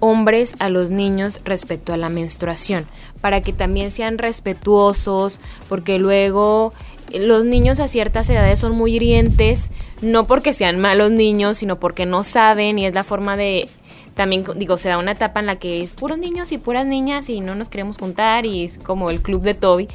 hombres, 0.00 0.56
a 0.58 0.68
los 0.68 0.90
niños 0.90 1.40
respecto 1.44 1.92
a 1.92 1.96
la 1.96 2.08
menstruación? 2.08 2.86
Para 3.20 3.42
que 3.42 3.52
también 3.52 3.90
sean 3.90 4.18
respetuosos, 4.18 5.40
porque 5.68 5.98
luego 5.98 6.72
los 7.14 7.44
niños 7.44 7.80
a 7.80 7.88
ciertas 7.88 8.28
edades 8.30 8.58
son 8.58 8.74
muy 8.74 8.96
hirientes, 8.96 9.70
no 10.00 10.26
porque 10.26 10.54
sean 10.54 10.80
malos 10.80 11.12
niños, 11.12 11.58
sino 11.58 11.78
porque 11.78 12.06
no 12.06 12.24
saben 12.24 12.78
y 12.78 12.86
es 12.86 12.94
la 12.94 13.04
forma 13.04 13.36
de 13.36 13.68
también 14.16 14.44
digo, 14.56 14.78
se 14.78 14.88
da 14.88 14.96
una 14.96 15.12
etapa 15.12 15.40
en 15.40 15.46
la 15.46 15.56
que 15.56 15.82
es 15.82 15.92
puros 15.92 16.16
niños 16.16 16.50
y 16.50 16.56
puras 16.56 16.86
niñas 16.86 17.28
y 17.28 17.42
no 17.42 17.54
nos 17.54 17.68
queremos 17.68 17.98
juntar 17.98 18.46
y 18.46 18.64
es 18.64 18.78
como 18.78 19.10
el 19.10 19.20
club 19.20 19.42
de 19.42 19.52
Toby 19.52 19.88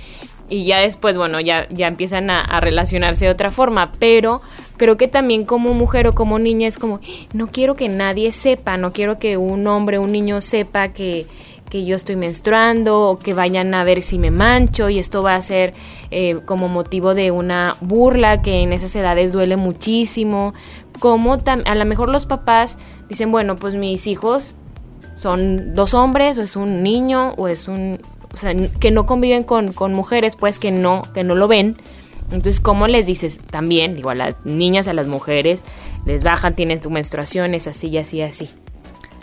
y 0.52 0.66
ya 0.66 0.80
después, 0.80 1.18
bueno, 1.18 1.40
ya, 1.40 1.66
ya 1.70 1.88
empiezan 1.88 2.30
a, 2.30 2.60
relacionarse 2.60 3.24
de 3.24 3.32
otra 3.32 3.52
forma, 3.52 3.94
pero 4.00 4.42
creo 4.76 4.98
que 4.98 5.08
también 5.08 5.46
como 5.46 5.74
mujer 5.74 6.08
o 6.08 6.14
como 6.14 6.40
niña 6.40 6.68
es 6.68 6.78
como, 6.78 7.00
no 7.34 7.48
quiero 7.48 7.76
que 7.76 7.88
nadie 7.88 8.34
sepa, 8.34 8.76
no 8.76 8.92
quiero 8.92 9.18
que 9.18 9.38
un 9.38 9.66
hombre, 9.66 9.98
un 9.98 10.12
niño 10.12 10.42
sepa 10.42 10.90
que, 10.90 11.26
que 11.70 11.86
yo 11.86 11.96
estoy 11.96 12.18
menstruando 12.18 13.00
o 13.00 13.18
que 13.18 13.34
vayan 13.34 13.74
a 13.74 13.86
ver 13.86 14.04
si 14.04 14.20
me 14.20 14.30
mancho 14.30 14.90
y 14.90 15.00
esto 15.00 15.24
va 15.24 15.36
a 15.36 15.42
ser 15.42 15.74
eh, 16.12 16.42
como 16.46 16.68
motivo 16.68 17.14
de 17.14 17.32
una 17.32 17.78
burla 17.80 18.42
que 18.42 18.62
en 18.62 18.74
esas 18.74 18.94
edades 18.98 19.32
duele 19.32 19.56
muchísimo. 19.56 20.54
Como 21.00 21.36
a 21.66 21.76
lo 21.76 21.86
mejor 21.86 22.10
los 22.10 22.26
papás 22.26 22.78
dicen, 23.08 23.32
bueno, 23.32 23.56
pues 23.56 23.74
mis 23.74 24.06
hijos 24.06 24.54
son 25.16 25.76
dos 25.76 25.94
hombres 25.94 26.38
o 26.38 26.42
es 26.42 26.58
un 26.58 26.84
niño 26.84 27.36
o 27.38 27.48
es 27.48 27.70
un 27.70 28.00
o 28.34 28.38
sea, 28.38 28.54
que 28.54 28.92
no 28.92 29.06
conviven 29.06 29.44
con, 29.44 29.94
mujeres, 29.94 30.36
pues 30.36 30.60
que 30.60 30.72
no, 30.72 31.04
que 31.14 31.24
no 31.24 31.36
lo 31.36 31.48
ven. 31.48 31.76
Entonces, 32.26 32.60
¿cómo 32.62 32.88
les 32.88 33.06
dices? 33.06 33.40
También, 33.50 33.96
digo, 33.96 34.10
a 34.10 34.16
las 34.16 34.36
niñas, 34.46 34.88
a 34.88 34.94
las 34.94 35.08
mujeres, 35.08 35.66
les 36.06 36.24
bajan, 36.24 36.56
tienen 36.56 36.82
su 36.82 36.90
menstruación, 36.90 37.54
es 37.54 37.68
así 37.68 37.88
y 37.88 37.98
así 37.98 38.22
así. 38.22 38.50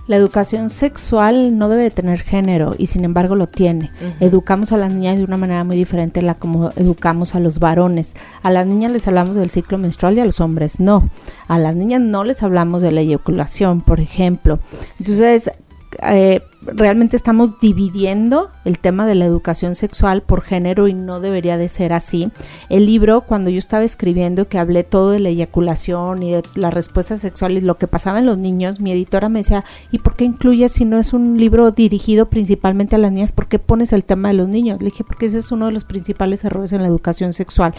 La 0.09 0.17
educación 0.17 0.71
sexual 0.71 1.59
no 1.59 1.69
debe 1.69 1.91
tener 1.91 2.21
género 2.21 2.75
y 2.79 2.87
sin 2.87 3.05
embargo 3.05 3.35
lo 3.35 3.47
tiene. 3.47 3.91
Educamos 4.21 4.73
a 4.73 4.79
las 4.79 4.91
niñas 4.91 5.19
de 5.19 5.25
una 5.25 5.37
manera 5.37 5.65
muy 5.65 5.77
diferente 5.77 6.21
a 6.21 6.23
la 6.23 6.35
como 6.35 6.71
educamos 6.77 7.35
a 7.35 7.41
los 7.41 7.59
varones. 7.59 8.15
A 8.43 8.51
las 8.51 8.67
niñas 8.67 8.91
les 8.91 9.07
hablamos 9.07 9.37
del 9.37 9.51
ciclo 9.51 9.77
menstrual 9.77 10.17
y 10.17 10.21
a 10.21 10.25
los 10.25 10.41
hombres 10.41 10.81
no. 10.81 11.11
A 11.47 11.59
las 11.59 11.77
niñas 11.77 12.01
no 12.01 12.25
les 12.25 12.43
hablamos 12.43 12.81
de 12.81 12.91
la 12.91 13.03
eyaculación, 13.03 13.83
por 13.83 14.01
ejemplo. 14.01 14.61
Entonces, 14.99 15.51
eh, 16.03 16.43
realmente 16.63 17.17
estamos 17.17 17.59
dividiendo 17.59 18.51
el 18.65 18.79
tema 18.79 19.07
de 19.07 19.15
la 19.15 19.25
educación 19.25 19.75
sexual 19.75 20.23
por 20.23 20.43
género 20.43 20.89
y 20.89 20.95
no 20.95 21.21
debería 21.21 21.57
de 21.57 21.69
ser 21.69 21.93
así. 21.93 22.31
El 22.69 22.87
libro, 22.87 23.23
cuando 23.23 23.51
yo 23.51 23.59
estaba 23.59 23.85
escribiendo 23.85 24.49
que 24.49 24.59
hablé 24.59 24.85
todo 24.85 25.11
de 25.11 25.21
la 25.21 25.29
eyaculación 25.29 26.23
y 26.23 26.33
de 26.33 26.43
la 26.55 26.71
respuesta 26.71 27.17
sexual 27.17 27.53
y 27.53 27.61
lo 27.61 27.77
que 27.77 27.87
pasaba 27.87 28.19
en 28.19 28.27
los 28.27 28.39
niños, 28.39 28.81
mi 28.81 28.93
editora 28.93 29.29
me 29.29 29.41
decía, 29.41 29.65
¿y 29.91 29.99
por 29.99 30.17
qué 30.17 30.25
incluyes 30.25 30.73
si 30.73 30.85
no 30.85 30.99
es 30.99 31.13
un 31.13 31.39
libro 31.39 31.71
dirigido 31.71 32.29
principalmente 32.29 32.97
a 32.97 32.99
las 32.99 33.13
niñas? 33.13 33.33
¿Por 33.33 33.49
qué 33.49 33.59
pones 33.59 33.93
el 33.93 34.05
tema 34.05 34.29
de 34.29 34.35
los 34.35 34.49
niños? 34.49 34.81
Le 34.81 34.87
dije, 34.91 35.05
porque 35.05 35.27
ese 35.27 35.39
es 35.39 35.53
uno 35.53 35.67
de 35.67 35.73
los 35.73 35.85
principales 35.85 36.45
errores 36.45 36.73
en 36.73 36.83
la 36.83 36.89
educación 36.89 37.33
sexual. 37.33 37.75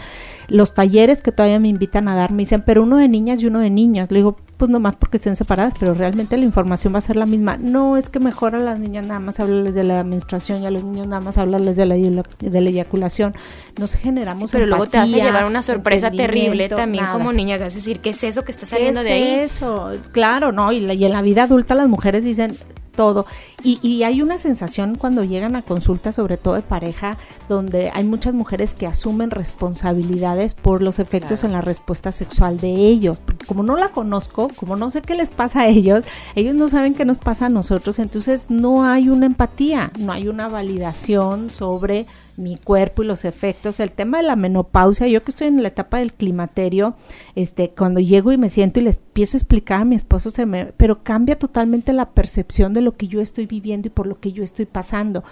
Los 0.48 0.74
talleres 0.74 1.22
que 1.22 1.32
todavía 1.32 1.60
me 1.60 1.68
invitan 1.68 2.08
a 2.08 2.16
dar 2.16 2.32
me 2.32 2.42
dicen, 2.42 2.62
pero 2.66 2.82
uno 2.82 2.96
de 2.96 3.08
niñas 3.08 3.42
y 3.42 3.46
uno 3.46 3.60
de 3.60 3.70
niños. 3.70 4.10
Le 4.10 4.18
digo, 4.18 4.36
pues 4.60 4.70
nomás 4.70 4.94
porque 4.94 5.16
estén 5.16 5.36
separadas, 5.36 5.72
pero 5.80 5.94
realmente 5.94 6.36
la 6.36 6.44
información 6.44 6.92
va 6.92 6.98
a 6.98 7.00
ser 7.00 7.16
la 7.16 7.24
misma. 7.24 7.56
No 7.56 7.96
es 7.96 8.10
que 8.10 8.20
mejor 8.20 8.54
a 8.54 8.58
las 8.58 8.78
niñas 8.78 9.06
nada 9.06 9.18
más 9.18 9.40
hablarles 9.40 9.74
de 9.74 9.84
la 9.84 10.04
menstruación 10.04 10.62
y 10.62 10.66
a 10.66 10.70
los 10.70 10.84
niños 10.84 11.06
nada 11.06 11.22
más 11.22 11.38
hablarles 11.38 11.76
de 11.76 11.86
la, 11.86 11.94
de 11.94 12.60
la 12.60 12.68
eyaculación. 12.68 13.34
Nos 13.78 13.94
generamos 13.94 14.52
Pero 14.52 14.66
luego 14.66 14.86
te 14.86 14.98
vas 14.98 15.10
a 15.14 15.16
llevar 15.16 15.46
una 15.46 15.62
sorpresa 15.62 16.10
terrible 16.10 16.68
también 16.68 17.06
como 17.10 17.32
niña, 17.32 17.56
vas 17.56 17.72
a 17.72 17.76
decir, 17.76 18.00
¿qué 18.00 18.10
es 18.10 18.22
eso 18.22 18.44
que 18.44 18.52
está 18.52 18.66
saliendo 18.66 19.02
de 19.02 19.12
ahí? 19.12 19.22
eso? 19.40 19.92
Claro, 20.12 20.52
no, 20.52 20.72
y, 20.72 20.84
y 20.92 21.04
en 21.06 21.12
la 21.12 21.22
vida 21.22 21.44
adulta 21.44 21.74
las 21.74 21.88
mujeres 21.88 22.22
dicen, 22.22 22.54
todo. 23.00 23.24
Y, 23.64 24.02
hay 24.02 24.20
una 24.20 24.36
sensación 24.36 24.94
cuando 24.94 25.24
llegan 25.24 25.56
a 25.56 25.62
consulta, 25.62 26.12
sobre 26.12 26.36
todo 26.36 26.54
de 26.54 26.60
pareja, 26.60 27.16
donde 27.48 27.90
hay 27.94 28.04
muchas 28.04 28.34
mujeres 28.34 28.74
que 28.74 28.86
asumen 28.86 29.30
responsabilidades 29.30 30.52
por 30.52 30.82
los 30.82 30.98
efectos 30.98 31.42
en 31.42 31.52
la 31.52 31.62
respuesta 31.62 32.12
sexual 32.12 32.58
de 32.58 32.68
ellos. 32.68 33.16
Porque 33.24 33.46
como 33.46 33.62
no 33.62 33.78
la 33.78 33.88
conozco, 33.88 34.48
como 34.54 34.76
no 34.76 34.90
sé 34.90 35.00
qué 35.00 35.14
les 35.14 35.30
pasa 35.30 35.60
a 35.60 35.68
ellos, 35.68 36.04
ellos 36.34 36.54
no 36.54 36.68
saben 36.68 36.92
qué 36.92 37.06
nos 37.06 37.16
pasa 37.16 37.46
a 37.46 37.48
nosotros, 37.48 37.98
entonces 38.00 38.50
no 38.50 38.84
hay 38.84 39.08
una 39.08 39.24
empatía, 39.24 39.90
no 39.98 40.12
hay 40.12 40.28
una 40.28 40.48
validación 40.48 41.48
sobre 41.48 42.04
mi 42.40 42.56
cuerpo 42.56 43.02
y 43.02 43.06
los 43.06 43.24
efectos. 43.24 43.78
El 43.80 43.92
tema 43.92 44.18
de 44.18 44.24
la 44.24 44.36
menopausia, 44.36 45.06
yo 45.06 45.22
que 45.22 45.30
estoy 45.30 45.48
en 45.48 45.62
la 45.62 45.68
etapa 45.68 45.98
del 45.98 46.12
climaterio, 46.12 46.94
este, 47.34 47.70
cuando 47.70 48.00
llego 48.00 48.32
y 48.32 48.38
me 48.38 48.48
siento 48.48 48.80
y 48.80 48.82
les 48.82 48.96
empiezo 48.98 49.36
a 49.36 49.40
explicar 49.40 49.82
a 49.82 49.84
mi 49.84 49.94
esposo, 49.94 50.30
se 50.30 50.46
me, 50.46 50.66
pero 50.76 51.02
cambia 51.02 51.38
totalmente 51.38 51.92
la 51.92 52.10
percepción 52.10 52.72
de 52.74 52.80
lo 52.80 52.96
que 52.96 53.08
yo 53.08 53.20
estoy 53.20 53.46
viviendo 53.46 53.88
y 53.88 53.90
por 53.90 54.06
lo 54.06 54.18
que 54.18 54.32
yo 54.32 54.42
estoy 54.42 54.66
pasando. 54.66 55.22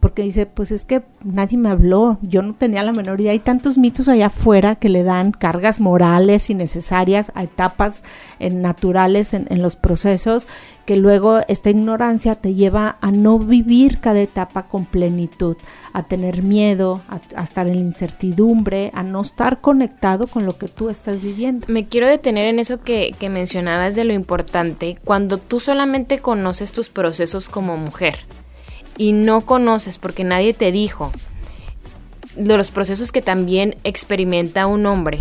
Porque 0.00 0.22
dice, 0.22 0.46
pues 0.46 0.70
es 0.70 0.84
que 0.84 1.02
nadie 1.24 1.58
me 1.58 1.70
habló, 1.70 2.18
yo 2.22 2.42
no 2.42 2.54
tenía 2.54 2.82
la 2.82 2.92
menor 2.92 3.20
idea. 3.20 3.32
Hay 3.32 3.40
tantos 3.40 3.78
mitos 3.78 4.08
allá 4.08 4.26
afuera 4.26 4.76
que 4.76 4.88
le 4.88 5.02
dan 5.02 5.32
cargas 5.32 5.80
morales 5.80 6.50
innecesarias 6.50 7.32
a 7.34 7.42
etapas 7.42 8.04
naturales 8.38 9.34
en, 9.34 9.46
en 9.50 9.62
los 9.62 9.76
procesos 9.76 10.46
que 10.88 10.96
luego 10.96 11.40
esta 11.48 11.68
ignorancia 11.68 12.34
te 12.36 12.54
lleva 12.54 12.96
a 13.02 13.10
no 13.10 13.38
vivir 13.38 14.00
cada 14.00 14.22
etapa 14.22 14.68
con 14.68 14.86
plenitud, 14.86 15.58
a 15.92 16.04
tener 16.04 16.42
miedo, 16.42 17.02
a, 17.10 17.42
estar 17.42 17.66
en 17.66 17.74
incertidumbre, 17.74 18.90
a 18.94 19.02
no 19.02 19.20
estar 19.20 19.60
conectado 19.60 20.26
con 20.26 20.46
lo 20.46 20.56
que 20.56 20.66
tú 20.66 20.88
estás 20.88 21.20
viviendo. 21.20 21.66
Me 21.68 21.88
quiero 21.88 22.08
detener 22.08 22.46
en 22.46 22.58
eso 22.58 22.80
que, 22.80 23.14
que 23.18 23.28
mencionabas 23.28 23.96
de 23.96 24.04
lo 24.04 24.14
importante, 24.14 24.96
cuando 25.04 25.36
tú 25.36 25.60
solamente 25.60 26.20
conoces 26.20 26.72
tus 26.72 26.88
procesos 26.88 27.50
como 27.50 27.76
mujer 27.76 28.20
y 28.96 29.12
no 29.12 29.42
conoces 29.42 29.98
porque 29.98 30.24
nadie 30.24 30.54
te 30.54 30.72
dijo 30.72 31.12
de 32.34 32.56
los 32.56 32.70
procesos 32.70 33.12
que 33.12 33.20
también 33.20 33.76
experimenta 33.84 34.66
un 34.66 34.86
hombre 34.86 35.20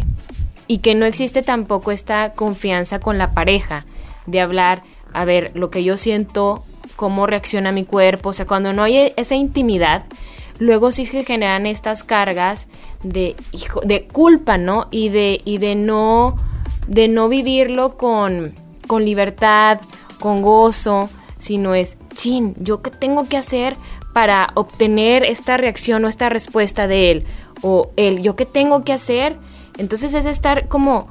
y 0.65 0.78
que 0.78 0.95
no 0.95 1.05
existe 1.05 1.41
tampoco 1.41 1.91
esta 1.91 2.32
confianza 2.36 3.01
con 3.01 3.18
la 3.18 3.34
pareja 3.34 3.84
de 4.28 4.39
hablar 4.39 4.84
a 5.14 5.26
ver 5.26 5.51
lo 5.55 5.70
que 5.70 5.84
yo 5.84 5.97
siento, 5.97 6.64
cómo 6.95 7.28
reacciona 7.28 7.72
mi 7.72 7.86
cuerpo, 7.86 8.30
o 8.30 8.34
sea, 8.34 8.45
cuando 8.45 8.74
no 8.74 8.84
hay 8.84 9.14
esa 9.16 9.36
intimidad, 9.36 10.05
luego 10.60 10.91
sí 10.91 11.05
se 11.05 11.24
generan 11.24 11.66
estas 11.66 12.03
cargas 12.03 12.68
de, 13.03 13.36
de 13.84 14.08
culpa, 14.08 14.58
¿no? 14.58 14.88
Y 14.91 15.10
de, 15.10 15.41
y 15.45 15.58
de 15.60 15.76
no, 15.76 16.36
de 16.88 17.08
no 17.08 17.30
vivirlo 17.30 17.97
con, 17.97 18.53
con 18.88 19.05
libertad, 19.05 19.80
con 20.20 20.41
gozo, 20.41 21.10
sino 21.38 21.76
es, 21.76 21.97
chin, 22.14 22.55
¿yo 22.60 22.82
qué 22.82 22.89
tengo 22.89 23.28
que 23.28 23.38
hacer 23.38 23.78
para 24.14 24.49
obtener 24.55 25.24
esta 25.24 25.58
reacción 25.58 26.03
o 26.05 26.08
esta 26.08 26.30
respuesta 26.30 26.88
de 26.88 27.12
él? 27.12 27.24
O 27.62 27.91
él, 27.95 28.22
¿yo 28.24 28.36
qué 28.36 28.45
tengo 28.45 28.84
que 28.84 28.93
hacer? 28.93 29.38
Entonces 29.78 30.14
es 30.14 30.26
estar 30.26 30.68
como 30.68 31.08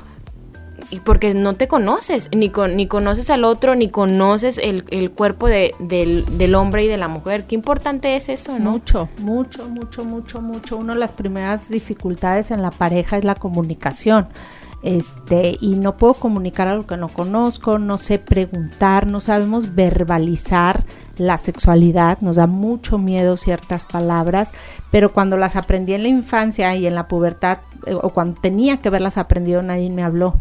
y 0.91 1.01
porque 1.01 1.35
no 1.35 1.55
te 1.55 1.69
conoces, 1.69 2.29
ni, 2.35 2.51
con, 2.51 2.77
ni 2.77 2.87
conoces 2.87 3.31
al 3.31 3.45
otro, 3.45 3.75
ni 3.75 3.89
conoces 3.89 4.59
el, 4.59 4.85
el 4.91 5.11
cuerpo 5.11 5.49
de, 5.49 5.75
del, 5.79 6.25
del, 6.39 6.55
hombre 6.55 6.85
y 6.85 6.89
de 6.89 6.97
la 6.97 7.09
mujer. 7.09 7.45
Qué 7.45 7.55
importante 7.55 8.17
es 8.17 8.29
eso. 8.29 8.53
Mucho, 8.59 9.09
mucho, 9.19 9.69
mucho, 9.69 10.05
mucho, 10.05 10.41
mucho. 10.41 10.77
Una 10.77 10.95
de 10.95 11.01
las 11.01 11.13
primeras 11.13 11.69
dificultades 11.69 12.51
en 12.51 12.63
la 12.63 12.71
pareja 12.71 13.19
es 13.19 13.25
la 13.25 13.35
comunicación. 13.35 14.29
Este, 14.83 15.57
y 15.61 15.75
no 15.75 15.97
puedo 15.97 16.15
comunicar 16.15 16.69
algo 16.69 16.87
que 16.87 16.97
no 16.97 17.09
conozco, 17.09 17.79
no 17.79 17.99
sé 17.99 18.21
preguntar, 18.21 19.07
no 19.07 19.21
sabemos 19.21 19.75
verbalizar 19.75 20.85
la 21.17 21.39
sexualidad, 21.39 22.21
nos 22.21 22.37
da 22.37 22.47
mucho 22.47 22.97
miedo 22.97 23.37
ciertas 23.37 23.85
palabras, 23.85 24.53
pero 24.93 25.13
cuando 25.13 25.37
las 25.39 25.57
aprendí 25.57 25.95
en 25.95 26.03
la 26.03 26.09
infancia 26.09 26.77
y 26.77 26.87
en 26.87 26.95
la 26.95 27.09
pubertad, 27.09 27.59
eh, 27.87 27.95
o 27.95 28.11
cuando 28.11 28.41
tenía 28.41 28.77
que 28.77 28.89
haberlas 28.89 29.17
aprendido, 29.17 29.61
nadie 29.63 29.91
me 29.91 30.05
habló. 30.05 30.41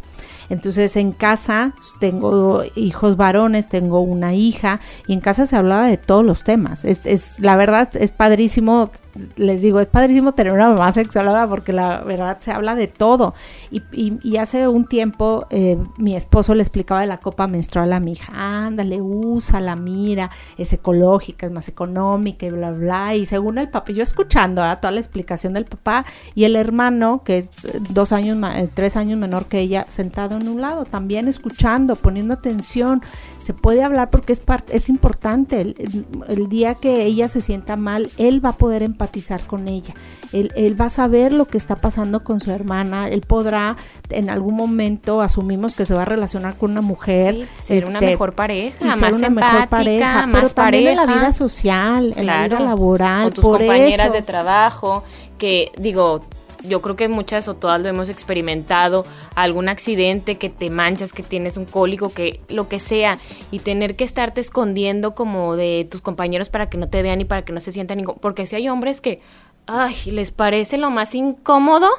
Entonces 0.50 0.96
en 0.96 1.12
casa 1.12 1.74
tengo 2.00 2.64
hijos 2.76 3.18
varones, 3.18 3.70
tengo 3.70 4.02
una 4.02 4.34
hija 4.34 4.80
y 5.08 5.14
en 5.14 5.20
casa 5.20 5.46
se 5.46 5.56
hablaba 5.56 5.88
de 5.88 5.98
todos 5.98 6.24
los 6.24 6.44
temas. 6.44 6.86
Es, 6.86 7.06
es 7.06 7.40
la 7.40 7.56
verdad 7.56 7.90
es 7.96 8.12
padrísimo 8.12 8.92
les 9.38 9.62
digo, 9.62 9.80
es 9.80 9.88
padrísimo 9.88 10.34
tener 10.34 10.54
una 10.54 10.70
mamá 10.70 10.92
sexóloga 10.92 11.48
porque 11.48 11.72
la 11.72 12.02
verdad 12.02 12.38
se 12.40 12.52
habla 12.52 12.76
de 12.76 12.88
todo. 12.88 13.34
Y, 13.72 14.36
hace 14.36 14.68
un 14.68 14.86
tiempo 14.86 15.48
eh, 15.50 15.78
mi 15.98 16.16
esposo 16.16 16.54
le 16.56 16.62
explicaba 16.62 17.00
de 17.00 17.08
la 17.08 17.20
copa 17.20 17.48
menstrual 17.48 17.94
a 17.94 18.02
mi 18.02 18.12
hija, 18.12 18.34
ándale, 18.66 19.02
úsala, 19.02 19.78
mira, 19.78 20.30
es 20.58 20.74
ecológica, 20.74 21.46
es 21.46 21.52
más 21.54 21.70
económica 21.70 22.46
y 22.46 22.50
bla, 22.50 22.72
bla. 22.72 23.16
Y 23.16 23.26
según 23.26 23.58
el 23.58 23.70
papá, 23.70 23.94
yo 23.94 24.04
escuchando 24.04 24.62
toda 24.78 24.92
la 24.92 25.00
explicación 25.00 25.54
del 25.54 25.66
papá 25.66 26.06
y 26.36 26.44
el 26.44 26.58
hermano, 26.58 27.24
que 27.24 27.38
es 27.38 27.50
dos 27.90 28.12
años, 28.12 28.38
eh, 28.56 28.70
tres 28.74 28.98
años 28.98 29.18
menor 29.18 29.46
que 29.46 29.60
ella, 29.60 29.86
sentado 29.88 30.36
en 30.36 30.50
un 30.50 30.60
lado, 30.60 30.84
también 30.84 31.30
escuchando, 31.30 31.96
poniendo 31.96 32.34
atención. 32.34 33.02
Se 33.38 33.54
puede 33.54 33.84
hablar 33.84 34.10
porque 34.10 34.34
es, 34.34 34.42
es 34.70 34.90
importante. 34.90 35.62
El, 35.62 36.06
el 36.28 36.50
día 36.50 36.76
que 36.76 37.06
ella 37.06 37.30
se 37.30 37.40
sienta 37.40 37.78
mal, 37.78 38.10
él 38.18 38.44
va 38.44 38.50
a 38.50 38.58
poder 38.58 38.84
empatizar 38.84 39.05
con 39.48 39.68
ella. 39.68 39.94
Él, 40.32 40.80
va 40.80 40.86
a 40.86 40.90
saber 40.90 41.34
lo 41.34 41.46
que 41.46 41.58
está 41.58 41.76
pasando 41.78 42.24
con 42.24 42.40
su 42.40 42.52
hermana, 42.52 43.08
él 43.08 43.22
podrá 43.22 43.76
en 44.10 44.30
algún 44.30 44.56
momento, 44.56 45.22
asumimos 45.22 45.74
que 45.74 45.86
se 45.86 45.94
va 45.94 46.04
a 46.04 46.06
relacionar 46.06 46.56
con 46.56 46.72
una 46.72 46.82
mujer. 46.82 47.48
ser 47.64 47.86
una 47.86 48.00
este, 48.00 48.06
mejor 48.08 48.34
pareja, 48.34 48.96
más 48.96 49.14
una 49.14 49.30
mejor 49.30 49.68
pareja, 49.68 50.28
más 50.28 50.54
pero 50.54 50.54
también 50.54 50.88
en 50.88 50.96
la 50.98 51.06
vida 51.06 51.32
social, 51.32 52.14
en 52.16 52.26
la 52.26 52.44
vida 52.44 52.60
laboral. 52.60 53.28
O 53.28 53.32
tus 53.32 53.44
compañeras 53.44 54.12
de 54.12 54.22
trabajo, 54.22 55.04
que 55.38 55.72
digo, 55.78 56.22
yo 56.68 56.82
creo 56.82 56.96
que 56.96 57.08
muchas 57.08 57.48
o 57.48 57.56
todas 57.56 57.82
lo 57.82 57.90
hemos 57.90 58.10
experimentado, 58.10 59.06
algún 59.36 59.70
accidente 59.70 60.38
que 60.38 60.50
te 60.50 60.70
manchas, 60.70 61.14
que 61.14 61.24
tienes 61.24 61.58
un 61.58 61.66
cólico, 61.66 62.10
que 62.10 62.42
lo 62.48 62.68
que 62.68 62.80
sea, 62.80 63.18
y 63.52 63.60
tener 63.60 63.96
que 63.96 64.04
estarte 64.04 64.42
escondiendo 64.42 65.16
como 65.16 65.56
de 65.56 65.88
tus 65.90 66.02
compañeros 66.02 66.50
para 66.50 66.70
que 66.70 66.78
no 66.78 66.90
te 66.90 67.02
vean 67.02 67.22
y 67.22 67.26
para 67.26 67.44
que 67.44 67.54
no 67.54 67.60
se 67.60 67.72
sientan, 67.72 68.04
porque 68.22 68.46
si 68.46 68.56
hay 68.56 68.70
hombres 68.70 69.02
que, 69.02 69.22
ay, 69.68 69.96
les 70.12 70.32
parece 70.32 70.78
lo 70.78 70.90
más 70.90 71.16
incómodo, 71.16 71.90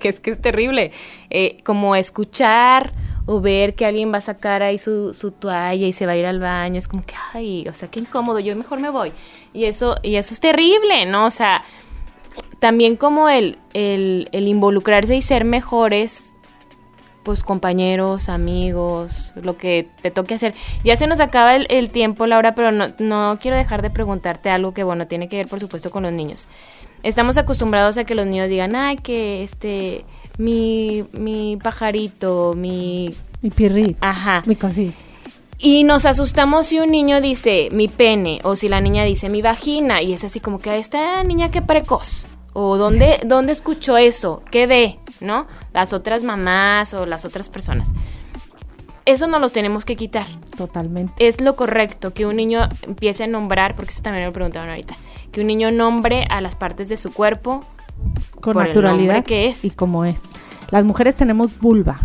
que 0.00 0.08
es 0.10 0.20
que 0.20 0.30
es 0.30 0.40
terrible, 0.40 0.92
eh, 1.30 1.58
como 1.64 1.96
escuchar 1.96 2.92
o 3.26 3.40
ver 3.40 3.74
que 3.74 3.86
alguien 3.86 4.12
va 4.12 4.18
a 4.18 4.22
sacar 4.22 4.62
ahí 4.62 4.78
su, 4.78 5.14
su 5.14 5.30
toalla 5.30 5.86
y 5.86 5.92
se 5.92 6.04
va 6.04 6.12
a 6.12 6.16
ir 6.16 6.26
al 6.26 6.40
baño, 6.40 6.78
es 6.78 6.88
como 6.88 7.04
que, 7.06 7.14
ay, 7.32 7.66
o 7.68 7.72
sea, 7.72 7.88
qué 7.90 8.00
incómodo, 8.00 8.38
yo 8.38 8.54
mejor 8.54 8.80
me 8.80 8.90
voy. 8.90 9.12
Y 9.54 9.64
eso, 9.64 9.96
y 10.02 10.16
eso 10.16 10.34
es 10.34 10.40
terrible, 10.40 11.06
¿no? 11.06 11.26
O 11.26 11.30
sea, 11.30 11.64
también 12.58 12.96
como 12.96 13.28
el, 13.28 13.58
el, 13.72 14.28
involucrarse 14.32 15.16
y 15.16 15.22
ser 15.22 15.44
mejores, 15.44 16.34
pues 17.22 17.42
compañeros, 17.42 18.28
amigos, 18.28 19.32
lo 19.40 19.56
que 19.56 19.88
te 20.02 20.10
toque 20.10 20.34
hacer. 20.34 20.54
Ya 20.84 20.96
se 20.96 21.06
nos 21.06 21.20
acaba 21.20 21.56
el, 21.56 21.90
tiempo, 21.90 22.26
Laura, 22.26 22.54
pero 22.54 22.70
no, 22.70 22.88
no, 22.98 23.38
quiero 23.40 23.56
dejar 23.56 23.82
de 23.82 23.90
preguntarte 23.90 24.50
algo 24.50 24.74
que, 24.74 24.84
bueno, 24.84 25.06
tiene 25.06 25.28
que 25.28 25.36
ver, 25.36 25.48
por 25.48 25.60
supuesto, 25.60 25.90
con 25.90 26.02
los 26.02 26.12
niños. 26.12 26.48
Estamos 27.02 27.36
acostumbrados 27.36 27.98
a 27.98 28.04
que 28.04 28.14
los 28.14 28.26
niños 28.26 28.48
digan, 28.48 28.76
ay, 28.76 28.96
que 28.96 29.42
este, 29.42 30.04
mi, 30.38 31.04
mi 31.12 31.58
pajarito, 31.62 32.54
mi... 32.56 33.14
Mi 33.42 33.50
pirri. 33.50 33.96
Ajá. 34.00 34.42
Mi 34.46 34.56
cosita. 34.56 34.94
Y 35.58 35.84
nos 35.84 36.04
asustamos 36.04 36.66
si 36.66 36.78
un 36.78 36.90
niño 36.90 37.20
dice 37.20 37.68
mi 37.72 37.88
pene 37.88 38.40
o 38.42 38.56
si 38.56 38.68
la 38.68 38.80
niña 38.80 39.04
dice 39.04 39.28
mi 39.28 39.40
vagina 39.40 40.02
y 40.02 40.12
es 40.12 40.24
así 40.24 40.40
como 40.40 40.58
que 40.58 40.76
esta 40.78 41.22
niña 41.22 41.50
qué 41.50 41.62
precoz. 41.62 42.26
¿O 42.54 42.78
dónde, 42.78 43.20
dónde 43.26 43.52
escuchó 43.52 43.98
eso? 43.98 44.42
¿Qué 44.50 44.66
ve? 44.66 44.98
¿No? 45.20 45.46
Las 45.72 45.92
otras 45.92 46.24
mamás 46.24 46.94
o 46.94 47.04
las 47.04 47.24
otras 47.24 47.50
personas. 47.50 47.92
Eso 49.06 49.26
no 49.26 49.38
los 49.38 49.52
tenemos 49.52 49.84
que 49.84 49.96
quitar. 49.96 50.26
Totalmente. 50.56 51.12
Es 51.18 51.40
lo 51.40 51.56
correcto 51.56 52.14
que 52.14 52.24
un 52.24 52.36
niño 52.36 52.68
empiece 52.82 53.24
a 53.24 53.26
nombrar, 53.26 53.74
porque 53.76 53.90
eso 53.90 54.02
también 54.02 54.22
me 54.22 54.28
lo 54.28 54.32
preguntaban 54.32 54.70
ahorita, 54.70 54.94
que 55.30 55.40
un 55.40 55.48
niño 55.48 55.70
nombre 55.72 56.24
a 56.30 56.40
las 56.40 56.54
partes 56.54 56.88
de 56.88 56.96
su 56.96 57.12
cuerpo 57.12 57.60
con 58.40 58.56
naturalidad 58.56 59.24
que 59.24 59.48
es. 59.48 59.64
y 59.64 59.70
como 59.70 60.04
es. 60.04 60.22
Las 60.70 60.84
mujeres 60.84 61.16
tenemos 61.16 61.58
vulva 61.58 61.98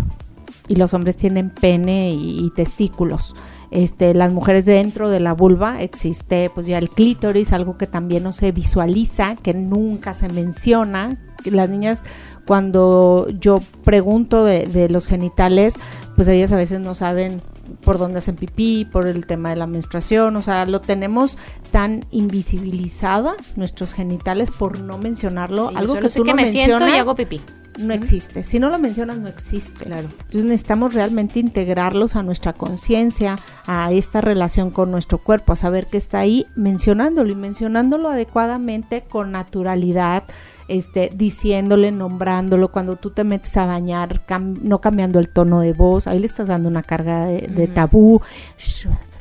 y 0.68 0.76
los 0.76 0.94
hombres 0.94 1.16
tienen 1.16 1.52
pene 1.52 2.12
y 2.12 2.52
testículos. 2.56 3.36
Este, 3.72 4.14
las 4.14 4.34
mujeres 4.34 4.66
dentro 4.66 5.10
de 5.10 5.20
la 5.20 5.34
vulva 5.34 5.82
existe 5.82 6.50
pues 6.54 6.66
ya 6.66 6.78
el 6.78 6.90
clítoris, 6.90 7.54
algo 7.54 7.78
que 7.78 7.88
también 7.88 8.24
no 8.24 8.32
se 8.32 8.52
visualiza, 8.52 9.36
que 9.36 9.54
nunca 9.54 10.14
se 10.14 10.30
menciona. 10.30 11.18
Las 11.46 11.70
niñas 11.70 12.02
cuando 12.46 13.28
yo 13.40 13.60
pregunto 13.84 14.44
de, 14.44 14.66
de 14.66 14.90
los 14.90 15.06
genitales, 15.06 15.76
pues 16.16 16.28
ellas 16.28 16.52
a 16.52 16.56
veces 16.56 16.80
no 16.80 16.96
saben 16.96 17.42
por 17.84 17.98
dónde 17.98 18.18
hacen 18.18 18.36
pipí, 18.36 18.86
por 18.86 19.08
el 19.08 19.26
tema 19.26 19.52
de 19.52 19.56
la 19.56 19.68
menstruación, 19.68 20.36
o 20.36 20.42
sea, 20.42 20.66
lo 20.66 20.82
tenemos 20.82 21.38
tan 21.72 22.06
invisibilizada 22.12 23.36
nuestros 23.56 23.94
genitales 23.94 24.52
por 24.52 24.80
no 24.80 24.98
mencionarlo, 24.98 25.72
algo 25.76 25.96
que 26.00 26.10
tú 26.10 26.24
no 26.26 26.34
me 26.34 26.44
mencionas. 26.44 26.90
y 26.90 26.98
hago 26.98 27.16
pipí. 27.16 27.42
No 27.80 27.94
existe. 27.94 28.44
Si 28.44 28.60
no 28.60 28.70
lo 28.70 28.78
mencionas, 28.78 29.18
no 29.18 29.30
existe. 29.30 29.86
Claro. 29.86 30.10
Entonces 30.12 30.44
necesitamos 30.44 30.94
realmente 30.94 31.40
integrarlos 31.40 32.18
a 32.18 32.24
nuestra 32.24 32.52
conciencia, 32.52 33.40
a 33.66 33.92
esta 33.94 34.20
relación 34.20 34.70
con 34.70 34.92
nuestro 34.92 35.18
cuerpo, 35.18 35.54
a 35.54 35.56
saber 35.56 35.88
que 35.88 35.98
está 35.98 36.20
ahí 36.20 36.46
mencionándolo 36.56 37.32
y 37.32 37.36
mencionándolo 37.36 38.10
adecuadamente 38.10 39.04
con 39.10 39.32
naturalidad, 39.32 40.24
este, 40.68 41.10
diciéndole, 41.16 41.92
nombrándolo, 41.92 42.68
cuando 42.68 42.98
tú 42.98 43.12
te 43.12 43.24
metes 43.24 43.56
a 43.56 43.66
bañar, 43.66 44.22
no 44.62 44.82
cambiando 44.82 45.20
el 45.20 45.30
tono 45.30 45.62
de 45.62 45.72
voz, 45.72 46.06
ahí 46.06 46.20
le 46.20 46.26
estás 46.26 46.50
dando 46.50 46.68
una 46.68 46.84
carga 46.84 47.28
de, 47.28 47.68
tabú. 47.68 48.22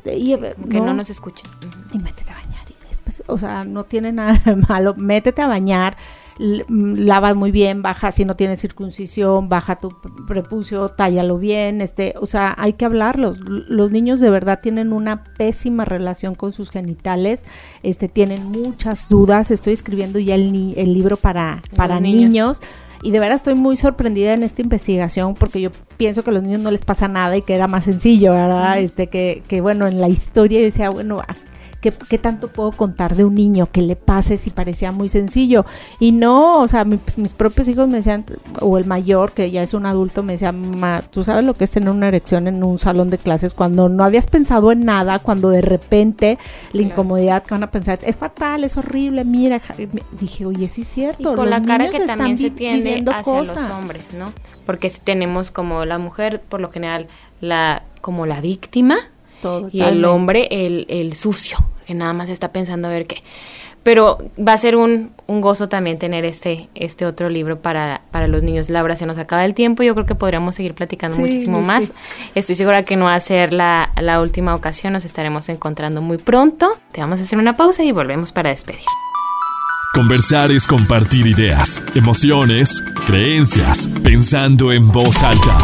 Y, 0.05 0.37
que 0.69 0.81
no 0.81 0.95
nos 0.95 1.11
escuchen. 1.11 1.49
Y 1.93 1.99
métete 1.99 2.33
a 2.33 2.35
bañar. 2.35 2.65
Y 2.69 2.89
después, 2.89 3.23
o 3.29 3.39
sea, 3.39 3.65
no 3.65 3.85
tiene 3.85 4.11
nada 4.13 4.37
de 4.45 4.57
malo, 4.57 4.95
métete 4.97 5.43
a 5.43 5.47
bañar 5.47 5.97
lava 6.39 7.35
muy 7.35 7.51
bien, 7.51 7.83
baja 7.83 8.13
si 8.13 8.25
no 8.25 8.37
tienes 8.37 8.61
circuncisión, 8.61 9.49
baja 9.49 9.81
tu 9.81 9.93
prepucio, 10.27 10.89
tállalo 10.89 11.39
bien, 11.39 11.81
este, 11.81 12.15
o 12.21 12.27
sea, 12.27 12.55
hay 12.57 12.75
que 12.75 12.85
hablarlos. 12.85 13.41
Los 13.41 13.91
niños 13.91 14.21
de 14.21 14.31
verdad 14.31 14.61
tienen 14.63 14.93
una 14.93 15.25
pésima 15.25 15.85
relación 15.85 16.35
con 16.35 16.53
sus 16.53 16.71
genitales, 16.71 17.45
este, 17.83 18.09
tienen 18.09 18.47
muchas 18.47 19.09
dudas. 19.09 19.51
Estoy 19.51 19.73
escribiendo 19.73 20.19
ya 20.19 20.37
el, 20.37 20.75
el 20.77 20.93
libro 20.93 21.17
para, 21.17 21.63
para 21.75 21.99
niños. 21.99 22.61
y 23.03 23.11
de 23.11 23.19
verdad 23.19 23.37
estoy 23.37 23.55
muy 23.55 23.77
sorprendida 23.77 24.35
en 24.35 24.43
esta 24.43 24.63
investigación 24.63 25.35
porque 25.35 25.61
yo 25.61 25.71
pienso 25.97 26.23
que 26.23 26.31
a 26.31 26.33
los 26.33 26.43
niños 26.43 26.61
no 26.61 26.71
les 26.71 26.85
pasa 26.85 27.09
nada 27.09 27.37
y 27.37 27.43
que 27.43 27.55
era 27.55 27.67
más 27.67 27.85
sencillo, 27.85 28.33
¿verdad? 28.33 28.79
Este 28.79 29.09
que, 29.09 29.43
que 29.49 29.61
bueno, 29.61 29.87
en 29.89 30.01
la 30.01 30.09
historia 30.09 30.59
yo 30.59 30.65
decía, 30.65 30.91
bueno, 30.91 31.21
¿qué, 31.81 32.19
tanto 32.19 32.49
puedo 32.49 32.73
contar 32.73 33.15
de 33.15 33.25
un 33.25 33.35
niño 33.35 33.69
que 33.71 33.83
le 33.83 33.97
pase 33.97 34.37
si 34.37 34.51
parecía 34.51 34.93
muy 34.93 35.09
sencillo? 35.09 35.65
Y 36.01 36.13
no, 36.13 36.61
o 36.61 36.69
sea, 36.69 36.85
mis, 36.85 37.03
propios 37.35 37.69
hijos 37.69 37.89
me 37.89 37.99
decían, 37.99 38.25
o 38.61 38.79
el 38.79 38.85
mayor, 38.85 39.33
que 39.33 39.51
ya 39.51 39.63
es 39.63 39.75
un 39.75 39.87
adulto, 39.87 40.23
me 40.23 40.35
decía, 40.35 40.55
tú 41.11 41.23
sabes 41.23 41.45
lo 41.45 41.55
que 41.55 41.65
es 41.65 41.71
tener 41.71 41.91
una 41.91 42.09
erección 42.09 42.49
en 42.49 42.65
un 42.65 42.79
salón 42.79 43.11
de 43.11 43.19
clases 43.19 43.55
cuando 43.55 43.89
no 43.89 44.05
habías 44.05 44.27
pensado 44.27 44.73
en 44.73 44.85
nada, 44.85 45.19
cuando 45.21 45.51
de 45.51 45.61
repente 45.61 46.39
la 46.73 46.83
incomodidad 46.83 47.43
que 47.45 47.55
van 47.55 47.63
a 47.63 47.71
pensar, 47.71 47.99
es 48.03 48.17
fatal, 48.17 48.65
es 48.65 48.77
horrible, 48.77 49.25
mira, 49.25 49.61
dije, 50.19 50.47
oye, 50.47 50.69
sí 50.69 50.83
es 50.83 50.89
cierto. 50.89 51.33
Y 51.33 51.37
con 51.37 51.51
la 51.51 51.63
cara 51.63 51.89
que 51.91 52.01
también 52.01 52.37
se 52.37 52.51
tiende 52.51 53.05
hacia 53.13 53.39
los 53.39 53.71
hombres, 53.71 54.15
¿no? 54.15 54.33
Porque 54.67 54.91
tenemos 55.03 55.51
como 55.51 55.85
la 55.85 55.99
mujer, 55.99 56.43
por 56.47 56.61
lo 56.61 56.71
general, 56.71 57.07
la 57.41 57.85
como 58.01 58.27
la 58.27 58.41
víctima, 58.41 58.97
y 59.73 59.83
el 59.83 60.05
hombre, 60.05 60.49
el, 60.51 60.87
el 60.89 61.15
sucio, 61.15 61.59
que 61.87 61.95
nada 61.95 62.13
más 62.13 62.29
está 62.29 62.53
pensando 62.53 62.89
a 62.89 62.91
ver 62.91 63.07
qué. 63.07 63.21
Pero 63.83 64.19
va 64.39 64.53
a 64.53 64.59
ser 64.59 64.77
un, 64.77 65.13
un, 65.27 65.41
gozo 65.41 65.69
también 65.69 65.99
tener 65.99 66.25
este, 66.25 66.69
este 66.75 67.07
otro 67.07 67.31
libro 67.31 67.61
para, 67.61 68.03
para, 68.11 68.27
los 68.27 68.43
niños. 68.43 68.69
Laura, 68.69 68.97
se 68.97 69.07
nos 69.07 69.17
acaba 69.19 69.45
el 69.45 69.55
tiempo. 69.55 69.83
Yo 69.83 69.95
creo 69.95 70.05
que 70.05 70.15
podríamos 70.15 70.57
seguir 70.57 70.75
platicando 70.75 71.17
muchísimo 71.17 71.63
más. 71.63 71.93
Estoy 72.35 72.55
segura 72.55 72.83
que 72.83 72.97
no 72.97 73.07
va 73.07 73.15
a 73.15 73.21
ser 73.21 73.53
la, 73.53 73.93
la 73.99 74.21
última 74.21 74.55
ocasión. 74.55 74.93
Nos 74.93 75.05
estaremos 75.05 75.49
encontrando 75.49 76.03
muy 76.03 76.19
pronto. 76.19 76.77
Te 76.93 77.01
vamos 77.01 77.21
a 77.21 77.23
hacer 77.23 77.39
una 77.39 77.57
pausa 77.57 77.83
y 77.83 77.93
volvemos 77.93 78.33
para 78.33 78.51
despedir. 78.51 78.85
Conversar 79.95 80.53
es 80.53 80.67
compartir 80.67 81.27
ideas, 81.27 81.83
emociones, 81.95 82.85
creencias, 83.07 83.89
pensando 84.05 84.71
en 84.71 84.87
voz 84.93 85.23
alta. 85.23 85.57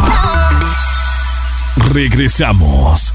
Regresamos. 1.93 3.13